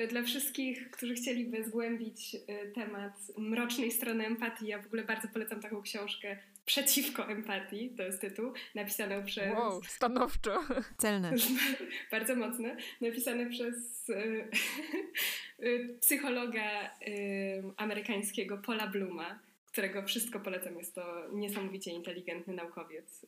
Dla 0.09 0.23
wszystkich, 0.23 0.91
którzy 0.91 1.15
chcieliby 1.15 1.65
zgłębić 1.65 2.35
y, 2.35 2.73
temat 2.75 3.13
mrocznej 3.39 3.91
strony 3.91 4.27
empatii, 4.27 4.67
ja 4.67 4.83
w 4.83 4.87
ogóle 4.87 5.05
bardzo 5.05 5.29
polecam 5.29 5.61
taką 5.61 5.83
książkę 5.83 6.39
Przeciwko 6.65 7.29
empatii, 7.29 7.91
to 7.97 8.03
jest 8.03 8.21
tytuł, 8.21 8.53
napisaną 8.75 9.25
przez... 9.25 9.55
Wow, 9.55 9.83
stanowczo. 9.85 10.61
Celne. 10.99 11.33
bardzo 12.13 12.37
mocne. 12.37 12.77
Napisane 13.01 13.51
przez 13.51 14.09
y, 14.09 14.49
y, 15.67 15.99
psychologa 16.01 16.91
amerykańskiego 17.77 18.59
Paula 18.59 18.87
Bluma, 18.87 19.39
którego 19.67 20.03
wszystko 20.03 20.41
polecam. 20.41 20.79
Jest 20.79 20.95
to 20.95 21.29
niesamowicie 21.33 21.91
inteligentny 21.91 22.55
naukowiec. 22.55 23.27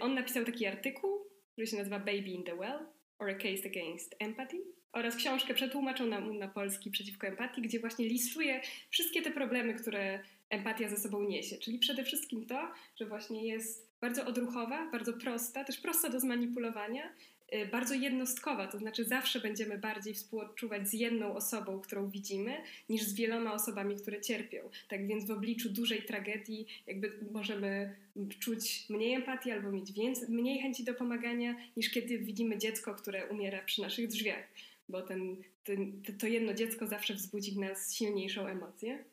On 0.00 0.14
napisał 0.14 0.44
taki 0.44 0.66
artykuł, 0.66 1.26
który 1.52 1.66
się 1.66 1.76
nazywa 1.76 1.98
Baby 1.98 2.30
in 2.30 2.44
the 2.44 2.56
Well 2.56 2.86
or 3.18 3.30
a 3.30 3.34
Case 3.34 3.68
Against 3.68 4.16
Empathy 4.18 4.56
oraz 4.92 5.16
książkę 5.16 5.54
przetłumaczoną 5.54 6.20
na, 6.20 6.38
na 6.38 6.48
polski 6.48 6.90
przeciwko 6.90 7.26
empatii, 7.26 7.62
gdzie 7.62 7.80
właśnie 7.80 8.08
listuje 8.08 8.60
wszystkie 8.90 9.22
te 9.22 9.30
problemy, 9.30 9.74
które 9.74 10.20
empatia 10.50 10.88
ze 10.88 10.96
sobą 10.96 11.22
niesie. 11.22 11.58
Czyli 11.58 11.78
przede 11.78 12.04
wszystkim 12.04 12.46
to, 12.46 12.72
że 12.96 13.06
właśnie 13.06 13.46
jest 13.46 13.88
bardzo 14.00 14.26
odruchowa, 14.26 14.90
bardzo 14.90 15.12
prosta, 15.12 15.64
też 15.64 15.78
prosta 15.78 16.08
do 16.08 16.20
zmanipulowania, 16.20 17.12
y, 17.54 17.66
bardzo 17.66 17.94
jednostkowa, 17.94 18.66
to 18.66 18.78
znaczy 18.78 19.04
zawsze 19.04 19.40
będziemy 19.40 19.78
bardziej 19.78 20.14
współodczuwać 20.14 20.88
z 20.88 20.92
jedną 20.92 21.34
osobą, 21.34 21.80
którą 21.80 22.10
widzimy, 22.10 22.56
niż 22.88 23.02
z 23.02 23.14
wieloma 23.14 23.52
osobami, 23.52 23.96
które 23.96 24.20
cierpią. 24.20 24.58
Tak 24.88 25.06
więc 25.06 25.24
w 25.24 25.30
obliczu 25.30 25.70
dużej 25.70 26.02
tragedii 26.02 26.66
jakby 26.86 27.12
możemy 27.32 27.96
czuć 28.38 28.86
mniej 28.90 29.14
empatii 29.14 29.50
albo 29.50 29.72
mieć 29.72 29.92
więcej, 29.92 30.28
mniej 30.28 30.58
chęci 30.58 30.84
do 30.84 30.94
pomagania, 30.94 31.56
niż 31.76 31.90
kiedy 31.90 32.18
widzimy 32.18 32.58
dziecko, 32.58 32.94
które 32.94 33.26
umiera 33.26 33.62
przy 33.62 33.82
naszych 33.82 34.08
drzwiach, 34.08 34.48
bo 34.88 35.02
ten, 35.02 35.36
ten, 35.64 36.02
to 36.18 36.26
jedno 36.26 36.54
dziecko 36.54 36.86
zawsze 36.86 37.14
wzbudzi 37.14 37.52
w 37.52 37.58
nas 37.58 37.94
silniejszą 37.94 38.46
emocję. 38.46 39.04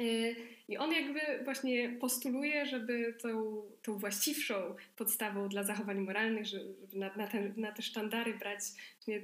Y, 0.00 0.36
I 0.68 0.76
on 0.78 0.92
jakby 0.92 1.20
właśnie 1.44 1.88
postuluje, 1.88 2.66
żeby 2.66 3.14
tą, 3.22 3.62
tą 3.82 3.98
właściwszą 3.98 4.54
podstawą 4.96 5.48
dla 5.48 5.64
zachowań 5.64 5.98
moralnych, 5.98 6.46
żeby 6.46 6.74
na, 6.92 7.16
na, 7.16 7.26
te, 7.26 7.52
na 7.56 7.72
te 7.72 7.82
sztandary 7.82 8.34
brać 8.34 8.60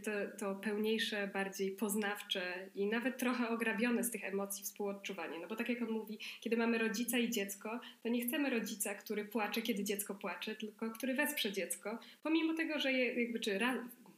to, 0.05 0.11
to 0.39 0.55
pełniejsze, 0.55 1.31
bardziej 1.33 1.71
poznawcze 1.71 2.69
i 2.75 2.87
nawet 2.87 3.19
trochę 3.19 3.49
ograbione 3.49 4.05
z 4.05 4.11
tych 4.11 4.25
emocji 4.25 4.65
współodczuwanie. 4.65 5.39
No 5.39 5.49
bo 5.49 5.57
tak 5.57 5.69
jak 5.69 5.83
on 5.83 5.91
mówi, 5.91 6.19
kiedy 6.41 6.57
mamy 6.57 6.79
rodzica 6.79 7.19
i 7.19 7.31
dziecko, 7.31 7.81
to 8.03 8.09
nie 8.09 8.27
chcemy 8.27 8.51
rodzica, 8.51 8.95
który 8.95 9.25
płacze, 9.25 9.63
kiedy 9.63 9.85
dziecko 9.85 10.15
płacze, 10.15 10.57
tylko 10.57 10.91
który 10.91 11.15
wesprze 11.15 11.53
dziecko, 11.53 11.99
pomimo 12.23 12.55
tego, 12.55 12.79
że 12.79 12.93
je, 12.93 13.23
jakby 13.23 13.41
czy 13.41 13.59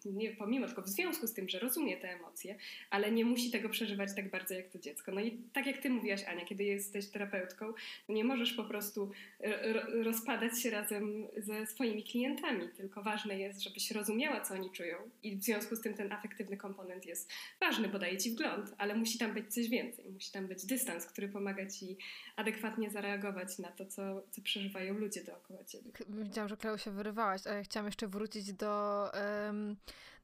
nie 0.04 0.30
pomimo, 0.30 0.66
tylko 0.66 0.82
w 0.82 0.88
związku 0.88 1.26
z 1.26 1.32
tym, 1.34 1.48
że 1.48 1.58
rozumie 1.58 1.96
te 1.96 2.08
emocje, 2.08 2.56
ale 2.90 3.12
nie 3.12 3.24
musi 3.24 3.50
tego 3.50 3.68
przeżywać 3.68 4.14
tak 4.16 4.30
bardzo 4.30 4.54
jak 4.54 4.68
to 4.68 4.78
dziecko. 4.78 5.12
No 5.12 5.20
i 5.20 5.38
tak 5.52 5.66
jak 5.66 5.78
ty 5.78 5.90
mówiłaś, 5.90 6.24
Ania, 6.24 6.44
kiedy 6.44 6.64
jesteś 6.64 7.06
terapeutką, 7.06 7.72
nie 8.08 8.24
możesz 8.24 8.52
po 8.52 8.64
prostu 8.64 9.10
e, 9.40 9.72
rozpadać 10.02 10.62
się 10.62 10.70
razem 10.70 11.26
ze 11.36 11.66
swoimi 11.66 12.04
klientami, 12.04 12.68
tylko 12.68 13.02
ważne 13.02 13.38
jest, 13.38 13.62
żebyś 13.62 13.90
rozumiała, 13.90 14.40
co 14.40 14.54
oni 14.54 14.70
czują 14.70 14.96
i 15.22 15.36
w 15.36 15.42
związku 15.42 15.76
z 15.76 15.80
tym 15.80 15.94
ten 15.94 16.12
afektywny 16.12 16.56
komponent 16.56 17.06
jest 17.06 17.30
ważny, 17.60 17.88
bo 17.88 17.98
daje 17.98 18.18
ci 18.18 18.30
wgląd, 18.30 18.74
ale 18.78 18.96
musi 18.96 19.18
tam 19.18 19.34
być 19.34 19.54
coś 19.54 19.68
więcej. 19.68 20.10
Musi 20.10 20.32
tam 20.32 20.46
być 20.46 20.66
dystans, 20.66 21.06
który 21.06 21.28
pomaga 21.28 21.66
ci 21.66 21.96
adekwatnie 22.36 22.90
zareagować 22.90 23.58
na 23.58 23.68
to, 23.68 23.86
co, 23.86 24.22
co 24.30 24.42
przeżywają 24.42 24.94
ludzie 24.94 25.24
dookoła 25.24 25.64
ciebie. 25.64 25.90
Widziałam, 26.08 26.48
że 26.48 26.56
Kleo 26.56 26.78
się 26.78 26.90
wyrywałaś, 26.90 27.46
a 27.46 27.54
ja 27.54 27.62
chciałam 27.62 27.86
jeszcze 27.86 28.08
wrócić 28.08 28.52
do... 28.52 29.04
Um 29.48 29.76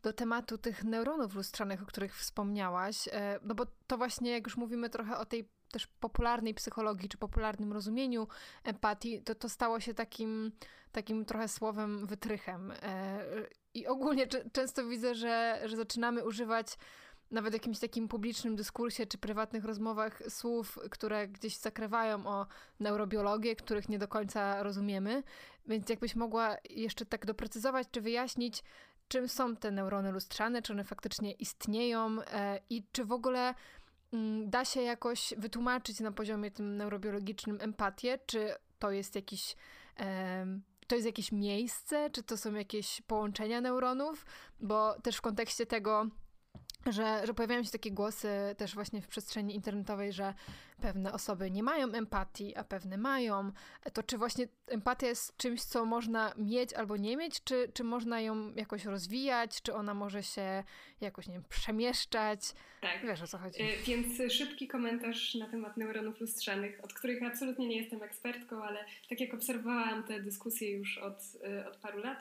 do 0.05 0.13
tematu 0.13 0.59
tych 0.59 0.85
neuronów 0.85 1.35
lustrzanych, 1.35 1.83
o 1.83 1.87
których 1.87 2.17
wspomniałaś, 2.17 3.09
e, 3.13 3.39
no 3.43 3.55
bo 3.55 3.67
to 3.87 3.97
właśnie, 3.97 4.31
jak 4.31 4.45
już 4.45 4.57
mówimy 4.57 4.91
trochę 4.91 5.19
o 5.19 5.27
tej 5.27 5.49
też 5.73 5.87
popularnej 5.87 6.55
psychologii, 6.55 7.09
czy 7.09 7.19
popularnym 7.19 7.73
rozumieniu 7.73 8.29
empatii, 8.65 9.23
to 9.23 9.35
to 9.35 9.49
stało 9.49 9.81
się 9.81 9.95
takim, 9.95 10.53
takim 10.93 11.25
trochę 11.25 11.49
słowem 11.49 12.07
wytrychem. 12.07 12.73
E, 12.83 13.19
I 13.75 13.87
ogólnie 13.87 14.27
często 14.53 14.87
widzę, 14.87 15.15
że, 15.15 15.61
że 15.65 15.77
zaczynamy 15.77 16.25
używać 16.25 16.79
nawet 17.31 17.53
w 17.53 17.55
jakimś 17.55 17.79
takim 17.79 18.09
publicznym 18.09 18.57
dyskursie 18.57 19.07
czy 19.07 19.19
prywatnych 19.19 19.65
rozmowach 19.65 20.23
słów, 20.29 20.79
które 20.91 21.29
gdzieś 21.29 21.57
zakrywają 21.57 22.27
o 22.27 22.47
neurobiologię, 22.81 23.57
których 23.57 23.89
nie 23.89 23.99
do 23.99 24.09
końca 24.09 24.63
rozumiemy. 24.63 25.23
Więc 25.67 25.89
jakbyś 25.89 26.17
mogła 26.17 26.57
jeszcze 26.71 27.07
tak 27.07 27.27
doprecyzować 27.27 27.89
czy 27.91 28.01
wyjaśnić, 28.01 28.63
czym 29.09 29.29
są 29.29 29.57
te 29.57 29.71
neurony 29.71 30.13
lustrzane, 30.13 30.63
czy 30.63 30.73
one 30.73 30.85
faktycznie 30.85 31.33
istnieją 31.33 32.17
e, 32.23 32.61
i 32.71 32.85
czy 32.93 33.05
w 33.05 33.13
ogóle 33.13 33.55
mm, 34.13 34.51
da 34.51 34.65
się 34.65 34.83
jakoś 34.83 35.35
wytłumaczyć 35.37 36.01
na 36.01 36.13
poziomie 36.13 36.51
tym 36.51 36.77
neurobiologicznym 36.77 37.59
empatię, 37.61 38.19
czy 38.27 38.55
to 38.79 38.91
jest 38.91 39.15
jakiś 39.15 39.57
to 40.87 40.95
jest 40.95 41.07
jakieś 41.07 41.33
miejsce, 41.33 42.11
czy 42.11 42.23
to 42.23 42.37
są 42.37 42.55
jakieś 42.55 43.01
połączenia 43.01 43.61
neuronów, 43.61 44.27
bo 44.61 45.01
też 45.03 45.17
w 45.17 45.21
kontekście 45.21 45.67
tego 45.67 46.07
że, 46.87 47.27
że 47.27 47.35
pojawiają 47.35 47.65
się 47.65 47.71
takie 47.71 47.91
głosy 47.91 48.29
też 48.57 48.75
właśnie 48.75 49.03
w 49.03 49.09
przestrzeni 49.09 49.55
internetowej, 49.55 50.13
że 50.13 50.35
pewne 50.81 51.13
osoby 51.13 51.51
nie 51.51 51.63
mają 51.63 51.93
empatii, 51.93 52.57
a 52.57 52.65
pewne 52.65 52.99
mają. 52.99 53.53
To 53.93 54.03
czy 54.03 54.19
właśnie 54.19 54.49
empatia 54.67 55.07
jest 55.07 55.37
czymś, 55.37 55.63
co 55.63 55.85
można 55.85 56.33
mieć 56.37 56.73
albo 56.73 56.97
nie 56.97 57.17
mieć, 57.17 57.45
czy, 57.45 57.71
czy 57.75 57.85
można 57.85 58.21
ją 58.21 58.55
jakoś 58.55 58.85
rozwijać, 58.85 59.63
czy 59.63 59.75
ona 59.75 59.95
może 59.95 60.23
się 60.23 60.65
jakoś, 61.01 61.27
nie 61.27 61.35
wiem, 61.35 61.45
przemieszczać? 61.49 62.41
Tak. 62.81 63.07
Wiesz 63.07 63.23
o 63.23 63.27
co 63.27 63.39
chodzi. 63.39 63.63
Y, 63.63 63.77
więc 63.87 64.33
szybki 64.33 64.69
komentarz 64.69 65.35
na 65.35 65.49
temat 65.49 65.77
neuronów 65.77 66.21
lustrzanych, 66.21 66.85
od 66.85 66.93
których 66.93 67.23
absolutnie 67.23 67.69
nie 67.69 67.77
jestem 67.77 68.03
ekspertką, 68.03 68.65
ale 68.65 68.85
tak 69.09 69.21
jak 69.21 69.35
obserwowałam 69.35 70.03
te 70.03 70.21
dyskusje 70.21 70.71
już 70.71 70.99
od, 70.99 71.19
y, 71.49 71.69
od 71.69 71.77
paru 71.77 71.99
lat, 71.99 72.19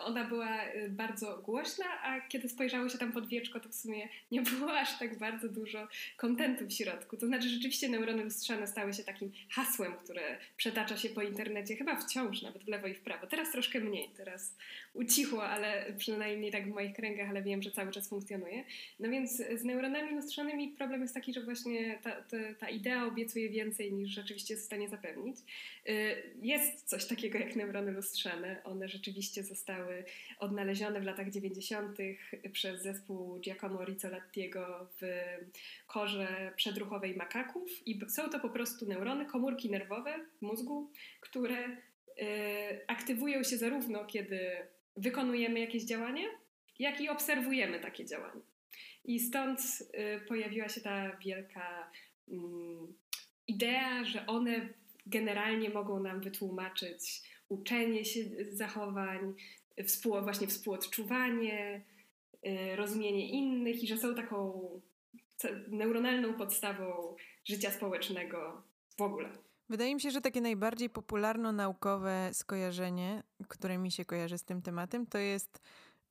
ona 0.00 0.24
była 0.24 0.64
y, 0.74 0.88
bardzo 0.90 1.38
głośna, 1.38 1.84
a 2.02 2.20
kiedy 2.20 2.48
spojrzało 2.48 2.88
się 2.88 2.98
tam 2.98 3.12
pod 3.12 3.28
wieczko, 3.28 3.60
to 3.60 3.68
w 3.68 3.74
sumie 3.74 4.08
nie 4.30 4.42
było 4.42 4.72
aż 4.72 4.98
tak 4.98 5.18
bardzo 5.18 5.48
dużo 5.48 5.88
kontentu 6.16 6.66
w 6.66 6.72
środku. 6.72 7.16
To 7.16 7.26
znaczy 7.26 7.48
rzeczywiście 7.48 7.88
neurony 7.88 8.24
lustrzane 8.24 8.66
stały 8.66 8.92
się 8.94 9.04
takim 9.04 9.32
hasłem, 9.50 9.92
które 9.96 10.38
przetacza 10.56 10.96
się 10.96 11.08
po 11.08 11.22
internecie, 11.22 11.76
chyba 11.76 11.96
wciąż, 11.96 12.42
nawet 12.42 12.64
w 12.64 12.68
lewo 12.68 12.86
i 12.86 12.94
w 12.94 13.00
prawo. 13.00 13.26
Teraz 13.26 13.52
troszkę 13.52 13.80
mniej, 13.80 14.08
teraz 14.16 14.56
ucichło, 14.94 15.44
ale 15.44 15.92
przynajmniej 15.98 16.52
tak 16.52 16.64
w 16.64 16.74
moich 16.74 16.92
kręgach, 16.92 17.28
ale 17.28 17.42
wiem, 17.42 17.62
że 17.62 17.70
cały 17.70 17.92
czas 17.92 18.08
funkcjonuje. 18.08 18.64
No 19.00 19.10
więc 19.10 19.36
z 19.36 19.64
neuronami 19.64 20.14
lustrzanymi 20.14 20.68
problem 20.68 21.02
jest 21.02 21.14
taki, 21.14 21.34
że 21.34 21.42
właśnie 21.42 21.98
ta, 22.02 22.10
ta, 22.10 22.36
ta 22.58 22.68
idea 22.68 23.06
obiecuje 23.06 23.48
więcej 23.48 23.92
niż 23.92 24.10
rzeczywiście 24.10 24.54
jest 24.54 24.64
w 24.64 24.66
stanie 24.66 24.88
zapewnić. 24.88 25.36
Y, 25.88 26.22
jest 26.42 26.88
coś 26.88 27.04
takiego 27.04 27.38
jak 27.38 27.56
neurony 27.56 27.92
lustrzane, 27.92 28.62
one 28.64 28.88
rzeczywiście 28.88 29.27
rzeczywiście 29.28 29.54
zostały 29.54 30.04
odnalezione 30.38 31.00
w 31.00 31.04
latach 31.04 31.30
90. 31.30 31.98
przez 32.52 32.82
zespół 32.82 33.40
Giacomo 33.40 33.84
Rizzolattiego 33.84 34.88
w 35.00 35.06
korze 35.86 36.52
przedruchowej 36.56 37.16
makaków 37.16 37.86
i 37.86 38.00
są 38.08 38.30
to 38.30 38.40
po 38.40 38.48
prostu 38.48 38.86
neurony, 38.86 39.26
komórki 39.26 39.70
nerwowe 39.70 40.18
w 40.38 40.42
mózgu, 40.42 40.90
które 41.20 41.68
y, 41.68 41.76
aktywują 42.86 43.42
się 43.42 43.56
zarówno 43.56 44.04
kiedy 44.04 44.40
wykonujemy 44.96 45.60
jakieś 45.60 45.84
działanie, 45.84 46.28
jak 46.78 47.00
i 47.00 47.08
obserwujemy 47.08 47.80
takie 47.80 48.04
działanie. 48.04 48.40
I 49.04 49.20
stąd 49.20 49.60
y, 49.60 50.20
pojawiła 50.20 50.68
się 50.68 50.80
ta 50.80 51.16
wielka 51.16 51.90
mm, 52.28 52.94
idea, 53.48 54.04
że 54.04 54.26
one 54.26 54.68
generalnie 55.06 55.70
mogą 55.70 56.00
nam 56.00 56.20
wytłumaczyć 56.20 57.22
uczenie 57.48 58.04
się 58.04 58.20
zachowań, 58.52 59.34
współ, 59.84 60.22
właśnie 60.22 60.46
współodczuwanie, 60.46 61.84
y, 62.46 62.76
rozumienie 62.76 63.28
innych 63.28 63.82
i 63.82 63.86
że 63.86 63.98
są 63.98 64.14
taką 64.14 64.70
neuronalną 65.68 66.34
podstawą 66.34 67.16
życia 67.44 67.70
społecznego 67.70 68.62
w 68.98 69.02
ogóle. 69.02 69.28
Wydaje 69.68 69.94
mi 69.94 70.00
się, 70.00 70.10
że 70.10 70.20
takie 70.20 70.40
najbardziej 70.40 70.90
popularno-naukowe 70.90 72.30
skojarzenie, 72.32 73.22
które 73.48 73.78
mi 73.78 73.90
się 73.90 74.04
kojarzy 74.04 74.38
z 74.38 74.44
tym 74.44 74.62
tematem, 74.62 75.06
to 75.06 75.18
jest 75.18 75.60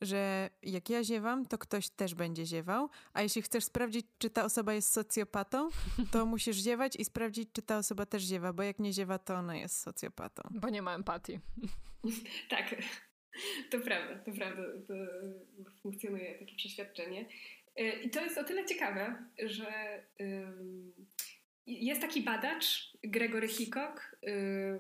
że 0.02 0.50
jak 0.62 0.90
ja 0.90 1.04
ziewam, 1.04 1.46
to 1.46 1.58
ktoś 1.58 1.90
też 1.90 2.16
będzie 2.16 2.46
ziewał, 2.46 2.90
a 3.14 3.22
jeśli 3.22 3.42
chcesz 3.42 3.64
sprawdzić, 3.64 4.06
czy 4.18 4.30
ta 4.30 4.46
osoba 4.46 4.74
jest 4.74 4.92
socjopatą, 4.92 5.70
to 6.12 6.26
musisz 6.36 6.58
ziewać 6.58 6.96
i 6.96 7.06
sprawdzić, 7.06 7.50
czy 7.54 7.62
ta 7.62 7.78
osoba 7.78 8.06
też 8.06 8.24
ziewa, 8.24 8.54
bo 8.54 8.64
jak 8.64 8.80
nie 8.80 8.94
ziewa, 8.94 9.20
to 9.20 9.36
ona 9.36 9.56
jest 9.56 9.82
socjopatą. 9.82 10.44
Bo 10.52 10.70
nie 10.70 10.82
ma 10.82 10.96
empatii. 10.96 11.40
tak, 12.50 12.76
to 13.72 13.80
prawda, 13.80 14.20
to 14.26 14.32
prawda, 14.32 14.64
to 14.88 14.94
funkcjonuje 15.82 16.40
takie 16.40 16.56
przeświadczenie. 16.56 17.26
Y, 17.80 18.02
I 18.04 18.10
to 18.10 18.22
jest 18.22 18.38
o 18.38 18.44
tyle 18.44 18.66
ciekawe, 18.66 19.26
że 19.40 20.04
jest 21.68 22.02
taki 22.02 22.22
badacz, 22.22 22.97
Gregory 23.04 23.48
Hickok, 23.48 24.18
yy, 24.22 24.32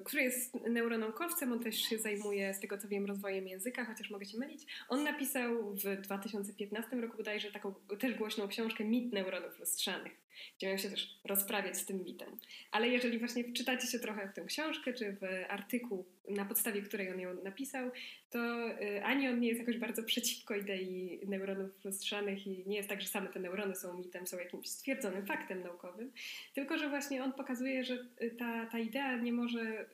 który 0.04 0.24
jest 0.24 0.54
neuronaukowcem, 0.54 1.52
on 1.52 1.60
też 1.60 1.76
się 1.76 1.98
zajmuje, 1.98 2.54
z 2.54 2.60
tego 2.60 2.78
co 2.78 2.88
wiem, 2.88 3.06
rozwojem 3.06 3.48
języka, 3.48 3.86
chociaż 3.86 4.10
mogę 4.10 4.26
się 4.26 4.38
mylić. 4.38 4.66
On 4.90 5.04
napisał 5.04 5.74
w 5.74 6.02
2015 6.02 6.96
roku 6.96 7.18
bodajże 7.18 7.52
taką 7.52 7.74
też 8.00 8.14
głośną 8.14 8.48
książkę 8.48 8.86
Mit 8.86 9.14
neuronów 9.14 9.60
lustrzanych 9.60 10.28
gdzie 10.58 10.68
miał 10.68 10.78
się 10.78 10.90
też 10.90 11.20
rozprawiać 11.24 11.78
z 11.78 11.86
tym 11.86 12.04
mitem. 12.04 12.30
Ale 12.72 12.90
jeżeli 12.90 13.20
właśnie 13.20 13.44
wczytacie 13.44 13.88
się 13.88 14.00
trochę 14.00 14.28
w 14.28 14.34
tę 14.34 14.46
książkę, 14.46 14.94
czy 14.94 15.12
w 15.14 15.24
artykuł, 15.50 16.06
na 16.30 16.46
podstawie 16.46 16.82
której 16.82 17.12
on 17.12 17.20
ją 17.20 17.44
napisał, 17.44 17.92
to 18.30 18.70
y, 18.82 19.04
ani 19.04 19.28
on 19.28 19.40
nie 19.40 19.48
jest 19.48 19.60
jakoś 19.60 19.78
bardzo 19.78 20.04
przeciwko 20.04 20.56
idei 20.56 21.20
neuronów 21.28 21.86
lustrzanych 21.86 22.48
i 22.48 22.64
nie 22.68 22.78
jest 22.78 22.90
tak, 22.90 23.02
że 23.02 23.08
same 23.08 23.30
te 23.30 23.40
neurony 23.40 23.76
są 23.76 23.98
mitem, 23.98 24.28
są 24.28 24.38
jakimś 24.38 24.70
stwierdzonym 24.70 25.26
faktem 25.26 25.64
naukowym, 25.64 26.12
tylko 26.54 26.78
że 26.78 26.90
właśnie 26.90 27.24
on 27.24 27.34
pokazuje, 27.34 27.84
że 27.84 28.07
ta, 28.40 28.66
ta 28.66 28.80
idea 28.80 29.18
nie 29.18 29.34
może, 29.34 29.90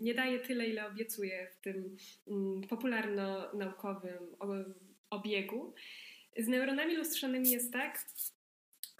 nie 0.00 0.14
daje 0.14 0.38
tyle, 0.38 0.66
ile 0.66 0.86
obiecuje 0.86 1.48
w 1.52 1.60
tym 1.60 1.96
popularno-naukowym 2.68 4.36
obiegu. 5.10 5.74
Z 6.38 6.48
neuronami 6.48 6.96
lustrzanymi 6.96 7.50
jest 7.50 7.72
tak, 7.72 8.04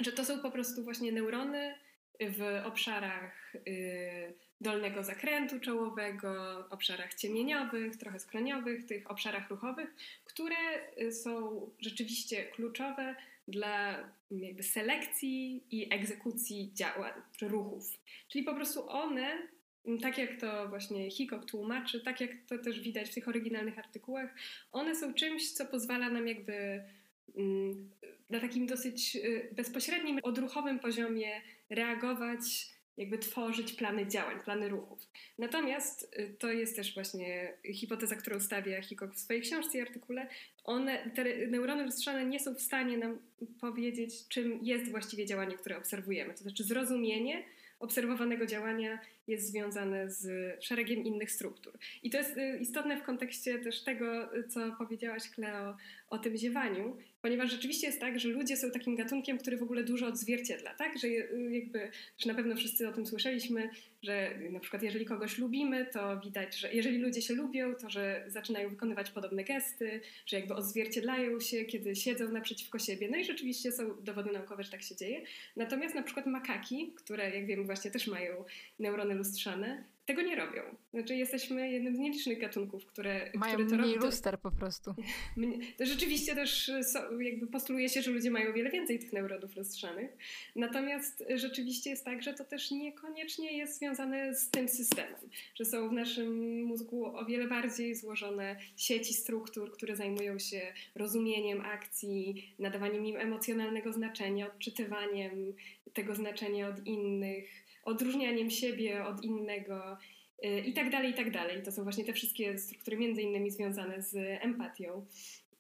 że 0.01 0.13
to 0.13 0.25
są 0.25 0.39
po 0.39 0.51
prostu 0.51 0.85
właśnie 0.85 1.13
neurony 1.13 1.75
w 2.21 2.67
obszarach 2.67 3.55
y, 3.55 4.35
dolnego 4.61 5.03
zakrętu 5.03 5.61
czołowego, 5.61 6.65
obszarach 6.71 7.15
ciemieniowych, 7.15 7.97
trochę 7.97 8.19
skroniowych, 8.19 8.87
tych 8.87 9.11
obszarach 9.11 9.51
ruchowych, 9.51 9.95
które 10.25 10.57
y, 11.03 11.13
są 11.13 11.61
rzeczywiście 11.79 12.45
kluczowe 12.45 13.17
dla 13.51 14.05
jakby 14.31 14.63
selekcji 14.63 15.65
i 15.71 15.95
egzekucji 15.95 16.71
działań 16.75 17.13
czy 17.37 17.49
ruchów. 17.49 17.99
Czyli 18.29 18.45
po 18.45 18.55
prostu 18.55 18.89
one, 18.89 19.39
tak 20.03 20.19
jak 20.19 20.41
to 20.41 20.69
właśnie 20.69 21.11
Hickok 21.11 21.45
tłumaczy, 21.45 22.01
tak 22.01 22.21
jak 22.21 22.31
to 22.49 22.59
też 22.59 22.81
widać 22.81 23.11
w 23.11 23.15
tych 23.15 23.29
oryginalnych 23.29 23.79
artykułach, 23.79 24.35
one 24.73 24.97
są 24.97 25.15
czymś, 25.15 25.53
co 25.53 25.67
pozwala 25.67 26.11
nam 26.11 26.29
jakby 26.29 26.83
mm, 27.37 27.91
na 28.31 28.41
takim 28.41 28.67
dosyć 28.67 29.17
y, 29.17 29.49
bezpośrednim, 29.53 30.19
odruchowym 30.23 30.79
poziomie 30.79 31.41
reagować, 31.71 32.70
jakby 32.97 33.19
tworzyć 33.19 33.73
plany 33.73 34.07
działań, 34.07 34.41
plany 34.45 34.69
ruchów. 34.69 34.99
Natomiast 35.39 36.17
y, 36.19 36.35
to 36.39 36.53
jest 36.53 36.77
też 36.77 36.95
właśnie 36.95 37.53
hipoteza, 37.75 38.17
którą 38.17 38.41
stawia 38.41 38.83
Hickok 38.83 39.15
w 39.15 39.19
swojej 39.19 39.43
książce 39.43 39.79
i 39.79 39.81
artykule. 39.81 40.27
One, 40.65 41.11
te 41.11 41.47
neurony 41.47 41.85
lustrzane 41.85 42.27
nie 42.27 42.41
są 42.41 42.55
w 42.55 42.61
stanie 42.61 42.99
nam 42.99 43.19
powiedzieć, 43.61 44.29
czym 44.29 44.59
jest 44.63 44.91
właściwie 44.91 45.27
działanie, 45.27 45.57
które 45.57 45.79
obserwujemy. 45.79 46.35
To 46.35 46.41
znaczy 46.41 46.65
zrozumienie 46.65 47.45
obserwowanego 47.81 48.47
działania 48.47 48.99
jest 49.27 49.47
związane 49.47 50.11
z 50.11 50.55
szeregiem 50.65 51.05
innych 51.05 51.31
struktur. 51.31 51.73
I 52.03 52.11
to 52.11 52.19
jest 52.19 52.37
y, 52.37 52.59
istotne 52.61 52.97
w 52.97 53.03
kontekście 53.03 53.59
też 53.59 53.83
tego, 53.83 54.29
co 54.49 54.61
powiedziałaś, 54.79 55.31
Kleo, 55.31 55.77
o 56.11 56.19
tym 56.19 56.37
ziewaniu, 56.37 56.97
ponieważ 57.23 57.51
rzeczywiście 57.51 57.87
jest 57.87 58.01
tak, 58.01 58.21
że 58.21 58.29
ludzie 58.29 58.57
są 58.57 58.71
takim 58.71 58.97
gatunkiem, 58.97 59.39
który 59.39 59.57
w 59.57 59.63
ogóle 59.63 59.85
dużo 59.85 60.07
odzwierciedla, 60.07 60.75
tak? 60.75 60.99
Że 60.99 61.09
jakby, 61.09 61.91
że 62.19 62.29
na 62.29 62.35
pewno 62.35 62.57
wszyscy 62.57 62.89
o 62.89 62.93
tym 62.93 63.07
słyszeliśmy, 63.07 63.71
że 64.03 64.39
na 64.51 64.61
przykład 64.61 64.83
jeżeli 64.83 65.05
kogoś 65.05 65.39
lubimy, 65.39 65.87
to 65.87 66.21
widać, 66.21 66.57
że 66.57 66.73
jeżeli 66.73 66.99
ludzie 66.99 67.23
się 67.23 67.35
lubią, 67.35 67.75
to 67.75 67.91
że 67.91 68.25
zaczynają 68.29 68.69
wykonywać 68.69 69.11
podobne 69.11 69.45
gesty, 69.45 70.01
że 70.27 70.37
jakby 70.39 70.55
odzwierciedlają 70.55 71.41
się, 71.41 71.65
kiedy 71.65 71.97
siedzą 71.97 72.33
naprzeciwko 72.33 72.79
siebie. 72.79 73.09
No 73.11 73.17
i 73.17 73.25
rzeczywiście 73.25 73.73
są 73.73 74.03
dowody 74.03 74.33
naukowe, 74.33 74.63
że 74.63 74.71
tak 74.71 74.83
się 74.83 74.97
dzieje. 74.97 75.23
Natomiast 75.57 75.95
na 75.95 76.03
przykład 76.03 76.27
makaki, 76.27 76.93
które 76.97 77.31
jak 77.37 77.47
wiemy 77.47 77.65
właśnie 77.65 77.91
też 77.91 78.07
mają 78.07 78.45
neurony 78.79 79.15
lustrzane, 79.15 79.85
tego 80.07 80.23
nie 80.23 80.37
robią. 80.37 80.63
Znaczy 80.95 81.17
jesteśmy 81.17 81.71
jednym 81.71 81.97
z 81.97 81.99
nielicznych 81.99 82.41
gatunków, 82.41 82.87
które, 82.87 83.31
mają 83.35 83.55
które 83.55 83.71
to 83.71 83.77
mniej 83.77 83.95
robią. 83.95 84.07
luster 84.07 84.41
po 84.41 84.51
prostu. 84.51 84.95
Rzeczywiście 85.81 86.35
też 86.35 86.71
jakby 87.21 87.47
postuluje 87.47 87.89
się, 87.89 88.03
że 88.03 88.11
ludzie 88.11 88.31
mają 88.31 88.53
wiele 88.53 88.71
więcej 88.71 88.99
tych 88.99 89.13
neuronów 89.13 89.57
lustrzanych. 89.57 90.17
Natomiast 90.57 91.25
rzeczywiście 91.35 91.91
jest 91.91 92.05
tak, 92.05 92.23
że 92.23 92.35
to 92.35 92.45
też 92.45 92.71
niekoniecznie 92.71 93.57
jest 93.57 93.79
związane 93.79 93.90
z 94.35 94.51
tym 94.51 94.69
systemem. 94.69 95.21
Że 95.55 95.65
są 95.65 95.89
w 95.89 95.93
naszym 95.93 96.63
mózgu 96.63 97.05
o 97.05 97.25
wiele 97.25 97.49
bardziej 97.49 97.95
złożone 97.95 98.57
sieci 98.77 99.15
struktur, 99.15 99.73
które 99.73 99.97
zajmują 99.97 100.39
się 100.39 100.61
rozumieniem 100.95 101.61
akcji, 101.61 102.55
nadawaniem 102.59 103.07
im 103.07 103.17
emocjonalnego 103.17 103.93
znaczenia, 103.93 104.47
odczytywaniem 104.47 105.53
tego 105.93 106.15
znaczenia 106.15 106.69
od 106.69 106.87
innych 106.87 107.71
odróżnianiem 107.85 108.51
siebie 108.51 109.05
od 109.05 109.25
innego 109.25 109.97
y, 110.45 110.61
i 110.61 110.73
tak 110.73 110.91
dalej, 110.91 111.11
i 111.11 111.15
tak 111.15 111.31
dalej. 111.31 111.63
To 111.63 111.73
są 111.73 111.83
właśnie 111.83 112.05
te 112.05 112.13
wszystkie 112.13 112.59
struktury 112.59 112.97
między 112.97 113.23
innymi 113.23 113.51
związane 113.51 114.03
z 114.03 114.17
empatią. 114.43 115.07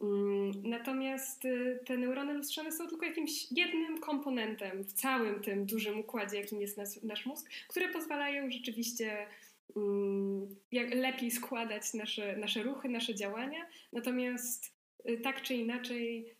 Mm, 0.01 0.53
natomiast 0.62 1.44
y, 1.44 1.80
te 1.86 1.96
neurony 1.96 2.34
lustrzane 2.34 2.72
są 2.72 2.88
tylko 2.88 3.07
jakimś 3.07 3.53
jednym 3.53 4.01
komponentem 4.01 4.84
w 4.84 4.92
całym 4.92 5.40
tym 5.40 5.66
dużym 5.66 6.01
układzie, 6.01 6.36
jakim 6.36 6.61
jest 6.61 6.76
nasz, 6.76 7.03
nasz 7.03 7.26
mózg, 7.26 7.51
które 7.68 7.88
pozwalają 7.88 8.51
rzeczywiście 8.51 9.26
mm, 9.76 10.57
jak 10.72 10.94
lepiej 10.94 11.30
składać 11.30 11.94
nasze, 11.94 12.36
nasze 12.36 12.62
ruchy, 12.62 12.88
nasze 12.88 13.14
działania. 13.14 13.66
Natomiast 13.92 14.72
y, 15.09 15.18
tak 15.18 15.42
czy 15.42 15.55
inaczej 15.55 16.34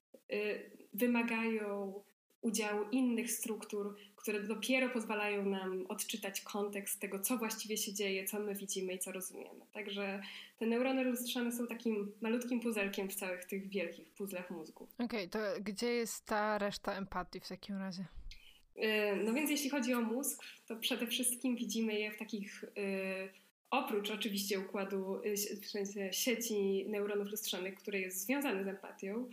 wymagają 0.95 2.03
udziału 2.43 2.84
innych 2.93 3.32
struktur, 3.32 3.97
które 4.16 4.43
dopiero 4.43 4.88
pozwalają 4.88 5.47
nam 5.47 5.86
odczytać 5.88 6.41
kontekst 6.41 7.01
tego, 7.01 7.18
co 7.18 7.38
właściwie 7.38 7.76
się 7.76 7.93
dzieje, 7.93 8.24
co 8.24 8.41
my 8.41 8.55
widzimy 8.55 8.95
i 8.95 8.99
co 8.99 9.12
rozumiemy. 9.12 9.61
Także 9.72 10.22
te 10.59 10.66
neurony 10.66 11.05
lustrzane 11.05 11.53
są 11.53 11.66
takim 11.66 12.12
malutkim 12.20 12.61
puzelkiem 12.61 13.09
w 13.09 13.14
całych 13.14 13.45
tych 13.45 13.68
wielkich 13.68 14.11
puzzlach 14.11 14.51
mózgu. 14.51 14.88
Okej, 14.99 15.07
okay, 15.07 15.28
to 15.28 15.38
gdzie 15.61 15.86
jest 15.86 16.26
ta 16.26 16.59
reszta 16.59 16.95
empatii 16.95 17.41
w 17.41 17.49
takim 17.49 17.76
razie? 17.76 18.05
Y, 18.76 19.16
no 19.24 19.32
więc 19.32 19.51
jeśli 19.51 19.70
chodzi 19.70 19.95
o 19.95 20.01
mózg, 20.01 20.45
to 20.66 20.76
przede 20.76 21.07
wszystkim 21.07 21.57
widzimy 21.57 21.95
je 21.95 22.11
w 22.11 22.18
takich, 22.18 22.64
y, 22.64 22.68
oprócz 23.70 24.11
oczywiście 24.11 24.61
układu, 24.61 25.20
y, 25.24 25.36
w 25.62 25.66
sensie 25.66 26.12
sieci 26.12 26.84
neuronów 26.88 27.28
lustrzanych, 27.28 27.74
który 27.74 28.01
jest 28.01 28.24
związany 28.24 28.64
z 28.64 28.68
empatią, 28.68 29.28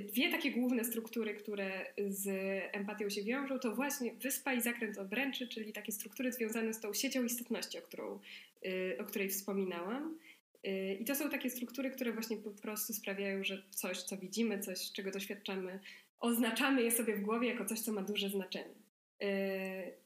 Dwie 0.00 0.30
takie 0.30 0.50
główne 0.50 0.84
struktury, 0.84 1.34
które 1.34 1.86
z 2.08 2.28
empatią 2.72 3.10
się 3.10 3.22
wiążą, 3.22 3.58
to 3.58 3.74
właśnie 3.74 4.14
wyspa 4.14 4.52
i 4.52 4.60
zakręt 4.60 4.98
obręczy, 4.98 5.48
czyli 5.48 5.72
takie 5.72 5.92
struktury 5.92 6.32
związane 6.32 6.74
z 6.74 6.80
tą 6.80 6.94
siecią 6.94 7.24
istotności, 7.24 7.78
o, 7.78 7.82
którą, 7.82 8.20
y, 8.66 8.96
o 9.00 9.04
której 9.04 9.28
wspominałam. 9.28 10.18
Y, 10.66 10.96
I 11.00 11.04
to 11.04 11.14
są 11.14 11.30
takie 11.30 11.50
struktury, 11.50 11.90
które 11.90 12.12
właśnie 12.12 12.36
po 12.36 12.50
prostu 12.50 12.92
sprawiają, 12.92 13.44
że 13.44 13.62
coś, 13.70 14.02
co 14.02 14.16
widzimy, 14.16 14.58
coś, 14.58 14.92
czego 14.92 15.10
doświadczamy, 15.10 15.80
oznaczamy 16.20 16.82
je 16.82 16.90
sobie 16.90 17.16
w 17.16 17.22
głowie 17.22 17.48
jako 17.48 17.64
coś, 17.64 17.80
co 17.80 17.92
ma 17.92 18.02
duże 18.02 18.28
znaczenie. 18.28 18.74
Y, 19.22 19.26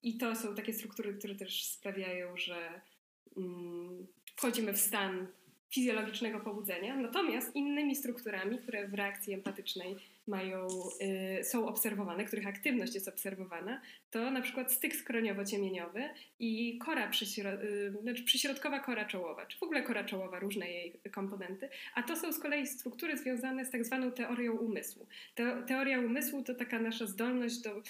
I 0.03 0.19
to 0.19 0.37
są 0.37 0.55
takie 0.55 0.73
struktury, 0.73 1.15
które 1.15 1.35
też 1.35 1.65
sprawiają, 1.65 2.37
że 2.37 2.81
mm, 3.37 4.07
wchodzimy 4.37 4.73
w 4.73 4.79
stan 4.79 5.27
fizjologicznego 5.71 6.41
pobudzenia, 6.41 6.97
natomiast 6.97 7.57
innymi 7.57 7.97
strukturami, 7.97 8.59
które 8.59 8.89
w 8.89 8.95
reakcji 8.95 9.35
empatycznej 9.35 9.97
mają, 10.29 10.69
y, 11.41 11.45
są 11.45 11.69
obserwowane, 11.69 12.25
których 12.25 12.47
aktywność 12.47 12.95
jest 12.95 13.09
obserwowana, 13.09 13.81
to 14.11 14.31
na 14.31 14.41
przykład 14.41 14.73
styk 14.73 14.97
skroniowo-ciemieniowy 14.97 16.03
i 16.39 16.79
kora 16.79 17.11
przyśro- 17.11 17.65
y, 17.65 17.95
znaczy 18.03 18.25
przyśrodkowa 18.25 18.81
kora 18.81 19.05
czołowa, 19.05 19.47
czy 19.47 19.59
w 19.59 19.63
ogóle 19.63 19.83
kora 19.83 20.05
czołowa, 20.05 20.39
różne 20.39 20.71
jej 20.71 21.01
komponenty, 21.13 21.69
a 21.95 22.03
to 22.03 22.17
są 22.17 22.33
z 22.33 22.39
kolei 22.39 22.67
struktury 22.67 23.17
związane 23.17 23.65
z 23.65 23.71
tak 23.71 23.85
zwaną 23.85 24.13
teorią 24.13 24.57
umysłu. 24.57 25.07
Te, 25.35 25.63
teoria 25.67 26.01
umysłu 26.01 26.43
to 26.43 26.55
taka 26.55 26.79
nasza 26.79 27.07
zdolność 27.07 27.59
do 27.59 27.83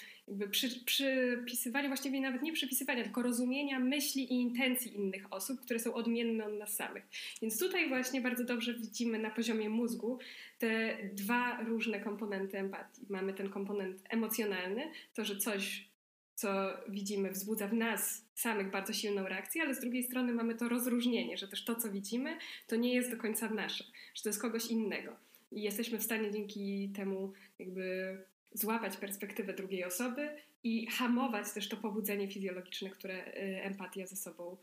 przy, 0.51 0.85
przypisywania, 0.85 1.87
właściwie 1.87 2.21
nawet 2.21 2.41
nie 2.41 2.53
przypisywania, 2.53 3.03
tylko 3.03 3.21
rozumienia 3.21 3.79
myśli 3.79 4.33
i 4.33 4.41
intencji 4.41 4.95
innych 4.95 5.33
osób, 5.33 5.61
które 5.61 5.79
są 5.79 5.93
odmienne 5.93 6.45
od 6.45 6.53
nas 6.53 6.75
samych. 6.75 7.03
Więc 7.41 7.59
tutaj 7.59 7.87
właśnie 7.89 8.21
bardzo 8.21 8.43
dobrze 8.43 8.73
widzimy 8.73 9.19
na 9.19 9.29
poziomie 9.29 9.69
mózgu 9.69 10.19
te 10.57 10.97
dwa 11.13 11.63
różne 11.63 11.99
komponenty 11.99 12.57
empatii. 12.57 13.05
Mamy 13.09 13.33
ten 13.33 13.49
komponent 13.49 14.01
emocjonalny, 14.09 14.91
to, 15.13 15.25
że 15.25 15.37
coś, 15.37 15.89
co 16.35 16.49
widzimy, 16.89 17.31
wzbudza 17.31 17.67
w 17.67 17.73
nas 17.73 18.25
samych 18.35 18.71
bardzo 18.71 18.93
silną 18.93 19.27
reakcję, 19.27 19.61
ale 19.61 19.75
z 19.75 19.79
drugiej 19.79 20.03
strony 20.03 20.33
mamy 20.33 20.55
to 20.55 20.69
rozróżnienie, 20.69 21.37
że 21.37 21.47
też 21.47 21.65
to, 21.65 21.75
co 21.75 21.91
widzimy, 21.91 22.37
to 22.67 22.75
nie 22.75 22.93
jest 22.93 23.11
do 23.11 23.17
końca 23.17 23.49
nasze, 23.49 23.83
że 24.15 24.23
to 24.23 24.29
jest 24.29 24.41
kogoś 24.41 24.65
innego. 24.65 25.15
I 25.51 25.61
jesteśmy 25.61 25.97
w 25.97 26.03
stanie 26.03 26.31
dzięki 26.31 26.89
temu 26.95 27.33
jakby 27.59 28.17
złapać 28.53 28.97
perspektywę 28.97 29.53
drugiej 29.53 29.83
osoby 29.83 30.29
i 30.63 30.87
hamować 30.87 31.51
też 31.51 31.69
to 31.69 31.77
pobudzenie 31.77 32.27
fizjologiczne, 32.31 32.89
które 32.89 33.27
y, 33.27 33.61
empatia 33.63 34.07
ze 34.07 34.15
sobą, 34.15 34.57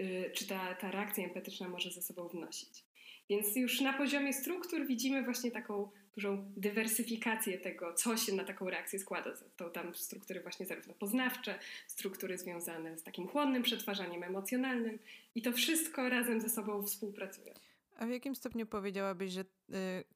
y, 0.00 0.30
czy 0.34 0.46
ta, 0.46 0.74
ta 0.74 0.90
reakcja 0.90 1.24
empatyczna 1.24 1.68
może 1.68 1.90
ze 1.90 2.02
sobą 2.02 2.28
wnosić. 2.28 2.84
Więc 3.30 3.56
już 3.56 3.80
na 3.80 3.92
poziomie 3.92 4.32
struktur 4.32 4.86
widzimy 4.86 5.22
właśnie 5.22 5.50
taką 5.50 5.90
dużą 6.14 6.52
dywersyfikację 6.56 7.58
tego, 7.58 7.94
co 7.94 8.16
się 8.16 8.32
na 8.32 8.44
taką 8.44 8.70
reakcję 8.70 8.98
składa. 8.98 9.30
To 9.56 9.70
tam 9.70 9.94
struktury 9.94 10.40
właśnie 10.40 10.66
zarówno 10.66 10.94
poznawcze, 10.94 11.58
struktury 11.86 12.38
związane 12.38 12.98
z 12.98 13.02
takim 13.02 13.28
chłonnym 13.28 13.62
przetwarzaniem 13.62 14.22
emocjonalnym 14.22 14.98
i 15.34 15.42
to 15.42 15.52
wszystko 15.52 16.08
razem 16.08 16.40
ze 16.40 16.48
sobą 16.48 16.82
współpracuje. 16.82 17.54
A 17.96 18.06
w 18.06 18.10
jakim 18.10 18.34
stopniu 18.34 18.66
powiedziałabyś, 18.66 19.32
że 19.32 19.40
y, 19.40 19.44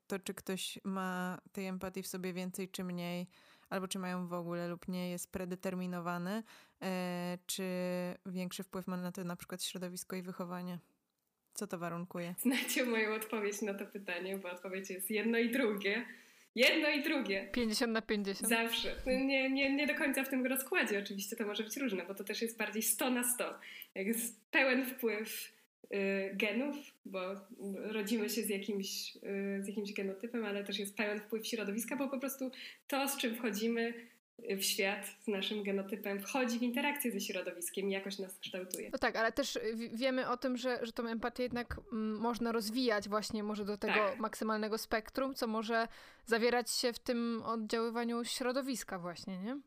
to, 0.07 0.19
czy 0.19 0.35
ktoś 0.35 0.79
ma 0.85 1.39
tej 1.53 1.67
empatii 1.67 2.03
w 2.03 2.07
sobie 2.07 2.33
więcej 2.33 2.69
czy 2.69 2.85
mniej, 2.85 3.27
albo 3.71 3.89
czy 3.89 3.99
mają 3.99 4.27
w 4.27 4.33
ogóle 4.33 4.69
lub 4.69 4.89
nie, 4.89 5.11
jest 5.11 5.33
predeterminowane, 5.33 6.43
e, 6.83 7.39
czy 7.47 7.65
większy 8.27 8.63
wpływ 8.63 8.87
ma 8.87 8.97
na 8.97 9.13
to 9.13 9.25
na 9.25 9.37
przykład 9.37 9.63
środowisko 9.63 10.17
i 10.17 10.23
wychowanie? 10.23 10.79
Co 11.55 11.67
to 11.67 11.79
warunkuje? 11.79 12.35
Znacie 12.39 12.85
moją 12.85 13.15
odpowiedź 13.15 13.63
na 13.63 13.75
to 13.75 13.87
pytanie, 13.87 14.39
bo 14.39 14.51
odpowiedź 14.51 14.91
jest 14.91 15.11
jedno 15.11 15.39
i 15.39 15.51
drugie. 15.51 16.05
Jedno 16.55 16.89
i 16.89 17.03
drugie. 17.03 17.49
50 17.53 17.93
na 17.93 18.03
50. 18.03 18.49
Zawsze. 18.49 18.97
Nie, 19.07 19.51
nie, 19.51 19.77
nie 19.77 19.87
do 19.87 19.95
końca 19.95 20.25
w 20.25 20.29
tym 20.29 20.47
rozkładzie 20.47 20.99
oczywiście 20.99 21.37
to 21.37 21.47
może 21.47 21.63
być 21.63 21.77
różne, 21.77 22.05
bo 22.09 22.15
to 22.15 22.25
też 22.25 22.43
jest 22.43 22.59
bardziej 22.59 22.83
100 22.83 23.11
na 23.11 23.25
100. 23.25 23.45
Jak 23.95 24.07
jest 24.07 24.41
pełen 24.51 24.87
wpływ 24.87 25.53
y, 25.95 26.31
genów, 26.35 26.77
bo 27.05 27.21
rodzimy 27.77 28.31
się 28.31 28.43
z 28.43 28.49
jakimś, 28.49 29.17
y, 29.17 29.63
z 29.63 29.69
jakimś 29.69 29.93
genotypem, 29.93 30.45
ale 30.45 30.65
też 30.65 30.79
jest 30.79 30.97
pełen 30.97 31.21
wpływ 31.21 31.47
środowiska, 31.47 31.97
bo 31.97 32.09
po 32.09 32.19
prostu 32.19 32.51
to, 32.89 33.09
z 33.09 33.17
czym 33.17 33.37
wchodzimy, 33.37 33.95
w 34.39 34.63
świat 34.63 35.07
z 35.21 35.29
naszym 35.29 35.63
genotypem 35.63 36.21
wchodzi 36.21 36.59
w 36.59 36.63
interakcję 36.63 37.13
ze 37.13 37.21
środowiskiem 37.21 37.89
i 37.89 37.93
jakoś 37.93 38.19
nas 38.19 38.39
kształtuje. 38.39 38.91
No 38.93 38.99
tak, 38.99 39.17
ale 39.17 39.33
też 39.33 39.59
wiemy 39.93 40.29
o 40.29 40.37
tym, 40.37 40.57
że, 40.57 40.79
że 40.83 40.93
tą 40.93 41.07
empatię 41.07 41.43
jednak 41.43 41.77
mm, 41.93 42.19
można 42.19 42.53
rozwijać 42.53 43.09
właśnie 43.09 43.43
może 43.43 43.65
do 43.65 43.79
tego 43.79 43.95
tak. 43.95 44.19
maksymalnego 44.19 44.79
spektrum, 44.79 45.35
co 45.35 45.47
może 45.47 45.89
zawierać 46.27 46.71
się 46.71 46.93
w 46.93 46.99
tym 46.99 47.43
oddziaływaniu 47.45 48.25
środowiska 48.25 48.99
właśnie, 48.99 49.39
nie? 49.39 49.61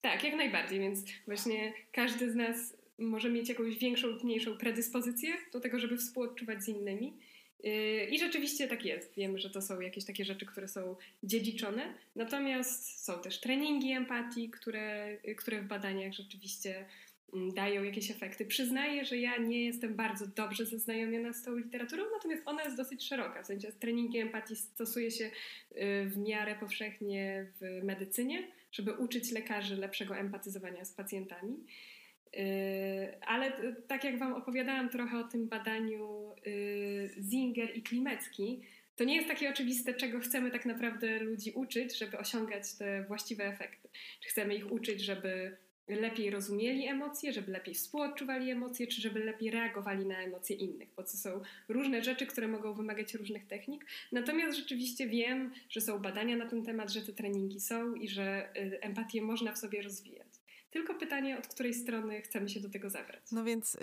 Tak, 0.00 0.24
jak 0.24 0.34
najbardziej, 0.34 0.80
więc 0.80 1.04
właśnie 1.26 1.72
każdy 1.92 2.30
z 2.30 2.34
nas 2.34 2.76
może 2.98 3.30
mieć 3.30 3.48
jakąś 3.48 3.78
większą 3.78 4.06
lub 4.06 4.24
mniejszą 4.24 4.58
predyspozycję 4.58 5.36
do 5.52 5.60
tego, 5.60 5.78
żeby 5.78 5.96
współodczuwać 5.96 6.62
z 6.62 6.68
innymi. 6.68 7.18
Yy, 7.62 8.04
I 8.04 8.18
rzeczywiście 8.18 8.68
tak 8.68 8.84
jest. 8.84 9.14
Wiemy, 9.16 9.38
że 9.38 9.50
to 9.50 9.62
są 9.62 9.80
jakieś 9.80 10.04
takie 10.04 10.24
rzeczy, 10.24 10.46
które 10.46 10.68
są 10.68 10.96
dziedziczone. 11.22 11.94
Natomiast 12.16 13.04
są 13.04 13.20
też 13.20 13.40
treningi 13.40 13.92
empatii, 13.92 14.50
które, 14.50 15.16
które 15.36 15.60
w 15.60 15.66
badaniach 15.66 16.12
rzeczywiście 16.12 16.84
mm, 17.34 17.54
dają 17.54 17.82
jakieś 17.82 18.10
efekty. 18.10 18.44
Przyznaję, 18.44 19.04
że 19.04 19.16
ja 19.18 19.36
nie 19.36 19.64
jestem 19.64 19.94
bardzo 19.94 20.26
dobrze 20.26 20.66
zaznajomiona 20.66 21.32
z 21.32 21.42
tą 21.42 21.56
literaturą, 21.56 22.04
natomiast 22.16 22.42
ona 22.46 22.64
jest 22.64 22.76
dosyć 22.76 23.08
szeroka. 23.08 23.42
W 23.42 23.46
sensie 23.46 23.72
treningi 23.72 24.18
empatii 24.18 24.56
stosuje 24.56 25.10
się 25.10 25.24
yy, 25.24 25.30
w 26.06 26.16
miarę 26.16 26.56
powszechnie 26.60 27.46
w 27.60 27.84
medycynie, 27.84 28.48
żeby 28.72 28.92
uczyć 28.92 29.32
lekarzy 29.32 29.76
lepszego 29.76 30.16
empatyzowania 30.16 30.84
z 30.84 30.92
pacjentami. 30.92 31.56
Yy, 32.32 33.20
ale 33.26 33.52
tak 33.88 34.04
jak 34.04 34.18
Wam 34.18 34.34
opowiadałam 34.34 34.88
trochę 34.88 35.18
o 35.18 35.24
tym 35.24 35.48
badaniu 35.48 36.34
yy, 36.46 37.22
Zinger 37.22 37.76
i 37.76 37.82
Klimecki, 37.82 38.60
to 38.96 39.04
nie 39.04 39.16
jest 39.16 39.28
takie 39.28 39.50
oczywiste, 39.50 39.94
czego 39.94 40.20
chcemy 40.20 40.50
tak 40.50 40.66
naprawdę 40.66 41.18
ludzi 41.18 41.52
uczyć, 41.52 41.98
żeby 41.98 42.18
osiągać 42.18 42.74
te 42.74 43.04
właściwe 43.04 43.44
efekty. 43.44 43.88
Czy 44.20 44.28
chcemy 44.28 44.54
ich 44.54 44.72
uczyć, 44.72 45.00
żeby 45.00 45.56
lepiej 45.88 46.30
rozumieli 46.30 46.86
emocje, 46.86 47.32
żeby 47.32 47.52
lepiej 47.52 47.74
współodczuwali 47.74 48.50
emocje, 48.50 48.86
czy 48.86 49.00
żeby 49.00 49.24
lepiej 49.24 49.50
reagowali 49.50 50.06
na 50.06 50.18
emocje 50.18 50.56
innych, 50.56 50.88
bo 50.96 51.02
to 51.02 51.08
są 51.08 51.40
różne 51.68 52.04
rzeczy, 52.04 52.26
które 52.26 52.48
mogą 52.48 52.74
wymagać 52.74 53.14
różnych 53.14 53.46
technik. 53.46 53.86
Natomiast 54.12 54.58
rzeczywiście 54.58 55.08
wiem, 55.08 55.52
że 55.68 55.80
są 55.80 55.98
badania 55.98 56.36
na 56.36 56.46
ten 56.46 56.64
temat, 56.64 56.92
że 56.92 57.02
te 57.02 57.12
treningi 57.12 57.60
są 57.60 57.94
i 57.94 58.08
że 58.08 58.48
y, 58.56 58.80
empatię 58.80 59.22
można 59.22 59.52
w 59.52 59.58
sobie 59.58 59.82
rozwijać. 59.82 60.28
Tylko 60.70 60.94
pytanie, 60.94 61.38
od 61.38 61.46
której 61.46 61.74
strony 61.74 62.22
chcemy 62.22 62.48
się 62.48 62.60
do 62.60 62.70
tego 62.70 62.90
zabrać. 62.90 63.32
No 63.32 63.44
więc 63.44 63.74
y, 63.74 63.78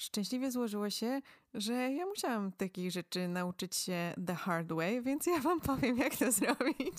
szczęśliwie 0.00 0.50
złożyło 0.50 0.90
się, 0.90 1.20
że 1.54 1.72
ja 1.72 2.06
musiałam 2.06 2.52
takich 2.52 2.90
rzeczy 2.90 3.28
nauczyć 3.28 3.76
się 3.76 4.14
the 4.26 4.34
hard 4.34 4.72
way, 4.72 5.02
więc 5.02 5.26
ja 5.26 5.38
wam 5.38 5.60
powiem, 5.60 5.98
jak 5.98 6.16
to 6.16 6.32
zrobić. 6.32 6.94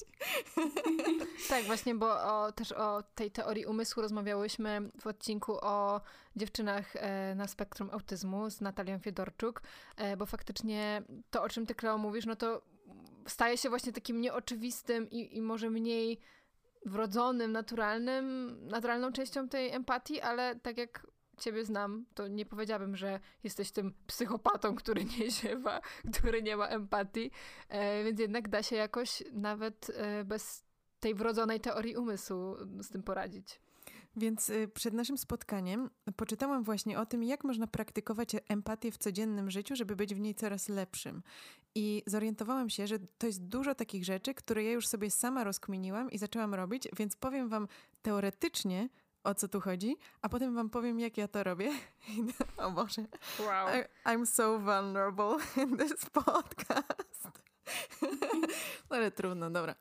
tak, 1.49 1.63
właśnie, 1.63 1.95
bo 1.95 2.07
o, 2.07 2.51
też 2.51 2.71
o 2.71 3.03
tej 3.15 3.31
teorii 3.31 3.65
umysłu 3.65 4.01
rozmawiałyśmy 4.01 4.91
w 5.01 5.07
odcinku 5.07 5.57
o 5.61 6.01
dziewczynach 6.35 6.95
e, 6.95 7.35
na 7.35 7.47
spektrum 7.47 7.89
autyzmu 7.91 8.49
z 8.49 8.61
Natalią 8.61 8.99
Fiedorczuk, 8.99 9.61
e, 9.97 10.17
bo 10.17 10.25
faktycznie 10.25 11.03
to, 11.29 11.43
o 11.43 11.49
czym 11.49 11.65
ty, 11.65 11.75
Kleo, 11.75 11.97
mówisz, 11.97 12.25
no 12.25 12.35
to 12.35 12.61
staje 13.27 13.57
się 13.57 13.69
właśnie 13.69 13.93
takim 13.93 14.21
nieoczywistym 14.21 15.09
i, 15.09 15.37
i 15.37 15.41
może 15.41 15.69
mniej 15.69 16.19
wrodzonym, 16.85 17.51
naturalnym, 17.51 18.57
naturalną 18.67 19.11
częścią 19.11 19.49
tej 19.49 19.71
empatii, 19.71 20.21
ale 20.21 20.55
tak 20.55 20.77
jak 20.77 21.07
ciebie 21.37 21.65
znam, 21.65 22.05
to 22.13 22.27
nie 22.27 22.45
powiedziałabym, 22.45 22.95
że 22.95 23.19
jesteś 23.43 23.71
tym 23.71 23.93
psychopatą, 24.07 24.75
który 24.75 25.05
nie 25.19 25.31
ziewa, 25.31 25.81
który 26.13 26.43
nie 26.43 26.57
ma 26.57 26.67
empatii, 26.67 27.31
e, 27.69 28.03
więc 28.03 28.19
jednak 28.19 28.49
da 28.49 28.63
się 28.63 28.75
jakoś 28.75 29.23
nawet 29.33 29.91
e, 29.95 30.23
bez 30.23 30.65
tej 30.99 31.15
wrodzonej 31.15 31.59
teorii 31.59 31.95
umysłu 31.95 32.55
z 32.81 32.89
tym 32.89 33.03
poradzić. 33.03 33.61
Więc 34.17 34.49
y, 34.49 34.67
przed 34.67 34.93
naszym 34.93 35.17
spotkaniem 35.17 35.89
poczytałam 36.15 36.63
właśnie 36.63 36.99
o 36.99 37.05
tym, 37.05 37.23
jak 37.23 37.43
można 37.43 37.67
praktykować 37.67 38.35
empatię 38.49 38.91
w 38.91 38.97
codziennym 38.97 39.51
życiu, 39.51 39.75
żeby 39.75 39.95
być 39.95 40.15
w 40.15 40.19
niej 40.19 40.35
coraz 40.35 40.69
lepszym. 40.69 41.23
I 41.75 42.03
zorientowałam 42.07 42.69
się, 42.69 42.87
że 42.87 42.99
to 43.17 43.27
jest 43.27 43.43
dużo 43.43 43.75
takich 43.75 44.05
rzeczy, 44.05 44.33
które 44.33 44.63
ja 44.63 44.71
już 44.71 44.87
sobie 44.87 45.11
sama 45.11 45.43
rozkminiłam 45.43 46.11
i 46.11 46.17
zaczęłam 46.17 46.53
robić, 46.53 46.87
więc 46.97 47.15
powiem 47.15 47.49
Wam 47.49 47.67
teoretycznie, 48.01 48.89
o 49.23 49.35
co 49.35 49.47
tu 49.47 49.61
chodzi, 49.61 49.97
a 50.21 50.29
potem 50.29 50.55
Wam 50.55 50.69
powiem, 50.69 50.99
jak 50.99 51.17
ja 51.17 51.27
to 51.27 51.43
robię. 51.43 51.71
o 52.57 52.71
Boże. 52.71 53.05
Wow. 53.39 53.67
I, 53.69 54.07
I'm 54.09 54.25
so 54.25 54.59
vulnerable 54.59 55.37
in 55.63 55.77
this 55.77 56.09
podcast. 56.09 57.27
Ale 58.89 59.11
trudno, 59.11 59.49
dobra. 59.49 59.75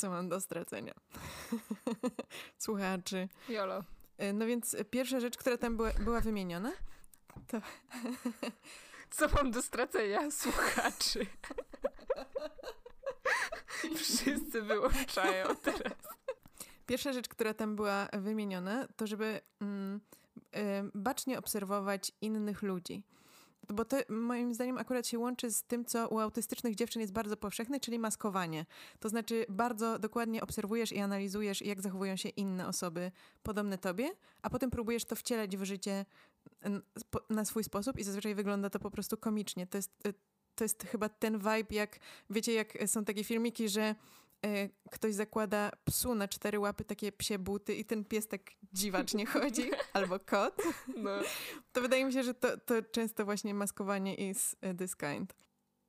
E, 0.00 0.02
co 0.02 0.10
mam 0.10 0.28
do 0.28 0.40
stracenia? 0.40 0.94
Słuchaczy. 2.58 3.28
Jolo. 3.48 3.84
E, 4.18 4.32
no 4.32 4.46
więc 4.46 4.76
pierwsza 4.90 5.20
rzecz, 5.20 5.36
która 5.36 5.58
tam 5.58 5.76
była, 5.76 5.90
była 5.92 6.20
wymieniona, 6.20 6.72
to... 7.46 7.60
Co 9.10 9.28
mam 9.28 9.50
do 9.50 9.62
stracenia? 9.62 10.30
Słuchaczy. 10.30 11.26
Wszyscy 13.96 14.62
wyłączają 14.62 15.56
teraz. 15.56 15.98
Pierwsza 16.86 17.12
rzecz, 17.12 17.28
która 17.28 17.54
tam 17.54 17.76
była 17.76 18.08
wymieniona, 18.12 18.88
to 18.96 19.06
żeby 19.06 19.40
mm, 19.60 20.00
y, 20.56 20.90
bacznie 20.94 21.38
obserwować 21.38 22.12
innych 22.20 22.62
ludzi. 22.62 23.02
Bo 23.68 23.84
to 23.84 23.96
moim 24.08 24.54
zdaniem 24.54 24.78
akurat 24.78 25.06
się 25.06 25.18
łączy 25.18 25.50
z 25.50 25.62
tym, 25.62 25.84
co 25.84 26.08
u 26.08 26.18
autystycznych 26.18 26.74
dziewczyn 26.74 27.00
jest 27.00 27.12
bardzo 27.12 27.36
powszechne, 27.36 27.80
czyli 27.80 27.98
maskowanie. 27.98 28.66
To 29.00 29.08
znaczy 29.08 29.46
bardzo 29.48 29.98
dokładnie 29.98 30.42
obserwujesz 30.42 30.92
i 30.92 30.98
analizujesz, 30.98 31.62
jak 31.62 31.80
zachowują 31.80 32.16
się 32.16 32.28
inne 32.28 32.68
osoby 32.68 33.12
podobne 33.42 33.78
tobie, 33.78 34.10
a 34.42 34.50
potem 34.50 34.70
próbujesz 34.70 35.04
to 35.04 35.16
wcielać 35.16 35.56
w 35.56 35.64
życie 35.64 36.04
na 37.30 37.44
swój 37.44 37.64
sposób 37.64 37.98
i 37.98 38.04
zazwyczaj 38.04 38.34
wygląda 38.34 38.70
to 38.70 38.78
po 38.78 38.90
prostu 38.90 39.16
komicznie. 39.16 39.66
To 39.66 39.78
jest, 39.78 40.06
y, 40.06 40.14
to 40.54 40.64
jest 40.64 40.82
chyba 40.82 41.08
ten 41.08 41.38
vibe, 41.38 41.74
jak 41.74 41.98
wiecie, 42.30 42.52
jak 42.52 42.78
są 42.86 43.04
takie 43.04 43.24
filmiki, 43.24 43.68
że 43.68 43.94
ktoś 44.90 45.14
zakłada 45.14 45.70
psu 45.84 46.14
na 46.14 46.28
cztery 46.28 46.58
łapy 46.58 46.84
takie 46.84 47.12
psie 47.12 47.38
buty 47.38 47.74
i 47.74 47.84
ten 47.84 48.04
pies 48.04 48.28
tak 48.28 48.40
dziwacznie 48.72 49.26
chodzi, 49.34 49.70
albo 49.92 50.18
kot, 50.18 50.62
no. 50.96 51.10
to 51.72 51.80
wydaje 51.80 52.04
mi 52.04 52.12
się, 52.12 52.22
że 52.22 52.34
to, 52.34 52.58
to 52.58 52.82
często 52.82 53.24
właśnie 53.24 53.54
maskowanie 53.54 54.14
is 54.14 54.56
this 54.78 54.96
kind. 54.96 55.34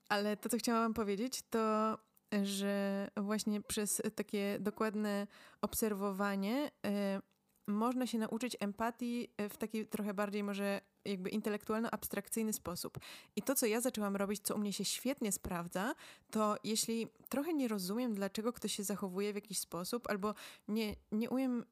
Ale 0.09 0.37
to, 0.37 0.49
co 0.49 0.57
chciałam 0.57 0.93
powiedzieć, 0.93 1.41
to 1.49 1.97
że 2.43 3.07
właśnie 3.17 3.61
przez 3.61 4.01
takie 4.15 4.57
dokładne 4.59 5.27
obserwowanie 5.61 6.71
y, 6.85 7.30
można 7.67 8.07
się 8.07 8.17
nauczyć 8.17 8.57
empatii 8.59 9.33
w 9.49 9.57
taki 9.57 9.85
trochę 9.85 10.13
bardziej 10.13 10.43
może 10.43 10.81
jakby 11.05 11.29
intelektualno-abstrakcyjny 11.29 12.53
sposób. 12.53 12.99
I 13.35 13.41
to, 13.41 13.55
co 13.55 13.65
ja 13.65 13.81
zaczęłam 13.81 14.15
robić, 14.15 14.41
co 14.41 14.55
u 14.55 14.57
mnie 14.57 14.73
się 14.73 14.85
świetnie 14.85 15.31
sprawdza, 15.31 15.95
to 16.31 16.55
jeśli 16.63 17.07
trochę 17.29 17.53
nie 17.53 17.67
rozumiem, 17.67 18.13
dlaczego 18.13 18.53
ktoś 18.53 18.75
się 18.75 18.83
zachowuje 18.83 19.31
w 19.31 19.35
jakiś 19.35 19.59
sposób, 19.59 20.09
albo 20.09 20.33
nie, 20.67 20.95
nie 21.11 21.29
umiem 21.29 21.65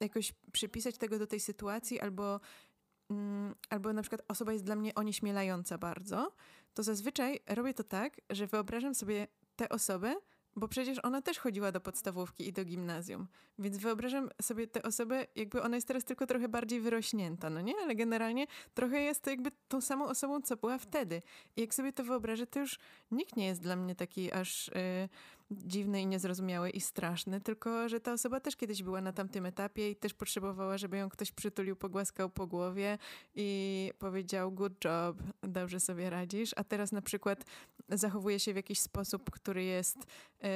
jakoś 0.00 0.32
przypisać 0.52 0.98
tego 0.98 1.18
do 1.18 1.26
tej 1.26 1.40
sytuacji, 1.40 2.00
albo, 2.00 2.40
mm, 3.10 3.54
albo 3.70 3.92
na 3.92 4.02
przykład 4.02 4.22
osoba 4.28 4.52
jest 4.52 4.64
dla 4.64 4.76
mnie 4.76 4.94
onieśmielająca 4.94 5.78
bardzo, 5.78 6.32
to 6.74 6.82
zazwyczaj 6.82 7.40
robię 7.46 7.74
to 7.74 7.84
tak, 7.84 8.20
że 8.30 8.46
wyobrażam 8.46 8.94
sobie 8.94 9.26
tę 9.56 9.68
osobę, 9.68 10.16
bo 10.56 10.68
przecież 10.68 10.98
ona 11.02 11.22
też 11.22 11.38
chodziła 11.38 11.72
do 11.72 11.80
podstawówki 11.80 12.48
i 12.48 12.52
do 12.52 12.64
gimnazjum. 12.64 13.26
Więc 13.58 13.78
wyobrażam 13.78 14.30
sobie 14.42 14.66
tę 14.66 14.82
osobę, 14.82 15.26
jakby 15.36 15.62
ona 15.62 15.76
jest 15.76 15.88
teraz 15.88 16.04
tylko 16.04 16.26
trochę 16.26 16.48
bardziej 16.48 16.80
wyrośnięta, 16.80 17.50
no 17.50 17.60
nie? 17.60 17.74
Ale 17.82 17.94
generalnie 17.94 18.46
trochę 18.74 19.00
jest 19.00 19.22
to 19.22 19.30
jakby 19.30 19.50
tą 19.68 19.80
samą 19.80 20.04
osobą, 20.04 20.42
co 20.42 20.56
była 20.56 20.78
wtedy. 20.78 21.22
I 21.56 21.60
jak 21.60 21.74
sobie 21.74 21.92
to 21.92 22.04
wyobrażę, 22.04 22.46
to 22.46 22.58
już 22.58 22.78
nikt 23.10 23.36
nie 23.36 23.46
jest 23.46 23.60
dla 23.60 23.76
mnie 23.76 23.94
taki 23.94 24.32
aż... 24.32 24.68
Yy, 24.68 25.08
dziwny 25.50 26.02
i 26.02 26.06
niezrozumiały 26.06 26.70
i 26.70 26.80
straszny, 26.80 27.40
tylko 27.40 27.88
że 27.88 28.00
ta 28.00 28.12
osoba 28.12 28.40
też 28.40 28.56
kiedyś 28.56 28.82
była 28.82 29.00
na 29.00 29.12
tamtym 29.12 29.46
etapie 29.46 29.90
i 29.90 29.96
też 29.96 30.14
potrzebowała, 30.14 30.78
żeby 30.78 30.96
ją 30.96 31.08
ktoś 31.08 31.32
przytulił, 31.32 31.76
pogłaskał 31.76 32.30
po 32.30 32.46
głowie 32.46 32.98
i 33.34 33.90
powiedział 33.98 34.52
good 34.52 34.84
job, 34.84 35.22
dobrze 35.42 35.80
sobie 35.80 36.10
radzisz, 36.10 36.50
a 36.56 36.64
teraz 36.64 36.92
na 36.92 37.02
przykład 37.02 37.44
zachowuje 37.88 38.40
się 38.40 38.52
w 38.52 38.56
jakiś 38.56 38.80
sposób, 38.80 39.30
który 39.30 39.64
jest 39.64 39.98
yy, 40.42 40.48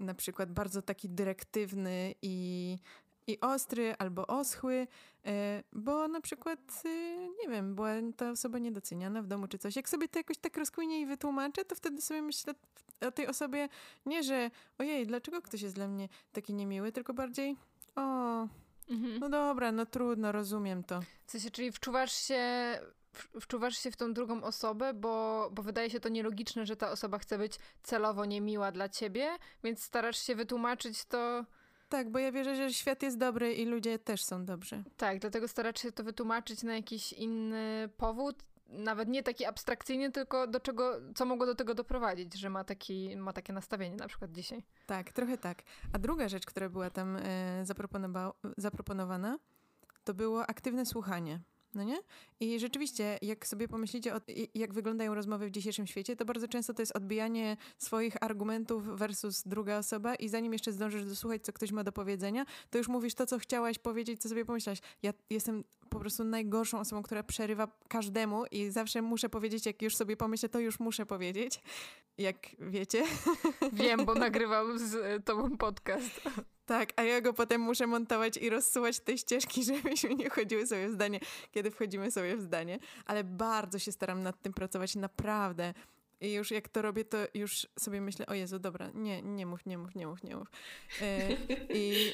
na 0.00 0.14
przykład 0.14 0.52
bardzo 0.52 0.82
taki 0.82 1.08
dyrektywny 1.08 2.14
i 2.22 2.78
i 3.30 3.40
ostry 3.40 3.94
albo 3.98 4.26
oschły, 4.26 4.86
e, 5.26 5.62
bo 5.72 6.08
na 6.08 6.20
przykład, 6.20 6.82
e, 6.84 6.88
nie 7.42 7.48
wiem, 7.48 7.74
była 7.74 7.90
ta 8.16 8.30
osoba 8.30 8.58
niedoceniana 8.58 9.22
w 9.22 9.26
domu 9.26 9.48
czy 9.48 9.58
coś. 9.58 9.76
Jak 9.76 9.88
sobie 9.88 10.08
to 10.08 10.18
jakoś 10.18 10.38
tak 10.38 10.56
rozkminię 10.56 11.00
i 11.00 11.06
wytłumaczę, 11.06 11.64
to 11.64 11.74
wtedy 11.74 12.02
sobie 12.02 12.22
myślę 12.22 12.54
o 13.00 13.10
tej 13.10 13.26
osobie 13.26 13.68
nie, 14.06 14.22
że 14.22 14.50
ojej, 14.78 15.06
dlaczego 15.06 15.42
ktoś 15.42 15.62
jest 15.62 15.74
dla 15.74 15.88
mnie 15.88 16.08
taki 16.32 16.54
niemiły, 16.54 16.92
tylko 16.92 17.14
bardziej 17.14 17.56
o, 17.96 18.00
mhm. 18.90 19.18
no 19.20 19.28
dobra, 19.28 19.72
no 19.72 19.86
trudno, 19.86 20.32
rozumiem 20.32 20.84
to. 20.84 21.00
W 21.26 21.30
sensie, 21.30 21.50
czyli 21.50 21.72
wczuwasz 21.72 22.12
się 22.12 22.40
wczuwasz 23.40 23.78
się 23.78 23.90
w 23.90 23.96
tą 23.96 24.14
drugą 24.14 24.42
osobę, 24.42 24.94
bo, 24.94 25.48
bo 25.52 25.62
wydaje 25.62 25.90
się 25.90 26.00
to 26.00 26.08
nielogiczne, 26.08 26.66
że 26.66 26.76
ta 26.76 26.90
osoba 26.90 27.18
chce 27.18 27.38
być 27.38 27.58
celowo 27.82 28.24
niemiła 28.24 28.72
dla 28.72 28.88
ciebie, 28.88 29.28
więc 29.64 29.82
starasz 29.82 30.18
się 30.18 30.34
wytłumaczyć 30.34 31.04
to 31.04 31.44
tak, 31.90 32.10
bo 32.10 32.18
ja 32.18 32.32
wierzę, 32.32 32.56
że 32.56 32.74
świat 32.74 33.02
jest 33.02 33.18
dobry 33.18 33.54
i 33.54 33.66
ludzie 33.66 33.98
też 33.98 34.24
są 34.24 34.44
dobrzy. 34.44 34.82
Tak, 34.96 35.18
dlatego 35.18 35.48
starać 35.48 35.80
się 35.80 35.92
to 35.92 36.04
wytłumaczyć 36.04 36.62
na 36.62 36.74
jakiś 36.74 37.12
inny 37.12 37.88
powód, 37.96 38.42
nawet 38.68 39.08
nie 39.08 39.22
taki 39.22 39.44
abstrakcyjny, 39.44 40.12
tylko 40.12 40.46
do 40.46 40.60
czego, 40.60 41.00
co 41.14 41.24
mogło 41.26 41.46
do 41.46 41.54
tego 41.54 41.74
doprowadzić, 41.74 42.34
że 42.34 42.50
ma, 42.50 42.64
taki, 42.64 43.16
ma 43.16 43.32
takie 43.32 43.52
nastawienie 43.52 43.96
na 43.96 44.08
przykład 44.08 44.32
dzisiaj. 44.32 44.62
Tak, 44.86 45.12
trochę 45.12 45.38
tak. 45.38 45.62
A 45.92 45.98
druga 45.98 46.28
rzecz, 46.28 46.46
która 46.46 46.68
była 46.68 46.90
tam 46.90 47.16
e, 47.16 47.64
zaproponowana, 48.56 49.38
to 50.04 50.14
było 50.14 50.46
aktywne 50.46 50.86
słuchanie. 50.86 51.40
No 51.74 51.84
nie? 51.84 51.98
I 52.40 52.60
rzeczywiście, 52.60 53.18
jak 53.22 53.46
sobie 53.46 53.68
pomyślicie, 53.68 54.14
o, 54.14 54.20
jak 54.54 54.74
wyglądają 54.74 55.14
rozmowy 55.14 55.46
w 55.46 55.50
dzisiejszym 55.50 55.86
świecie, 55.86 56.16
to 56.16 56.24
bardzo 56.24 56.48
często 56.48 56.74
to 56.74 56.82
jest 56.82 56.96
odbijanie 56.96 57.56
swoich 57.78 58.22
argumentów 58.22 58.98
versus 58.98 59.42
druga 59.46 59.78
osoba 59.78 60.14
i 60.14 60.28
zanim 60.28 60.52
jeszcze 60.52 60.72
zdążysz 60.72 61.04
dosłuchać, 61.04 61.42
co 61.42 61.52
ktoś 61.52 61.72
ma 61.72 61.84
do 61.84 61.92
powiedzenia, 61.92 62.46
to 62.70 62.78
już 62.78 62.88
mówisz 62.88 63.14
to, 63.14 63.26
co 63.26 63.38
chciałaś 63.38 63.78
powiedzieć, 63.78 64.22
co 64.22 64.28
sobie 64.28 64.44
pomyślałaś. 64.44 64.78
Ja 65.02 65.12
jestem 65.30 65.64
po 65.88 66.00
prostu 66.00 66.24
najgorszą 66.24 66.80
osobą, 66.80 67.02
która 67.02 67.22
przerywa 67.22 67.68
każdemu 67.88 68.44
i 68.50 68.70
zawsze 68.70 69.02
muszę 69.02 69.28
powiedzieć, 69.28 69.66
jak 69.66 69.82
już 69.82 69.96
sobie 69.96 70.16
pomyślę, 70.16 70.48
to 70.48 70.60
już 70.60 70.80
muszę 70.80 71.06
powiedzieć. 71.06 71.60
Jak 72.18 72.36
wiecie. 72.58 73.02
Wiem, 73.72 74.04
bo 74.04 74.14
nagrywam 74.26 74.78
z 74.78 75.24
tobą 75.24 75.56
podcast. 75.56 76.20
Tak, 76.70 76.92
a 76.96 77.02
ja 77.02 77.20
go 77.20 77.32
potem 77.32 77.60
muszę 77.60 77.86
montować 77.86 78.36
i 78.36 78.50
rozsuwać 78.50 79.00
tej 79.00 79.18
ścieżki, 79.18 79.64
żebyśmy 79.72 80.14
nie 80.14 80.30
chodziły 80.30 80.66
sobie 80.66 80.88
w 80.88 80.92
zdanie, 80.92 81.20
kiedy 81.52 81.70
wchodzimy 81.70 82.10
sobie 82.10 82.36
w 82.36 82.40
zdanie. 82.40 82.78
Ale 83.06 83.24
bardzo 83.24 83.78
się 83.78 83.92
staram 83.92 84.22
nad 84.22 84.42
tym 84.42 84.52
pracować, 84.52 84.96
naprawdę. 84.96 85.74
I 86.20 86.32
już 86.32 86.50
jak 86.50 86.68
to 86.68 86.82
robię, 86.82 87.04
to 87.04 87.18
już 87.34 87.66
sobie 87.78 88.00
myślę, 88.00 88.26
o 88.26 88.34
Jezu, 88.34 88.58
dobra, 88.58 88.90
nie, 88.94 89.22
nie 89.22 89.46
mów, 89.46 89.66
nie 89.66 89.78
mów, 89.78 89.94
nie 89.94 90.06
mów, 90.06 90.22
nie 90.22 90.36
mów. 90.36 90.48
E, 91.02 91.32
i, 91.74 92.12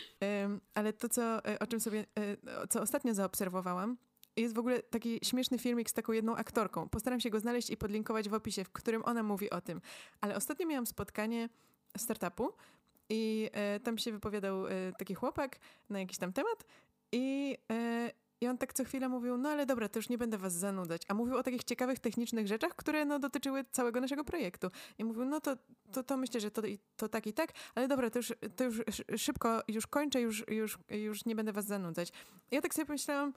ale 0.74 0.92
to, 0.92 1.08
co, 1.08 1.44
e, 1.44 1.58
o 1.58 1.66
czym 1.66 1.80
sobie, 1.80 2.06
e, 2.18 2.66
co 2.68 2.82
ostatnio 2.82 3.14
zaobserwowałam, 3.14 3.96
jest 4.36 4.54
w 4.54 4.58
ogóle 4.58 4.82
taki 4.82 5.20
śmieszny 5.22 5.58
filmik 5.58 5.90
z 5.90 5.92
taką 5.92 6.12
jedną 6.12 6.36
aktorką. 6.36 6.88
Postaram 6.88 7.20
się 7.20 7.30
go 7.30 7.40
znaleźć 7.40 7.70
i 7.70 7.76
podlinkować 7.76 8.28
w 8.28 8.34
opisie, 8.34 8.64
w 8.64 8.70
którym 8.70 9.02
ona 9.04 9.22
mówi 9.22 9.50
o 9.50 9.60
tym. 9.60 9.80
Ale 10.20 10.36
ostatnio 10.36 10.66
miałam 10.66 10.86
spotkanie 10.86 11.48
startupu, 11.96 12.52
i 13.08 13.50
e, 13.52 13.80
tam 13.80 13.98
się 13.98 14.12
wypowiadał 14.12 14.66
e, 14.66 14.70
taki 14.98 15.14
chłopak 15.14 15.58
na 15.90 16.00
jakiś 16.00 16.18
tam 16.18 16.32
temat 16.32 16.64
i, 17.12 17.56
e, 17.72 18.10
i 18.40 18.46
on 18.48 18.58
tak 18.58 18.72
co 18.72 18.84
chwilę 18.84 19.08
mówił, 19.08 19.36
no 19.36 19.48
ale 19.48 19.66
dobra, 19.66 19.88
to 19.88 19.98
już 19.98 20.08
nie 20.08 20.18
będę 20.18 20.38
was 20.38 20.52
zanudzać. 20.52 21.02
A 21.08 21.14
mówił 21.14 21.36
o 21.36 21.42
takich 21.42 21.64
ciekawych, 21.64 21.98
technicznych 21.98 22.46
rzeczach, 22.46 22.76
które 22.76 23.04
no, 23.04 23.18
dotyczyły 23.18 23.64
całego 23.72 24.00
naszego 24.00 24.24
projektu. 24.24 24.70
I 24.98 25.04
mówił, 25.04 25.24
no 25.24 25.40
to, 25.40 25.56
to, 25.92 26.02
to 26.02 26.16
myślę, 26.16 26.40
że 26.40 26.50
to, 26.50 26.62
to 26.96 27.08
tak 27.08 27.26
i 27.26 27.32
tak, 27.32 27.52
ale 27.74 27.88
dobra, 27.88 28.10
to 28.10 28.18
już, 28.18 28.32
to 28.56 28.64
już 28.64 28.82
szybko, 29.16 29.62
już 29.68 29.86
kończę, 29.86 30.20
już, 30.20 30.44
już, 30.48 30.78
już 30.90 31.24
nie 31.24 31.34
będę 31.34 31.52
was 31.52 31.66
zanudzać. 31.66 32.12
I 32.50 32.54
ja 32.54 32.60
tak 32.60 32.74
sobie 32.74 32.86
pomyślałam, 32.86 33.32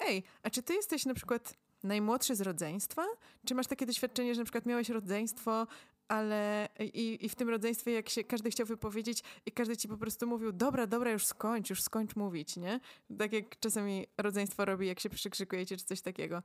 ej, 0.00 0.22
a 0.42 0.50
czy 0.50 0.62
ty 0.62 0.74
jesteś 0.74 1.06
na 1.06 1.14
przykład 1.14 1.54
najmłodszy 1.82 2.34
z 2.34 2.40
rodzeństwa? 2.40 3.06
Czy 3.46 3.54
masz 3.54 3.66
takie 3.66 3.86
doświadczenie, 3.86 4.34
że 4.34 4.40
na 4.40 4.44
przykład 4.44 4.66
miałeś 4.66 4.88
rodzeństwo, 4.88 5.66
ale 6.10 6.68
i, 6.80 7.18
i 7.20 7.28
w 7.28 7.34
tym 7.34 7.48
rodzeństwie, 7.48 7.92
jak 7.92 8.08
się 8.08 8.24
każdy 8.24 8.50
chciał 8.50 8.66
wypowiedzieć 8.66 9.22
i 9.46 9.52
każdy 9.52 9.76
ci 9.76 9.88
po 9.88 9.96
prostu 9.96 10.26
mówił, 10.26 10.52
dobra, 10.52 10.86
dobra, 10.86 11.10
już 11.10 11.26
skończ, 11.26 11.70
już 11.70 11.82
skończ 11.82 12.16
mówić, 12.16 12.56
nie? 12.56 12.80
Tak 13.18 13.32
jak 13.32 13.60
czasami 13.60 14.06
rodzeństwo 14.18 14.64
robi, 14.64 14.86
jak 14.86 15.00
się 15.00 15.10
przykrzykujecie 15.10 15.76
czy 15.76 15.84
coś 15.84 16.00
takiego. 16.00 16.42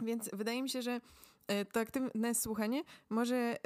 Więc 0.00 0.30
wydaje 0.32 0.62
mi 0.62 0.70
się, 0.70 0.82
że 0.82 1.00
e, 1.46 1.64
to 1.64 1.80
aktywne 1.80 2.34
słuchanie 2.34 2.82
może 3.10 3.36
e, 3.36 3.56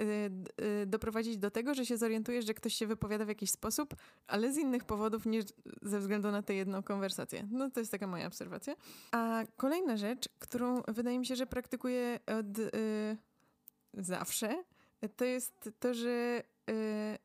e, 0.81 0.87
doprowadzić 0.87 1.39
do 1.39 1.51
tego, 1.51 1.75
że 1.75 1.87
się 1.87 1.97
zorientujesz, 1.97 2.45
że 2.45 2.55
ktoś 2.55 2.75
się 2.75 2.87
wypowiada 2.87 3.25
w 3.25 3.29
jakiś 3.29 3.51
sposób, 3.51 3.95
ale 4.27 4.53
z 4.53 4.59
innych 4.59 4.85
powodów 4.85 5.27
niż 5.27 5.45
ze 5.83 6.01
względu 6.01 6.31
na 6.31 6.43
tę 6.43 6.55
jedną 6.55 6.83
konwersację. 6.83 7.49
No 7.51 7.71
to 7.71 7.81
jest 7.81 7.93
taka 7.93 8.07
moja 8.07 8.27
obserwacja. 8.27 8.75
A 9.13 9.43
kolejna 9.57 9.97
rzecz, 9.97 10.29
którą 10.39 10.83
wydaje 10.89 11.19
mi 11.19 11.27
się, 11.27 11.37
że 11.37 11.47
praktykuję 11.47 12.19
od 12.27 12.73
zawsze, 13.95 14.65
to 15.09 15.25
jest 15.25 15.71
to, 15.81 15.95
że 15.95 16.43
y, 16.71 17.19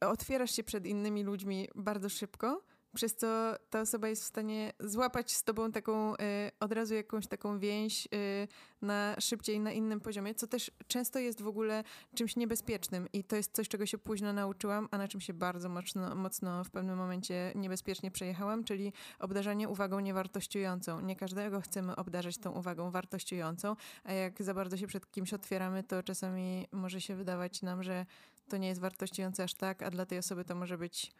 otwierasz 0.00 0.50
się 0.50 0.64
przed 0.64 0.86
innymi 0.86 1.22
ludźmi 1.22 1.68
bardzo 1.74 2.08
szybko 2.08 2.62
przez 2.94 3.16
co 3.16 3.54
ta 3.70 3.80
osoba 3.80 4.08
jest 4.08 4.22
w 4.22 4.26
stanie 4.26 4.72
złapać 4.80 5.32
z 5.32 5.42
tobą 5.42 5.72
taką 5.72 6.14
y, 6.14 6.16
od 6.60 6.72
razu 6.72 6.94
jakąś 6.94 7.26
taką 7.26 7.58
więź 7.58 8.08
y, 8.14 8.48
na 8.82 9.16
szybciej, 9.20 9.60
na 9.60 9.72
innym 9.72 10.00
poziomie, 10.00 10.34
co 10.34 10.46
też 10.46 10.70
często 10.86 11.18
jest 11.18 11.42
w 11.42 11.46
ogóle 11.46 11.84
czymś 12.14 12.36
niebezpiecznym 12.36 13.08
i 13.12 13.24
to 13.24 13.36
jest 13.36 13.52
coś, 13.52 13.68
czego 13.68 13.86
się 13.86 13.98
późno 13.98 14.32
nauczyłam, 14.32 14.88
a 14.90 14.98
na 14.98 15.08
czym 15.08 15.20
się 15.20 15.34
bardzo 15.34 15.68
mocno, 15.68 16.14
mocno 16.14 16.64
w 16.64 16.70
pewnym 16.70 16.96
momencie 16.96 17.52
niebezpiecznie 17.54 18.10
przejechałam, 18.10 18.64
czyli 18.64 18.92
obdarzanie 19.18 19.68
uwagą 19.68 20.00
niewartościującą. 20.00 21.00
Nie 21.00 21.16
każdego 21.16 21.60
chcemy 21.60 21.96
obdarzać 21.96 22.38
tą 22.38 22.52
uwagą 22.52 22.90
wartościującą, 22.90 23.76
a 24.04 24.12
jak 24.12 24.42
za 24.42 24.54
bardzo 24.54 24.76
się 24.76 24.86
przed 24.86 25.10
kimś 25.10 25.34
otwieramy, 25.34 25.82
to 25.82 26.02
czasami 26.02 26.68
może 26.72 27.00
się 27.00 27.14
wydawać 27.14 27.62
nam, 27.62 27.82
że 27.82 28.06
to 28.48 28.56
nie 28.56 28.68
jest 28.68 28.80
wartościujące 28.80 29.44
aż 29.44 29.54
tak, 29.54 29.82
a 29.82 29.90
dla 29.90 30.06
tej 30.06 30.18
osoby 30.18 30.44
to 30.44 30.54
może 30.54 30.78
być 30.78 31.12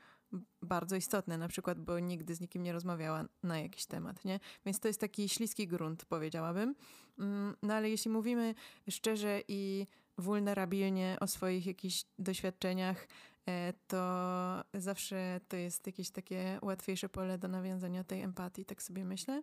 bardzo 0.63 0.97
istotne, 0.97 1.39
na 1.39 1.49
przykład, 1.49 1.81
bo 1.81 1.99
nigdy 1.99 2.35
z 2.35 2.41
nikim 2.41 2.63
nie 2.63 2.73
rozmawiała 2.73 3.25
na 3.43 3.59
jakiś 3.59 3.87
temat, 3.87 4.25
nie? 4.25 4.41
Więc 4.67 4.81
to 4.81 4.89
jest 4.89 5.01
taki 5.01 5.29
śliski 5.29 5.69
grunt, 5.69 6.05
powiedziałabym. 6.05 6.75
Mm, 7.19 7.57
no 7.63 7.75
ale 7.75 7.91
jeśli 7.91 8.11
mówimy 8.11 8.55
szczerze 8.91 9.43
i 9.49 9.87
wulnerabilnie 10.19 11.17
o 11.21 11.27
swoich 11.27 11.67
jakichś 11.67 12.05
doświadczeniach, 12.19 13.09
e, 13.49 13.73
to 13.87 14.65
zawsze 14.75 15.41
to 15.49 15.57
jest 15.57 15.87
jakieś 15.87 16.11
takie 16.11 16.59
łatwiejsze 16.63 17.09
pole 17.09 17.39
do 17.39 17.49
nawiązania 17.49 18.05
tej 18.05 18.23
empatii, 18.23 18.65
tak 18.65 18.83
sobie 18.83 19.05
myślę. 19.05 19.43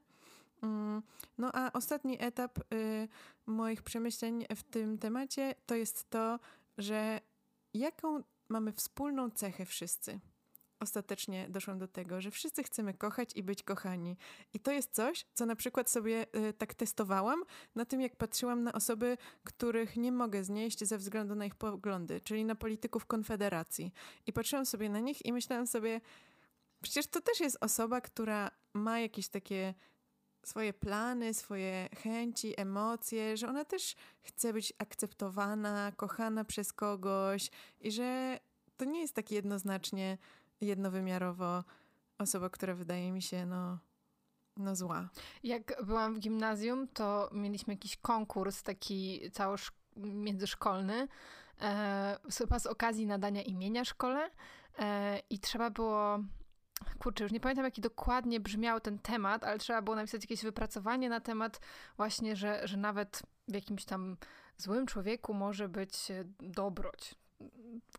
Mm, 0.61 1.01
no 1.37 1.51
a 1.53 1.73
ostatni 1.73 2.17
etap 2.19 2.59
y, 2.73 3.07
moich 3.45 3.83
przemyśleń 3.83 4.45
w 4.55 4.63
tym 4.63 4.97
temacie 4.97 5.55
to 5.65 5.75
jest 5.75 6.09
to, 6.09 6.39
że 6.77 7.21
jaką 7.73 8.23
mamy 8.49 8.71
wspólną 8.71 9.31
cechę 9.31 9.65
wszyscy 9.65 10.19
ostatecznie 10.79 11.49
doszłam 11.49 11.79
do 11.79 11.87
tego, 11.87 12.21
że 12.21 12.31
wszyscy 12.31 12.63
chcemy 12.63 12.93
kochać 12.93 13.29
i 13.35 13.43
być 13.43 13.63
kochani. 13.63 14.17
I 14.53 14.59
to 14.59 14.71
jest 14.71 14.93
coś, 14.93 15.25
co 15.33 15.45
na 15.45 15.55
przykład 15.55 15.89
sobie 15.89 16.25
y, 16.49 16.53
tak 16.53 16.73
testowałam 16.73 17.43
na 17.75 17.85
tym, 17.85 18.01
jak 18.01 18.15
patrzyłam 18.15 18.63
na 18.63 18.73
osoby, 18.73 19.17
których 19.43 19.97
nie 19.97 20.11
mogę 20.11 20.43
znieść 20.43 20.83
ze 20.83 20.97
względu 20.97 21.35
na 21.35 21.45
ich 21.45 21.55
poglądy, 21.55 22.21
czyli 22.21 22.45
na 22.45 22.55
polityków 22.55 23.05
Konfederacji. 23.05 23.93
I 24.25 24.33
patrzyłam 24.33 24.65
sobie 24.65 24.89
na 24.89 24.99
nich 24.99 25.25
i 25.25 25.33
myślałam 25.33 25.67
sobie, 25.67 26.01
przecież 26.81 27.07
to 27.07 27.21
też 27.21 27.39
jest 27.39 27.57
osoba, 27.61 28.01
która 28.01 28.51
ma 28.73 28.99
jakieś 28.99 29.29
takie 29.29 29.73
swoje 30.43 30.73
plany, 30.73 31.33
swoje 31.33 31.89
chęci, 32.03 32.53
emocje, 32.57 33.37
że 33.37 33.49
ona 33.49 33.65
też 33.65 33.95
chce 34.21 34.53
być 34.53 34.73
akceptowana, 34.77 35.91
kochana 35.97 36.43
przez 36.45 36.73
kogoś 36.73 37.51
i 37.79 37.91
że 37.91 38.39
to 38.77 38.85
nie 38.85 39.01
jest 39.01 39.15
tak 39.15 39.31
jednoznacznie 39.31 40.17
jednowymiarowo 40.61 41.63
osoba, 42.17 42.49
która 42.49 42.75
wydaje 42.75 43.11
mi 43.11 43.21
się, 43.21 43.45
no, 43.45 43.79
no 44.57 44.75
zła. 44.75 45.09
Jak 45.43 45.85
byłam 45.85 46.15
w 46.15 46.19
gimnazjum, 46.19 46.87
to 46.87 47.29
mieliśmy 47.33 47.73
jakiś 47.73 47.97
konkurs 47.97 48.63
taki 48.63 49.31
całosz 49.31 49.71
międzyszkolny, 49.97 51.07
e, 51.61 52.17
chyba 52.37 52.59
z 52.59 52.65
okazji 52.65 53.07
nadania 53.07 53.41
imienia 53.41 53.85
szkole 53.85 54.29
e, 54.79 55.19
i 55.29 55.39
trzeba 55.39 55.69
było 55.69 56.19
kurczę, 56.99 57.23
już 57.23 57.33
nie 57.33 57.39
pamiętam 57.39 57.65
jaki 57.65 57.81
dokładnie 57.81 58.39
brzmiał 58.39 58.79
ten 58.79 58.99
temat, 58.99 59.43
ale 59.43 59.57
trzeba 59.57 59.81
było 59.81 59.95
napisać 59.95 60.23
jakieś 60.23 60.43
wypracowanie 60.43 61.09
na 61.09 61.19
temat 61.19 61.59
właśnie, 61.97 62.35
że, 62.35 62.67
że 62.67 62.77
nawet 62.77 63.23
w 63.47 63.53
jakimś 63.53 63.85
tam 63.85 64.17
złym 64.57 64.85
człowieku 64.85 65.33
może 65.33 65.69
być 65.69 66.11
dobroć 66.39 67.15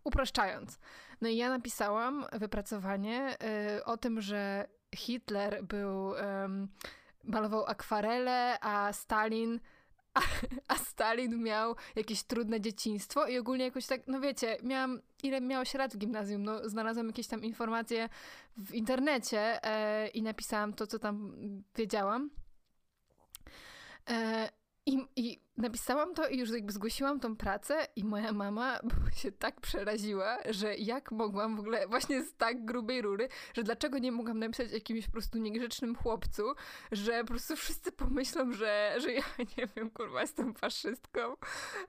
upraszczając. 0.05 0.78
No 1.20 1.28
i 1.28 1.36
ja 1.36 1.49
napisałam 1.49 2.26
wypracowanie 2.32 3.36
y, 3.76 3.84
o 3.84 3.97
tym, 3.97 4.20
że 4.20 4.68
Hitler 4.95 5.64
był, 5.64 6.12
malował 7.24 7.66
akwarele, 7.66 8.59
a 8.61 8.93
Stalin 8.93 9.61
a, 10.14 10.20
a, 10.74 10.76
Stalin 10.76 11.43
miał 11.43 11.76
jakieś 11.97 12.22
trudne 12.22 12.61
dzieciństwo 12.61 13.26
i 13.26 13.39
ogólnie 13.39 13.64
jakoś 13.64 13.86
tak, 13.86 14.01
no 14.07 14.20
wiecie, 14.20 14.57
miałam, 14.62 15.01
ile 15.22 15.41
miało 15.41 15.64
lat 15.78 15.95
w 15.95 15.99
gimnazjum, 15.99 16.43
no 16.43 16.68
znalazłam 16.68 17.07
jakieś 17.07 17.26
tam 17.26 17.45
informacje 17.45 18.09
w 18.57 18.74
internecie 18.74 19.64
e, 19.64 20.09
i 20.09 20.22
napisałam 20.22 20.74
to, 20.74 20.86
co 20.86 20.99
tam 20.99 21.32
wiedziałam. 21.76 22.30
E, 24.11 24.49
i, 24.89 25.07
I 25.16 25.43
napisałam 25.57 26.14
to 26.14 26.28
i 26.28 26.39
już 26.39 26.51
jakby 26.51 26.72
zgłosiłam 26.72 27.20
tą 27.20 27.36
pracę 27.36 27.86
i 27.97 28.05
moja 28.05 28.32
mama 28.32 28.80
się 29.22 29.32
tak 29.32 29.61
przeraziła, 29.61 30.39
że 30.51 30.76
jak 30.76 31.12
mogłam 31.12 31.57
w 31.57 31.61
ogóle 31.61 31.89
właśnie 31.89 32.24
z 32.24 32.36
tak 32.36 32.64
grubej 32.64 33.03
rury, 33.03 33.28
że 33.55 33.62
dlaczego 33.62 33.99
nie 33.99 34.12
mogłam 34.12 34.39
napisać 34.39 34.72
jakimś 34.72 35.07
po 35.07 35.12
prostu 35.12 35.39
niegrzecznym 35.39 35.97
chłopcu, 35.97 36.43
że 36.93 37.20
po 37.20 37.26
prostu 37.26 37.57
wszyscy 37.57 37.93
pomyślą, 37.93 38.53
że, 38.53 38.95
że 38.99 39.12
ja 39.12 39.22
nie 39.59 39.68
wiem, 39.76 39.91
kurwa, 39.91 40.20
jestem 40.20 40.55
faszystką. 40.55 41.20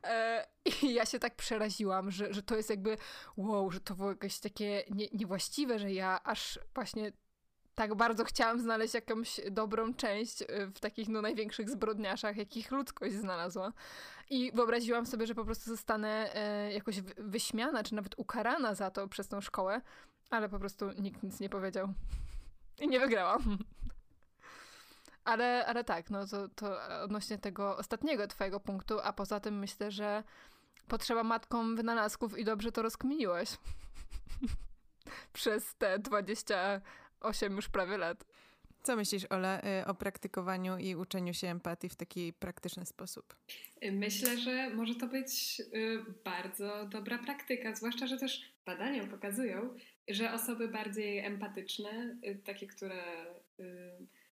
E, 0.03 0.47
I 0.81 0.93
ja 0.93 1.05
się 1.05 1.19
tak 1.19 1.35
przeraziłam, 1.35 2.11
że, 2.11 2.33
że 2.33 2.43
to 2.43 2.55
jest 2.55 2.69
jakby 2.69 2.97
wow, 3.37 3.71
że 3.71 3.79
to 3.79 3.95
było 3.95 4.09
jakieś 4.09 4.39
takie 4.39 4.83
nie, 4.89 5.07
niewłaściwe, 5.13 5.79
że 5.79 5.93
ja 5.93 6.23
aż 6.23 6.59
właśnie 6.75 7.11
tak 7.79 7.95
bardzo 7.95 8.23
chciałam 8.23 8.59
znaleźć 8.59 8.93
jakąś 8.93 9.41
dobrą 9.51 9.93
część 9.93 10.41
y, 10.41 10.45
w 10.75 10.79
takich 10.79 11.09
no, 11.09 11.21
największych 11.21 11.69
zbrodniarzach, 11.69 12.37
jakich 12.37 12.71
ludzkość 12.71 13.15
znalazła. 13.15 13.73
I 14.29 14.51
wyobraziłam 14.51 15.05
sobie, 15.05 15.27
że 15.27 15.35
po 15.35 15.45
prostu 15.45 15.69
zostanę 15.69 16.35
e, 16.35 16.73
jakoś 16.73 17.01
wyśmiana, 17.17 17.83
czy 17.83 17.95
nawet 17.95 18.19
ukarana 18.19 18.75
za 18.75 18.91
to 18.91 19.07
przez 19.07 19.27
tą 19.27 19.41
szkołę, 19.41 19.81
ale 20.29 20.49
po 20.49 20.59
prostu 20.59 20.91
nikt 20.91 21.23
nic 21.23 21.39
nie 21.39 21.49
powiedział. 21.49 21.93
I 22.79 22.87
nie 22.87 22.99
wygrałam. 22.99 23.41
Ale, 25.23 25.65
ale 25.65 25.83
tak, 25.83 26.09
no 26.09 26.27
to, 26.27 26.49
to 26.49 26.77
odnośnie 27.03 27.37
tego 27.37 27.77
ostatniego 27.77 28.27
twojego 28.27 28.59
punktu, 28.59 28.99
a 29.03 29.13
poza 29.13 29.39
tym 29.39 29.59
myślę, 29.59 29.91
że 29.91 30.23
potrzeba 30.87 31.23
matkom 31.23 31.75
wynalazków 31.75 32.37
i 32.37 32.45
dobrze 32.45 32.71
to 32.71 32.81
rozkminiłaś. 32.81 33.49
Przez 35.33 35.75
te 35.75 35.99
20 35.99 36.81
8 37.21 37.55
już 37.55 37.69
prawie 37.69 37.97
lat. 37.97 38.25
Co 38.83 38.95
myślisz, 38.95 39.25
Ola, 39.29 39.61
y, 39.81 39.85
o 39.85 39.95
praktykowaniu 39.95 40.77
i 40.77 40.95
uczeniu 40.95 41.33
się 41.33 41.47
empatii 41.47 41.89
w 41.89 41.95
taki 41.95 42.33
praktyczny 42.33 42.85
sposób? 42.85 43.35
Myślę, 43.91 44.37
że 44.37 44.69
może 44.69 44.95
to 44.95 45.07
być 45.07 45.61
y, 45.73 46.05
bardzo 46.23 46.85
dobra 46.85 47.17
praktyka, 47.17 47.75
zwłaszcza, 47.75 48.07
że 48.07 48.17
też 48.17 48.41
badania 48.65 49.07
pokazują, 49.07 49.75
że 50.07 50.33
osoby 50.33 50.67
bardziej 50.67 51.19
empatyczne, 51.19 52.17
y, 52.25 52.41
takie, 52.45 52.67
które 52.67 53.03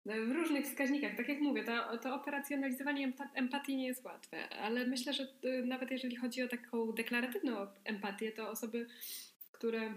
no, 0.06 0.14
w 0.14 0.32
różnych 0.32 0.66
wskaźnikach, 0.66 1.16
tak 1.16 1.28
jak 1.28 1.40
mówię, 1.40 1.64
to, 1.64 1.98
to 1.98 2.14
operacjonalizowanie 2.14 3.12
empatii 3.34 3.76
nie 3.76 3.86
jest 3.86 4.04
łatwe, 4.04 4.48
ale 4.48 4.86
myślę, 4.86 5.12
że 5.12 5.26
nawet 5.64 5.90
jeżeli 5.90 6.16
chodzi 6.16 6.42
o 6.42 6.48
taką 6.48 6.92
deklaratywną 6.92 7.66
empatię, 7.84 8.32
to 8.32 8.50
osoby, 8.50 8.86
które 9.52 9.94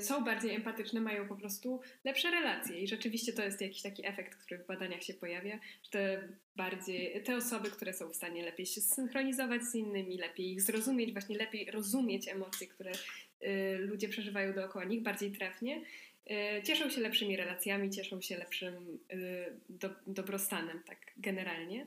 są 0.00 0.24
bardziej 0.24 0.54
empatyczne, 0.54 1.00
mają 1.00 1.28
po 1.28 1.36
prostu 1.36 1.80
lepsze 2.04 2.30
relacje 2.30 2.80
i 2.80 2.88
rzeczywiście 2.88 3.32
to 3.32 3.42
jest 3.42 3.60
jakiś 3.60 3.82
taki 3.82 4.06
efekt, 4.06 4.34
który 4.36 4.64
w 4.64 4.66
badaniach 4.66 5.02
się 5.02 5.14
pojawia, 5.14 5.58
że 5.82 5.90
te 5.90 6.28
bardziej, 6.56 7.22
te 7.22 7.36
osoby, 7.36 7.70
które 7.70 7.92
są 7.92 8.08
w 8.08 8.16
stanie 8.16 8.44
lepiej 8.44 8.66
się 8.66 8.80
zsynchronizować 8.80 9.62
z 9.62 9.74
innymi, 9.74 10.18
lepiej 10.18 10.52
ich 10.52 10.62
zrozumieć, 10.62 11.12
właśnie 11.12 11.38
lepiej 11.38 11.70
rozumieć 11.70 12.28
emocje, 12.28 12.66
które 12.66 12.92
y, 12.92 13.78
ludzie 13.78 14.08
przeżywają 14.08 14.54
dookoła 14.54 14.84
nich 14.84 15.02
bardziej 15.02 15.32
trafnie, 15.32 15.82
y, 16.30 16.62
cieszą 16.62 16.90
się 16.90 17.00
lepszymi 17.00 17.36
relacjami, 17.36 17.90
cieszą 17.90 18.20
się 18.20 18.36
lepszym 18.36 18.98
do, 19.68 19.90
dobrostanem, 20.06 20.82
tak 20.86 20.98
generalnie. 21.16 21.86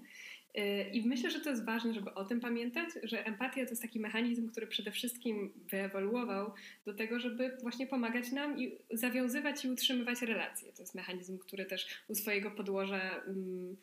I 0.94 1.08
myślę, 1.08 1.32
że 1.32 1.40
to 1.40 1.50
jest 1.50 1.66
ważne, 1.66 1.94
żeby 1.94 2.14
o 2.14 2.26
tym 2.26 2.40
pamiętać, 2.40 2.90
że 3.04 3.26
empatia 3.26 3.64
to 3.64 3.70
jest 3.70 3.82
taki 3.82 4.00
mechanizm, 4.00 4.50
który 4.50 4.68
przede 4.68 4.92
wszystkim 4.92 5.54
wyewoluował 5.72 6.54
do 6.86 6.94
tego, 6.94 7.20
żeby 7.20 7.58
właśnie 7.62 7.88
pomagać 7.88 8.32
nam 8.32 8.60
i 8.60 8.78
zawiązywać 8.92 9.66
i 9.66 9.70
utrzymywać 9.70 10.22
relacje. 10.22 10.74
To 10.74 10.82
jest 10.82 10.96
mechanizm, 10.96 11.38
który 11.38 11.66
też 11.66 12.04
u 12.08 12.16
swojego 12.16 12.52
podłoża 12.52 13.24
um, 13.28 13.78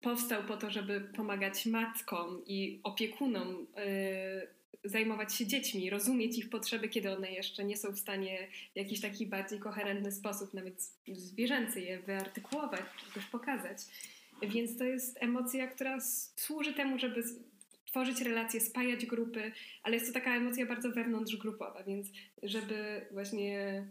powstał 0.00 0.44
po 0.44 0.56
to, 0.56 0.70
żeby 0.70 1.00
pomagać 1.00 1.66
matkom 1.66 2.42
i 2.46 2.80
opiekunom 2.82 3.66
y, 3.78 4.60
zajmować 4.84 5.34
się 5.34 5.46
dziećmi, 5.46 5.90
rozumieć 5.90 6.38
ich 6.38 6.50
potrzeby, 6.50 6.88
kiedy 6.88 7.12
one 7.16 7.32
jeszcze 7.32 7.64
nie 7.64 7.76
są 7.76 7.92
w 7.92 7.98
stanie 7.98 8.48
w 8.72 8.76
jakiś 8.76 9.00
taki 9.00 9.26
bardziej 9.26 9.58
koherentny 9.58 10.12
sposób, 10.12 10.54
nawet 10.54 10.82
zwierzęcy 11.08 11.80
je 11.80 11.98
wyartykułować, 11.98 12.82
czy 13.04 13.14
też 13.14 13.26
pokazać. 13.26 13.78
Więc 14.42 14.78
to 14.78 14.84
jest 14.84 15.18
emocja, 15.20 15.66
która 15.66 16.00
służy 16.36 16.74
temu, 16.74 16.98
żeby 16.98 17.22
tworzyć 17.86 18.20
relacje, 18.20 18.60
spajać 18.60 19.06
grupy, 19.06 19.52
ale 19.82 19.94
jest 19.94 20.06
to 20.06 20.12
taka 20.12 20.36
emocja 20.36 20.66
bardzo 20.66 20.90
wewnątrzgrupowa, 20.90 21.82
więc 21.82 22.06
żeby 22.42 23.06
właśnie 23.10 23.84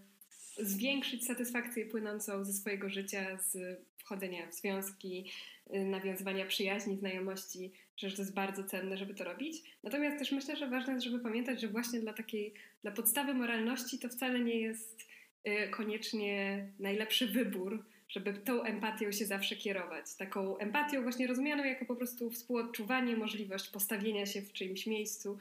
zwiększyć 0.58 1.26
satysfakcję 1.26 1.86
płynącą 1.86 2.46
ze 2.46 2.54
swojego 2.54 2.90
życia, 2.90 3.38
z 3.38 3.80
wchodzenia 3.98 4.48
w 4.48 4.54
związki, 4.54 5.32
y, 5.74 5.86
nawiązywania 5.86 6.46
przyjaźni, 6.46 6.98
znajomości, 6.98 7.72
że 7.98 8.12
to 8.12 8.22
jest 8.22 8.34
bardzo 8.34 8.64
cenne, 8.64 8.98
żeby 8.98 9.14
to 9.14 9.24
robić. 9.24 9.58
Natomiast 9.84 10.20
też 10.20 10.32
myślę, 10.32 10.56
że 10.56 10.70
ważne 10.70 10.94
jest, 10.94 11.06
żeby 11.06 11.20
pamiętać, 11.20 11.62
że 11.62 11.68
właśnie 11.68 12.00
dla 12.00 12.14
takiej, 12.14 12.54
dla 12.82 12.92
podstawy 12.92 13.34
moralności 13.34 14.00
to 14.00 14.10
wcale 14.10 14.40
nie 14.40 14.60
jest 14.60 15.02
y, 15.48 15.70
koniecznie 15.70 16.68
najlepszy 16.80 17.28
wybór, 17.28 17.86
żeby 18.10 18.34
tą 18.34 18.64
empatią 18.64 19.12
się 19.12 19.26
zawsze 19.26 19.56
kierować. 19.56 20.16
Taką 20.16 20.58
empatią 20.58 21.04
właśnie 21.04 21.28
rozumianą 21.28 21.64
jako 21.64 21.86
po 21.86 21.96
prostu 21.96 22.30
współodczuwanie, 22.30 23.18
możliwość 23.18 23.70
postawienia 23.70 24.26
się 24.26 24.42
w 24.42 24.54
czyimś 24.54 24.88
miejscu, 24.88 25.38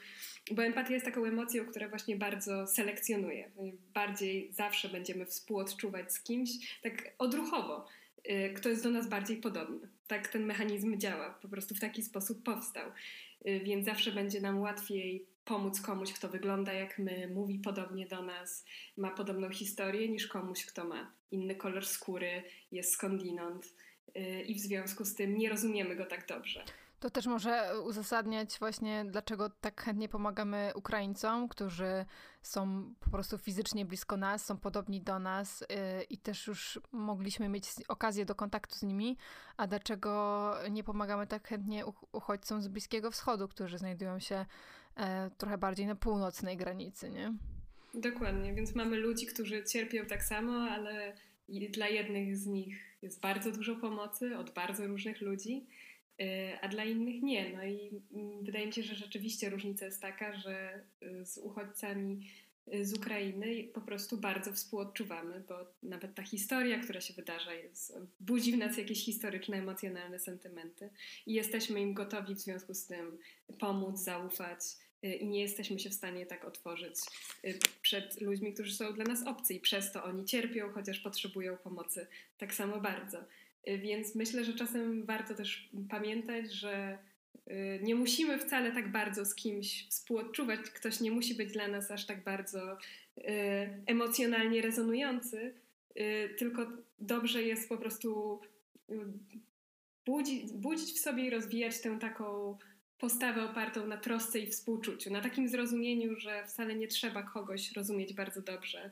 bo 0.50 0.64
empatia 0.64 0.94
jest 0.94 1.04
taką 1.04 1.24
emocją, 1.24 1.66
która 1.66 1.88
właśnie 1.88 2.16
bardzo 2.16 2.66
selekcjonuje. 2.66 3.50
Bardziej 3.94 4.52
zawsze 4.52 4.88
będziemy 4.88 5.26
współodczuwać 5.26 6.12
z 6.12 6.20
kimś, 6.20 6.50
tak 6.82 7.14
odruchowo, 7.18 7.86
y, 8.30 8.54
kto 8.56 8.68
jest 8.68 8.82
do 8.82 8.90
nas 8.90 9.08
bardziej 9.08 9.36
podobny. 9.36 9.88
Tak 10.06 10.28
ten 10.28 10.46
mechanizm 10.46 10.98
działa, 10.98 11.30
po 11.30 11.48
prostu 11.48 11.74
w 11.74 11.80
taki 11.80 12.02
sposób 12.02 12.42
powstał. 12.42 12.90
Y, 13.46 13.60
więc 13.64 13.84
zawsze 13.84 14.12
będzie 14.12 14.40
nam 14.40 14.60
łatwiej 14.60 15.26
pomóc 15.48 15.80
komuś, 15.80 16.12
kto 16.12 16.28
wygląda 16.28 16.72
jak 16.72 16.98
my, 16.98 17.28
mówi 17.34 17.58
podobnie 17.58 18.06
do 18.06 18.22
nas, 18.22 18.64
ma 18.96 19.10
podobną 19.10 19.50
historię, 19.50 20.08
niż 20.08 20.26
komuś, 20.26 20.66
kto 20.66 20.84
ma 20.84 21.12
inny 21.30 21.54
kolor 21.54 21.86
skóry, 21.86 22.42
jest 22.72 22.92
skądinąd 22.92 23.74
yy, 24.14 24.42
i 24.42 24.54
w 24.54 24.58
związku 24.58 25.04
z 25.04 25.14
tym 25.14 25.38
nie 25.38 25.48
rozumiemy 25.50 25.96
go 25.96 26.06
tak 26.06 26.26
dobrze. 26.26 26.64
To 27.00 27.10
też 27.10 27.26
może 27.26 27.80
uzasadniać 27.84 28.58
właśnie, 28.58 29.04
dlaczego 29.10 29.50
tak 29.50 29.82
chętnie 29.82 30.08
pomagamy 30.08 30.72
Ukraińcom, 30.74 31.48
którzy 31.48 32.04
są 32.42 32.94
po 33.00 33.10
prostu 33.10 33.38
fizycznie 33.38 33.84
blisko 33.84 34.16
nas, 34.16 34.44
są 34.44 34.56
podobni 34.56 35.00
do 35.00 35.18
nas 35.18 35.60
yy, 35.60 36.02
i 36.02 36.18
też 36.18 36.46
już 36.46 36.80
mogliśmy 36.92 37.48
mieć 37.48 37.70
okazję 37.88 38.24
do 38.24 38.34
kontaktu 38.34 38.74
z 38.74 38.82
nimi, 38.82 39.16
a 39.56 39.66
dlaczego 39.66 40.54
nie 40.70 40.84
pomagamy 40.84 41.26
tak 41.26 41.48
chętnie 41.48 41.84
uchodźcom 42.12 42.62
z 42.62 42.68
Bliskiego 42.68 43.10
Wschodu, 43.10 43.48
którzy 43.48 43.78
znajdują 43.78 44.18
się 44.18 44.46
trochę 45.38 45.58
bardziej 45.58 45.86
na 45.86 45.94
północnej 45.94 46.56
granicy, 46.56 47.10
nie? 47.10 47.34
Dokładnie, 47.94 48.54
więc 48.54 48.74
mamy 48.74 48.96
ludzi, 48.96 49.26
którzy 49.26 49.64
cierpią 49.64 50.06
tak 50.06 50.24
samo, 50.24 50.52
ale 50.52 51.12
dla 51.48 51.88
jednych 51.88 52.36
z 52.36 52.46
nich 52.46 52.88
jest 53.02 53.20
bardzo 53.20 53.52
dużo 53.52 53.76
pomocy 53.76 54.36
od 54.36 54.50
bardzo 54.50 54.86
różnych 54.86 55.20
ludzi, 55.20 55.66
e, 56.20 56.60
a 56.60 56.68
dla 56.68 56.84
innych 56.84 57.22
nie. 57.22 57.52
No 57.56 57.64
i 57.64 57.90
mm, 58.12 58.44
wydaje 58.44 58.66
mi 58.66 58.72
się, 58.72 58.82
że 58.82 58.94
rzeczywiście 58.94 59.50
różnica 59.50 59.86
jest 59.86 60.02
taka, 60.02 60.38
że 60.38 60.84
e, 61.02 61.26
z 61.26 61.38
uchodźcami 61.38 62.30
e, 62.66 62.84
z 62.84 62.94
Ukrainy 62.94 63.64
po 63.74 63.80
prostu 63.80 64.16
bardzo 64.16 64.52
współodczuwamy, 64.52 65.42
bo 65.48 65.54
nawet 65.82 66.14
ta 66.14 66.22
historia, 66.22 66.78
która 66.78 67.00
się 67.00 67.14
wydarza, 67.14 67.54
jest, 67.54 67.98
budzi 68.20 68.52
w 68.52 68.58
nas 68.58 68.78
jakieś 68.78 69.04
historyczne, 69.04 69.56
emocjonalne 69.56 70.18
sentymenty 70.18 70.90
i 71.26 71.32
jesteśmy 71.32 71.80
im 71.80 71.94
gotowi 71.94 72.34
w 72.34 72.40
związku 72.40 72.74
z 72.74 72.86
tym 72.86 73.18
pomóc, 73.58 73.98
zaufać 73.98 74.60
i 75.02 75.26
nie 75.26 75.40
jesteśmy 75.40 75.78
się 75.78 75.90
w 75.90 75.94
stanie 75.94 76.26
tak 76.26 76.44
otworzyć 76.44 76.94
y, 77.44 77.58
przed 77.82 78.20
ludźmi, 78.20 78.54
którzy 78.54 78.74
są 78.74 78.92
dla 78.92 79.04
nas 79.04 79.26
obcy 79.26 79.54
i 79.54 79.60
przez 79.60 79.92
to 79.92 80.04
oni 80.04 80.24
cierpią, 80.24 80.72
chociaż 80.72 80.98
potrzebują 80.98 81.56
pomocy 81.56 82.06
tak 82.38 82.54
samo 82.54 82.80
bardzo. 82.80 83.18
Y, 83.68 83.78
więc 83.78 84.14
myślę, 84.14 84.44
że 84.44 84.54
czasem 84.54 85.04
warto 85.04 85.34
też 85.34 85.70
pamiętać, 85.90 86.52
że 86.52 86.98
nie 87.82 87.94
musimy 87.94 88.38
wcale 88.38 88.72
tak 88.72 88.92
bardzo 88.92 89.24
z 89.24 89.34
kimś 89.34 89.88
współodczuwać, 89.88 90.60
ktoś 90.60 91.00
nie 91.00 91.10
musi 91.10 91.34
być 91.34 91.52
dla 91.52 91.68
nas 91.68 91.90
aż 91.90 92.06
tak 92.06 92.24
bardzo 92.24 92.78
emocjonalnie 93.86 94.62
rezonujący, 94.62 95.54
tylko 96.38 96.66
dobrze 96.98 97.42
jest 97.42 97.68
po 97.68 97.76
prostu 97.76 98.40
budzić, 100.06 100.52
budzić 100.52 100.92
w 100.92 100.98
sobie 100.98 101.26
i 101.26 101.30
rozwijać 101.30 101.80
tę 101.80 101.98
taką 102.00 102.58
postawę 102.98 103.44
opartą 103.44 103.86
na 103.86 103.96
trosce 103.96 104.38
i 104.38 104.46
współczuciu, 104.46 105.10
na 105.10 105.20
takim 105.20 105.48
zrozumieniu, 105.48 106.16
że 106.16 106.46
wcale 106.46 106.74
nie 106.74 106.88
trzeba 106.88 107.22
kogoś 107.22 107.72
rozumieć 107.72 108.14
bardzo 108.14 108.42
dobrze, 108.42 108.90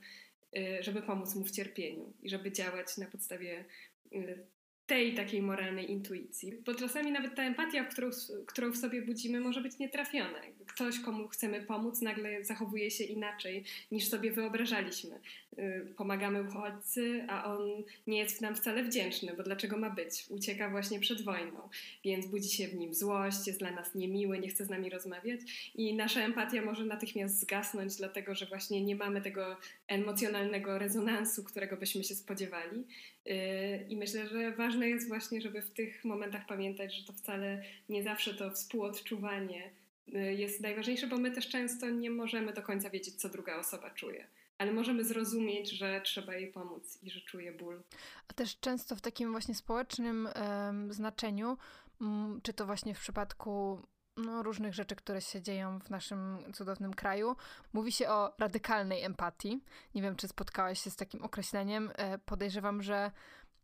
y, 0.56 0.82
żeby 0.82 1.02
pomóc 1.02 1.34
mu 1.34 1.44
w 1.44 1.50
cierpieniu 1.50 2.12
i 2.22 2.30
żeby 2.30 2.52
działać 2.52 2.96
na 2.96 3.06
podstawie 3.06 3.64
y, 4.12 4.46
tej 4.86 5.14
takiej 5.14 5.42
moralnej 5.42 5.90
intuicji. 5.90 6.52
Bo 6.66 6.74
czasami 6.74 7.12
nawet 7.12 7.34
ta 7.34 7.42
empatia, 7.42 7.84
którą, 7.84 8.10
którą 8.46 8.70
w 8.70 8.76
sobie 8.76 9.02
budzimy, 9.02 9.40
może 9.40 9.60
być 9.60 9.78
nietrafiona. 9.78 10.38
Ktoś, 10.66 11.00
komu 11.00 11.28
chcemy 11.28 11.62
pomóc, 11.62 12.00
nagle 12.00 12.44
zachowuje 12.44 12.90
się 12.90 13.04
inaczej 13.04 13.64
niż 13.92 14.08
sobie 14.08 14.32
wyobrażaliśmy. 14.32 15.20
Y, 15.58 15.94
pomagamy 15.96 16.42
uchodźcy, 16.42 17.24
a 17.28 17.54
on 17.54 17.68
nie 18.06 18.18
jest 18.18 18.40
nam 18.40 18.54
wcale 18.54 18.84
wdzięczny, 18.84 19.34
bo 19.36 19.42
dlaczego 19.42 19.76
ma 19.76 19.90
być? 19.90 20.26
Ucieka 20.28 20.70
właśnie 20.70 21.00
przed 21.00 21.22
wojną, 21.22 21.68
więc 22.04 22.26
budzi 22.26 22.48
się 22.48 22.68
w 22.68 22.74
nim 22.74 22.94
złość, 22.94 23.46
jest 23.46 23.58
dla 23.58 23.70
nas 23.70 23.94
niemiły, 23.94 24.38
nie 24.38 24.48
chce 24.48 24.64
z 24.64 24.70
nami 24.70 24.90
rozmawiać 24.90 25.40
i 25.74 25.94
nasza 25.94 26.20
empatia 26.20 26.62
może 26.62 26.84
natychmiast 26.84 27.40
zgasnąć, 27.40 27.96
dlatego 27.96 28.34
że 28.34 28.46
właśnie 28.46 28.82
nie 28.82 28.96
mamy 28.96 29.22
tego 29.22 29.56
emocjonalnego 29.88 30.78
rezonansu, 30.78 31.44
którego 31.44 31.76
byśmy 31.76 32.04
się 32.04 32.14
spodziewali. 32.14 32.84
Y, 33.26 33.86
I 33.88 33.96
myślę, 33.96 34.28
że 34.28 34.50
ważne 34.50 34.88
jest 34.88 35.08
właśnie, 35.08 35.40
żeby 35.40 35.62
w 35.62 35.70
tych 35.70 36.04
momentach 36.04 36.46
pamiętać, 36.46 36.94
że 36.94 37.06
to 37.06 37.12
wcale 37.12 37.62
nie 37.88 38.02
zawsze 38.02 38.34
to 38.34 38.50
współodczuwanie 38.50 39.70
y, 40.08 40.34
jest 40.34 40.60
najważniejsze, 40.60 41.06
bo 41.06 41.18
my 41.18 41.30
też 41.30 41.48
często 41.48 41.90
nie 41.90 42.10
możemy 42.10 42.52
do 42.52 42.62
końca 42.62 42.90
wiedzieć, 42.90 43.14
co 43.14 43.28
druga 43.28 43.56
osoba 43.56 43.90
czuje 43.90 44.26
ale 44.58 44.72
możemy 44.72 45.04
zrozumieć, 45.04 45.70
że 45.70 46.00
trzeba 46.00 46.34
jej 46.34 46.52
pomóc 46.52 46.98
i 47.02 47.10
że 47.10 47.20
czuje 47.20 47.52
ból. 47.52 47.82
A 48.28 48.32
też 48.32 48.60
często 48.60 48.96
w 48.96 49.00
takim 49.00 49.32
właśnie 49.32 49.54
społecznym 49.54 50.28
um, 50.36 50.92
znaczeniu, 50.92 51.56
um, 52.00 52.40
czy 52.42 52.52
to 52.52 52.66
właśnie 52.66 52.94
w 52.94 53.00
przypadku 53.00 53.82
no, 54.16 54.42
różnych 54.42 54.74
rzeczy, 54.74 54.96
które 54.96 55.20
się 55.20 55.42
dzieją 55.42 55.78
w 55.80 55.90
naszym 55.90 56.38
cudownym 56.54 56.94
kraju, 56.94 57.36
mówi 57.72 57.92
się 57.92 58.08
o 58.08 58.32
radykalnej 58.38 59.02
empatii. 59.02 59.60
Nie 59.94 60.02
wiem, 60.02 60.16
czy 60.16 60.28
spotkałaś 60.28 60.80
się 60.80 60.90
z 60.90 60.96
takim 60.96 61.24
określeniem. 61.24 61.90
E, 61.94 62.18
podejrzewam, 62.18 62.82
że 62.82 63.10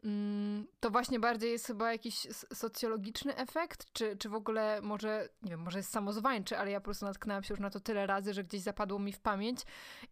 Mm, 0.05 0.67
to 0.81 0.91
właśnie 0.91 1.21
bardziej 1.21 1.53
jest 1.53 1.67
chyba 1.67 1.93
jakiś 1.93 2.27
socjologiczny 2.55 3.37
efekt, 3.37 3.93
czy, 3.93 4.17
czy 4.17 4.29
w 4.29 4.35
ogóle 4.35 4.81
może, 4.83 5.29
nie 5.43 5.51
wiem, 5.51 5.61
może 5.61 5.79
jest 5.79 5.91
samozwańczy, 5.91 6.59
ale 6.59 6.71
ja 6.71 6.81
po 6.81 6.85
prostu 6.85 7.05
natknęłam 7.05 7.43
się 7.43 7.55
już 7.55 7.61
na 7.61 7.71
to 7.71 7.81
tyle 7.81 8.07
razy, 8.07 8.35
że 8.35 8.45
gdzieś 8.45 8.61
zapadło 8.61 8.99
mi 8.99 9.13
w 9.13 9.21
pamięć 9.21 9.61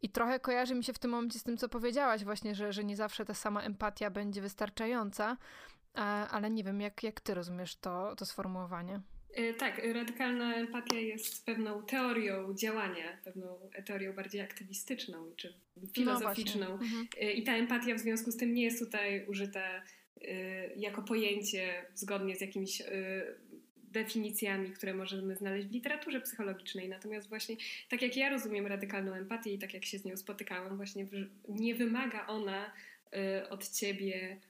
i 0.02 0.10
trochę 0.10 0.40
kojarzy 0.40 0.74
mi 0.74 0.84
się 0.84 0.92
w 0.92 0.98
tym 0.98 1.10
momencie 1.10 1.38
z 1.38 1.42
tym, 1.42 1.56
co 1.56 1.68
powiedziałaś 1.68 2.24
właśnie, 2.24 2.54
że, 2.54 2.72
że 2.72 2.84
nie 2.84 2.96
zawsze 2.96 3.24
ta 3.24 3.34
sama 3.34 3.62
empatia 3.62 4.10
będzie 4.10 4.42
wystarczająca, 4.42 5.36
ale 6.30 6.50
nie 6.50 6.64
wiem, 6.64 6.80
jak, 6.80 7.02
jak 7.02 7.20
ty 7.20 7.34
rozumiesz 7.34 7.76
to, 7.76 8.16
to 8.16 8.26
sformułowanie? 8.26 9.00
E, 9.34 9.54
tak, 9.54 9.80
radykalna 9.92 10.54
empatia 10.54 10.98
jest 10.98 11.46
pewną 11.46 11.82
teorią 11.82 12.54
działania, 12.54 13.18
pewną 13.24 13.58
teorią 13.86 14.12
bardziej 14.12 14.40
aktywistyczną 14.40 15.32
czy 15.36 15.54
filozoficzną. 15.94 16.66
No 16.68 16.72
mhm. 16.72 17.06
E, 17.20 17.32
I 17.32 17.42
ta 17.42 17.56
empatia 17.56 17.94
w 17.94 17.98
związku 17.98 18.30
z 18.30 18.36
tym 18.36 18.54
nie 18.54 18.62
jest 18.62 18.78
tutaj 18.78 19.26
użyta 19.26 19.82
e, 20.22 20.74
jako 20.76 21.02
pojęcie 21.02 21.84
zgodnie 21.94 22.36
z 22.36 22.40
jakimiś 22.40 22.82
definicjami, 23.76 24.70
które 24.70 24.94
możemy 24.94 25.36
znaleźć 25.36 25.68
w 25.68 25.72
literaturze 25.72 26.20
psychologicznej. 26.20 26.88
Natomiast 26.88 27.28
właśnie 27.28 27.56
tak 27.88 28.02
jak 28.02 28.16
ja 28.16 28.30
rozumiem 28.30 28.66
radykalną 28.66 29.14
empatię 29.14 29.52
i 29.52 29.58
tak 29.58 29.74
jak 29.74 29.84
się 29.84 29.98
z 29.98 30.04
nią 30.04 30.16
spotykałam, 30.16 30.76
właśnie 30.76 31.06
nie 31.48 31.74
wymaga 31.74 32.26
ona 32.26 32.72
od 33.50 33.68
ciebie 33.68 34.40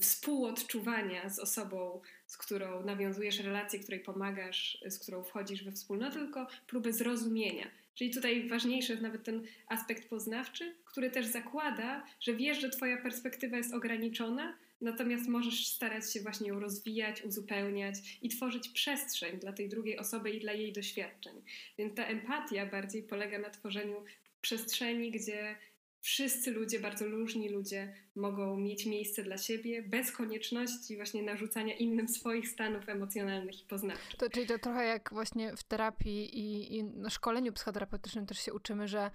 współodczuwania 0.00 1.28
z 1.28 1.38
osobą, 1.38 2.00
z 2.26 2.36
którą 2.36 2.84
nawiązujesz 2.84 3.38
relację, 3.38 3.80
której 3.80 4.00
pomagasz, 4.00 4.78
z 4.86 4.98
którą 4.98 5.22
wchodzisz 5.22 5.64
we 5.64 5.72
wspólnotę, 5.72 6.18
tylko 6.18 6.46
próbę 6.66 6.92
zrozumienia. 6.92 7.70
Czyli 7.94 8.10
tutaj 8.10 8.48
ważniejszy 8.48 8.92
jest 8.92 9.02
nawet 9.02 9.24
ten 9.24 9.42
aspekt 9.68 10.08
poznawczy, 10.08 10.74
który 10.84 11.10
też 11.10 11.26
zakłada, 11.26 12.06
że 12.20 12.34
wiesz, 12.34 12.60
że 12.60 12.70
Twoja 12.70 12.96
perspektywa 12.96 13.56
jest 13.56 13.74
ograniczona, 13.74 14.58
natomiast 14.80 15.28
możesz 15.28 15.66
starać 15.66 16.12
się 16.12 16.20
właśnie 16.20 16.48
ją 16.48 16.60
rozwijać, 16.60 17.22
uzupełniać 17.22 17.94
i 18.22 18.28
tworzyć 18.28 18.68
przestrzeń 18.68 19.38
dla 19.38 19.52
tej 19.52 19.68
drugiej 19.68 19.98
osoby 19.98 20.30
i 20.30 20.40
dla 20.40 20.52
jej 20.52 20.72
doświadczeń. 20.72 21.42
Więc 21.78 21.94
ta 21.94 22.04
empatia 22.04 22.66
bardziej 22.66 23.02
polega 23.02 23.38
na 23.38 23.50
tworzeniu 23.50 24.04
przestrzeni, 24.40 25.10
gdzie 25.10 25.56
wszyscy 26.00 26.50
ludzie, 26.50 26.80
bardzo 26.80 27.06
różni 27.06 27.48
ludzie 27.48 27.94
mogą 28.14 28.56
mieć 28.56 28.86
miejsce 28.86 29.22
dla 29.22 29.38
siebie 29.38 29.82
bez 29.82 30.12
konieczności 30.12 30.96
właśnie 30.96 31.22
narzucania 31.22 31.74
innym 31.74 32.08
swoich 32.08 32.48
stanów 32.48 32.88
emocjonalnych 32.88 33.62
i 33.62 33.66
poznawczych. 33.66 34.18
To, 34.18 34.30
czyli 34.30 34.46
to 34.46 34.58
trochę 34.58 34.84
jak 34.84 35.10
właśnie 35.12 35.56
w 35.56 35.62
terapii 35.62 36.38
i, 36.38 36.76
i 36.76 36.84
na 36.84 37.10
szkoleniu 37.10 37.52
psychoterapeutycznym 37.52 38.26
też 38.26 38.38
się 38.38 38.52
uczymy, 38.52 38.88
że 38.88 39.10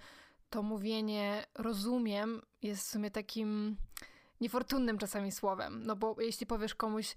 to 0.50 0.62
mówienie 0.62 1.46
rozumiem 1.54 2.42
jest 2.62 2.82
w 2.82 2.90
sumie 2.90 3.10
takim 3.10 3.76
niefortunnym 4.40 4.98
czasami 4.98 5.32
słowem, 5.32 5.82
no 5.86 5.96
bo 5.96 6.16
jeśli 6.20 6.46
powiesz 6.46 6.74
komuś 6.74 7.14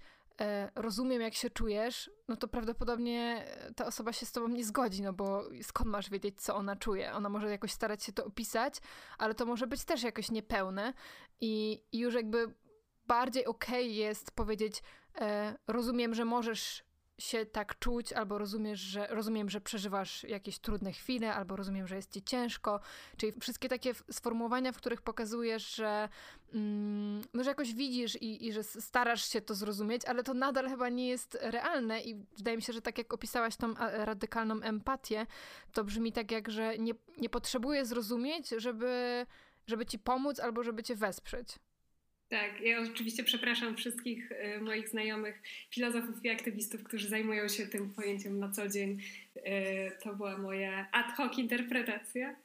rozumiem, 0.74 1.22
jak 1.22 1.34
się 1.34 1.50
czujesz, 1.50 2.10
no 2.28 2.36
to 2.36 2.48
prawdopodobnie 2.48 3.46
ta 3.76 3.86
osoba 3.86 4.12
się 4.12 4.26
z 4.26 4.32
tobą 4.32 4.48
nie 4.48 4.64
zgodzi, 4.64 5.02
no 5.02 5.12
bo 5.12 5.44
skąd 5.62 5.90
masz 5.90 6.10
wiedzieć, 6.10 6.42
co 6.42 6.56
ona 6.56 6.76
czuje? 6.76 7.12
Ona 7.12 7.28
może 7.28 7.50
jakoś 7.50 7.72
starać 7.72 8.04
się 8.04 8.12
to 8.12 8.24
opisać, 8.24 8.74
ale 9.18 9.34
to 9.34 9.46
może 9.46 9.66
być 9.66 9.84
też 9.84 10.02
jakoś 10.02 10.30
niepełne 10.30 10.92
i, 11.40 11.82
i 11.92 11.98
już 11.98 12.14
jakby 12.14 12.54
bardziej 13.06 13.46
okej 13.46 13.86
okay 13.86 13.94
jest 13.94 14.30
powiedzieć, 14.30 14.82
e, 15.20 15.54
rozumiem, 15.66 16.14
że 16.14 16.24
możesz 16.24 16.87
się 17.18 17.46
tak 17.46 17.78
czuć, 17.78 18.12
albo 18.12 18.38
rozumiesz, 18.38 18.80
że, 18.80 19.06
rozumiem, 19.06 19.50
że 19.50 19.60
przeżywasz 19.60 20.24
jakieś 20.24 20.58
trudne 20.58 20.92
chwile, 20.92 21.34
albo 21.34 21.56
rozumiem, 21.56 21.86
że 21.86 21.96
jest 21.96 22.12
ci 22.12 22.22
ciężko. 22.22 22.80
Czyli 23.16 23.32
wszystkie 23.40 23.68
takie 23.68 23.94
sformułowania, 24.10 24.72
w 24.72 24.76
których 24.76 25.02
pokazujesz, 25.02 25.74
że, 25.74 26.08
mm, 26.54 27.22
no, 27.34 27.44
że 27.44 27.50
jakoś 27.50 27.74
widzisz 27.74 28.16
i, 28.22 28.46
i 28.46 28.52
że 28.52 28.62
starasz 28.62 29.32
się 29.32 29.40
to 29.40 29.54
zrozumieć, 29.54 30.04
ale 30.04 30.22
to 30.22 30.34
nadal 30.34 30.68
chyba 30.68 30.88
nie 30.88 31.08
jest 31.08 31.38
realne 31.40 32.00
i 32.00 32.24
wydaje 32.36 32.56
mi 32.56 32.62
się, 32.62 32.72
że 32.72 32.82
tak 32.82 32.98
jak 32.98 33.14
opisałaś 33.14 33.56
tą 33.56 33.74
radykalną 33.90 34.60
empatię, 34.60 35.26
to 35.72 35.84
brzmi 35.84 36.12
tak 36.12 36.30
jak, 36.30 36.50
że 36.50 36.78
nie, 36.78 36.92
nie 37.18 37.28
potrzebuję 37.28 37.86
zrozumieć, 37.86 38.48
żeby, 38.48 39.26
żeby 39.66 39.86
ci 39.86 39.98
pomóc 39.98 40.40
albo 40.40 40.62
żeby 40.62 40.82
cię 40.82 40.96
wesprzeć. 40.96 41.58
Tak, 42.28 42.60
ja 42.60 42.80
oczywiście 42.80 43.24
przepraszam 43.24 43.76
wszystkich 43.76 44.32
y, 44.32 44.60
moich 44.60 44.88
znajomych 44.88 45.42
filozofów 45.70 46.24
i 46.24 46.30
aktywistów, 46.30 46.84
którzy 46.84 47.08
zajmują 47.08 47.48
się 47.48 47.66
tym 47.66 47.90
pojęciem 47.90 48.38
na 48.38 48.50
co 48.50 48.68
dzień. 48.68 49.00
Y, 49.36 49.42
to 50.02 50.14
była 50.14 50.38
moja 50.38 50.88
ad 50.92 51.12
hoc 51.12 51.38
interpretacja. 51.38 52.36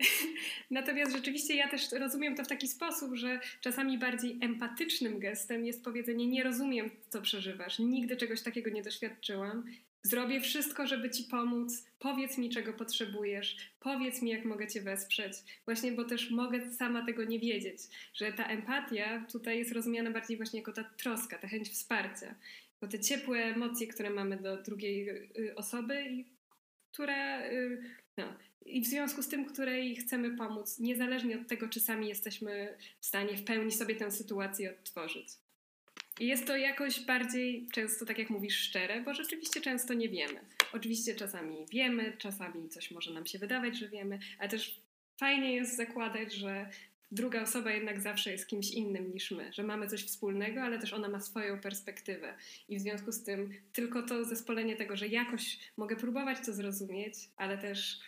Natomiast 0.70 1.12
rzeczywiście 1.12 1.54
ja 1.54 1.68
też 1.68 1.92
rozumiem 1.92 2.34
to 2.34 2.44
w 2.44 2.48
taki 2.48 2.68
sposób, 2.68 3.14
że 3.14 3.40
czasami 3.60 3.98
bardziej 3.98 4.38
empatycznym 4.40 5.18
gestem 5.18 5.66
jest 5.66 5.84
powiedzenie: 5.84 6.26
Nie 6.26 6.42
rozumiem, 6.42 6.90
co 7.08 7.22
przeżywasz, 7.22 7.78
nigdy 7.78 8.16
czegoś 8.16 8.42
takiego 8.42 8.70
nie 8.70 8.82
doświadczyłam 8.82 9.64
Zrobię 10.02 10.40
wszystko, 10.40 10.86
żeby 10.86 11.10
ci 11.10 11.24
pomóc. 11.24 11.84
Powiedz 11.98 12.38
mi, 12.38 12.50
czego 12.50 12.72
potrzebujesz. 12.72 13.56
Powiedz 13.80 14.22
mi, 14.22 14.30
jak 14.30 14.44
mogę 14.44 14.68
cię 14.68 14.82
wesprzeć. 14.82 15.32
Właśnie, 15.64 15.92
bo 15.92 16.04
też 16.04 16.30
mogę 16.30 16.72
sama 16.72 17.06
tego 17.06 17.24
nie 17.24 17.38
wiedzieć, 17.38 17.78
że 18.14 18.32
ta 18.32 18.44
empatia 18.46 19.26
tutaj 19.32 19.58
jest 19.58 19.72
rozumiana 19.72 20.10
bardziej 20.10 20.36
właśnie 20.36 20.58
jako 20.58 20.72
ta 20.72 20.84
troska, 20.84 21.38
ta 21.38 21.48
chęć 21.48 21.68
wsparcia. 21.68 22.34
Bo 22.80 22.88
te 22.88 23.00
ciepłe 23.00 23.38
emocje, 23.38 23.86
które 23.86 24.10
mamy 24.10 24.36
do 24.36 24.62
drugiej 24.62 25.08
y, 25.38 25.54
osoby 25.56 26.04
i 26.04 26.24
które, 26.92 27.50
y, 27.52 27.82
no, 28.16 28.24
i 28.66 28.80
w 28.80 28.86
związku 28.86 29.22
z 29.22 29.28
tym, 29.28 29.44
której 29.44 29.96
chcemy 29.96 30.36
pomóc, 30.36 30.78
niezależnie 30.78 31.40
od 31.40 31.48
tego, 31.48 31.68
czy 31.68 31.80
sami 31.80 32.08
jesteśmy 32.08 32.76
w 33.00 33.06
stanie 33.06 33.36
w 33.36 33.44
pełni 33.44 33.72
sobie 33.72 33.96
tę 33.96 34.10
sytuację 34.10 34.70
odtworzyć. 34.70 35.28
Jest 36.20 36.46
to 36.46 36.56
jakoś 36.56 37.00
bardziej 37.00 37.68
często, 37.72 38.06
tak 38.06 38.18
jak 38.18 38.30
mówisz, 38.30 38.56
szczere, 38.58 39.00
bo 39.00 39.14
rzeczywiście 39.14 39.60
często 39.60 39.94
nie 39.94 40.08
wiemy. 40.08 40.40
Oczywiście 40.72 41.14
czasami 41.14 41.66
wiemy, 41.72 42.16
czasami 42.18 42.68
coś 42.68 42.90
może 42.90 43.12
nam 43.12 43.26
się 43.26 43.38
wydawać, 43.38 43.78
że 43.78 43.88
wiemy, 43.88 44.18
ale 44.38 44.48
też 44.48 44.80
fajnie 45.16 45.54
jest 45.54 45.76
zakładać, 45.76 46.34
że 46.34 46.70
druga 47.12 47.42
osoba 47.42 47.70
jednak 47.70 48.00
zawsze 48.00 48.32
jest 48.32 48.46
kimś 48.46 48.70
innym 48.70 49.12
niż 49.12 49.30
my, 49.30 49.52
że 49.52 49.62
mamy 49.62 49.86
coś 49.86 50.04
wspólnego, 50.04 50.62
ale 50.62 50.78
też 50.78 50.92
ona 50.92 51.08
ma 51.08 51.20
swoją 51.20 51.60
perspektywę. 51.60 52.34
I 52.68 52.76
w 52.76 52.80
związku 52.80 53.12
z 53.12 53.24
tym 53.24 53.54
tylko 53.72 54.02
to 54.02 54.24
zespolenie 54.24 54.76
tego, 54.76 54.96
że 54.96 55.08
jakoś 55.08 55.58
mogę 55.76 55.96
próbować 55.96 56.38
to 56.46 56.52
zrozumieć, 56.52 57.14
ale 57.36 57.58
też 57.58 58.00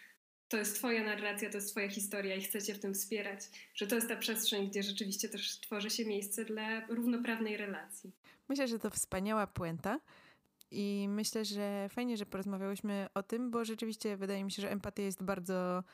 to 0.53 0.57
jest 0.59 0.77
Twoja 0.77 1.05
narracja, 1.05 1.51
to 1.51 1.57
jest 1.57 1.71
Twoja 1.71 1.89
historia 1.89 2.37
i 2.37 2.41
chcecie 2.41 2.75
w 2.75 2.79
tym 2.79 2.95
wspierać, 2.95 3.41
że 3.75 3.87
to 3.87 3.95
jest 3.95 4.09
ta 4.09 4.17
przestrzeń, 4.17 4.69
gdzie 4.69 4.83
rzeczywiście 4.83 5.29
też 5.29 5.61
tworzy 5.61 5.91
się 5.91 6.05
miejsce 6.05 6.45
dla 6.45 6.87
równoprawnej 6.87 7.57
relacji. 7.57 8.13
Myślę, 8.49 8.69
że 8.69 8.79
to 8.79 8.91
wspaniała 8.91 9.47
puenta. 9.47 10.01
I 10.71 11.07
myślę, 11.09 11.45
że 11.45 11.89
fajnie, 11.89 12.17
że 12.17 12.27
porozmawiałyśmy 12.27 13.07
o 13.15 13.23
tym, 13.23 13.51
bo 13.51 13.65
rzeczywiście 13.65 14.17
wydaje 14.17 14.45
mi 14.45 14.53
się, 14.53 14.63
że 14.63 14.71
empatia 14.71 15.03
jest 15.03 15.23
bardzo 15.23 15.85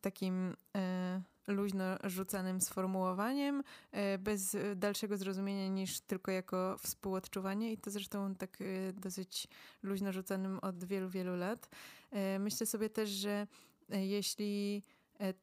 takim 0.00 0.56
e, 0.76 1.22
luźno 1.48 1.84
rzucanym 2.04 2.60
sformułowaniem, 2.60 3.62
e, 3.92 4.18
bez 4.18 4.56
dalszego 4.76 5.16
zrozumienia 5.16 5.68
niż 5.68 6.00
tylko 6.00 6.30
jako 6.30 6.76
współodczuwanie 6.78 7.72
i 7.72 7.78
to 7.78 7.90
zresztą 7.90 8.34
tak 8.34 8.58
e, 8.60 8.92
dosyć 8.92 9.48
luźno 9.82 10.12
rzucanym 10.12 10.58
od 10.58 10.84
wielu, 10.84 11.08
wielu 11.08 11.36
lat. 11.36 11.68
E, 12.10 12.38
myślę 12.38 12.66
sobie 12.66 12.90
też, 12.90 13.10
że 13.10 13.46
jeśli 13.88 14.82
e, 15.20 15.34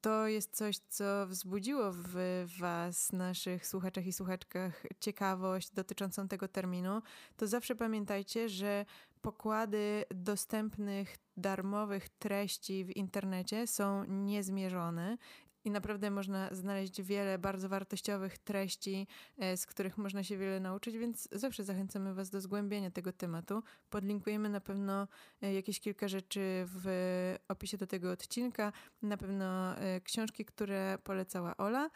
to 0.00 0.26
jest 0.26 0.56
coś, 0.56 0.78
co 0.78 1.26
wzbudziło 1.26 1.92
w 1.92 2.14
Was, 2.58 3.12
naszych 3.12 3.66
słuchaczach 3.66 4.06
i 4.06 4.12
słuchaczkach, 4.12 4.82
ciekawość 5.00 5.70
dotyczącą 5.70 6.28
tego 6.28 6.48
terminu, 6.48 7.02
to 7.36 7.46
zawsze 7.46 7.74
pamiętajcie, 7.74 8.48
że 8.48 8.86
pokłady 9.22 10.04
dostępnych 10.14 11.16
darmowych 11.36 12.08
treści 12.08 12.84
w 12.84 12.96
internecie 12.96 13.66
są 13.66 14.04
niezmierzone 14.04 15.16
i 15.64 15.70
naprawdę 15.70 16.10
można 16.10 16.48
znaleźć 16.54 17.02
wiele 17.02 17.38
bardzo 17.38 17.68
wartościowych 17.68 18.38
treści, 18.38 19.06
e, 19.38 19.56
z 19.56 19.66
których 19.66 19.98
można 19.98 20.22
się 20.22 20.36
wiele 20.36 20.60
nauczyć, 20.60 20.98
więc 20.98 21.28
zawsze 21.32 21.64
zachęcamy 21.64 22.14
Was 22.14 22.30
do 22.30 22.40
zgłębienia 22.40 22.90
tego 22.90 23.12
tematu. 23.12 23.62
Podlinkujemy 23.90 24.48
na 24.48 24.60
pewno 24.60 25.08
e, 25.42 25.54
jakieś 25.54 25.80
kilka 25.80 26.08
rzeczy 26.08 26.40
w 26.66 26.86
opisie 27.48 27.76
do 27.76 27.86
tego 27.86 28.10
odcinka, 28.10 28.72
na 29.02 29.16
pewno 29.16 29.76
e, 29.78 30.00
książki, 30.00 30.44
które 30.44 30.98
polecała 31.04 31.56
Ola. 31.56 31.90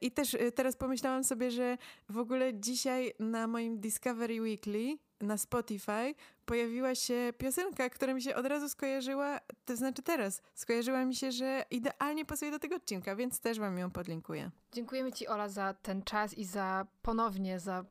I 0.00 0.10
też 0.10 0.36
teraz 0.54 0.76
pomyślałam 0.76 1.24
sobie, 1.24 1.50
że 1.50 1.78
w 2.08 2.18
ogóle 2.18 2.60
dzisiaj 2.60 3.12
na 3.18 3.46
moim 3.46 3.80
Discovery 3.80 4.40
Weekly 4.40 4.98
na 5.22 5.38
Spotify 5.38 6.14
pojawiła 6.46 6.94
się 6.94 7.32
piosenka, 7.38 7.90
która 7.90 8.14
mi 8.14 8.22
się 8.22 8.34
od 8.34 8.46
razu 8.46 8.68
skojarzyła, 8.68 9.40
to 9.64 9.76
znaczy 9.76 10.02
teraz, 10.02 10.42
skojarzyła 10.54 11.04
mi 11.04 11.14
się, 11.14 11.32
że 11.32 11.64
idealnie 11.70 12.24
pasuje 12.24 12.50
do 12.50 12.58
tego 12.58 12.76
odcinka, 12.76 13.16
więc 13.16 13.40
też 13.40 13.58
wam 13.58 13.78
ją 13.78 13.90
podlinkuję. 13.90 14.50
Dziękujemy 14.72 15.12
ci 15.12 15.28
Ola 15.28 15.48
za 15.48 15.74
ten 15.74 16.02
czas 16.02 16.34
i 16.34 16.44
za 16.44 16.86
ponownie, 17.02 17.60
za 17.60 17.84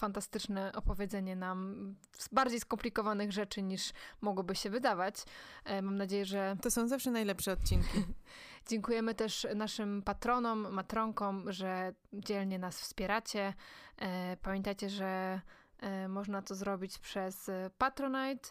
fantastyczne 0.00 0.72
opowiedzenie 0.72 1.36
nam 1.36 1.94
bardziej 2.32 2.60
skomplikowanych 2.60 3.32
rzeczy 3.32 3.62
niż 3.62 3.92
mogłoby 4.20 4.54
się 4.54 4.70
wydawać. 4.70 5.14
E, 5.64 5.82
mam 5.82 5.96
nadzieję, 5.96 6.24
że... 6.24 6.56
To 6.62 6.70
są 6.70 6.88
zawsze 6.88 7.10
najlepsze 7.10 7.52
odcinki. 7.52 8.04
Dziękujemy 8.68 9.14
też 9.14 9.46
naszym 9.54 10.02
patronom, 10.02 10.72
matronkom, 10.72 11.52
że 11.52 11.94
dzielnie 12.12 12.58
nas 12.58 12.80
wspieracie. 12.80 13.54
E, 13.96 14.36
pamiętajcie, 14.36 14.90
że 14.90 15.40
można 16.08 16.42
to 16.42 16.54
zrobić 16.54 16.98
przez 16.98 17.48
e, 17.48 17.70
Patronite. 17.78 18.48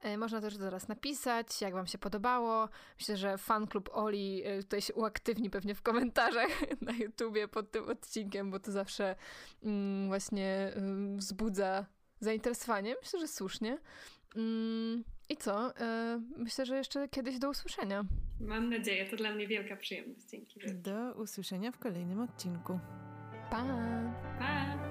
E, 0.00 0.18
można 0.18 0.40
też 0.40 0.56
zaraz 0.56 0.88
napisać, 0.88 1.60
jak 1.60 1.74
Wam 1.74 1.86
się 1.86 1.98
podobało. 1.98 2.68
Myślę, 2.98 3.16
że 3.16 3.38
fan 3.38 3.66
klub 3.66 3.90
Oli 3.92 4.42
tutaj 4.58 4.80
się 4.80 4.94
uaktywni 4.94 5.50
pewnie 5.50 5.74
w 5.74 5.82
komentarzach 5.82 6.50
na 6.80 6.92
YouTubie 6.92 7.48
pod 7.48 7.70
tym 7.70 7.88
odcinkiem, 7.88 8.50
bo 8.50 8.60
to 8.60 8.72
zawsze 8.72 9.16
mm, 9.62 10.08
właśnie 10.08 10.72
wzbudza 11.16 11.86
zainteresowanie. 12.20 12.96
Myślę, 13.02 13.20
że 13.20 13.28
słusznie. 13.28 13.78
Mm, 14.36 15.04
I 15.28 15.36
co? 15.36 15.72
Myślę, 16.36 16.66
że 16.66 16.76
jeszcze 16.76 17.08
kiedyś 17.08 17.38
do 17.38 17.50
usłyszenia. 17.50 18.04
Mam 18.40 18.70
nadzieję, 18.70 19.10
to 19.10 19.16
dla 19.16 19.32
mnie 19.32 19.46
wielka 19.46 19.76
przyjemność. 19.76 20.24
Dzięki. 20.30 20.60
Do 20.74 21.12
usłyszenia 21.14 21.72
w 21.72 21.78
kolejnym 21.78 22.20
odcinku. 22.20 22.80
Pa! 23.50 23.64
Pa! 24.38 24.89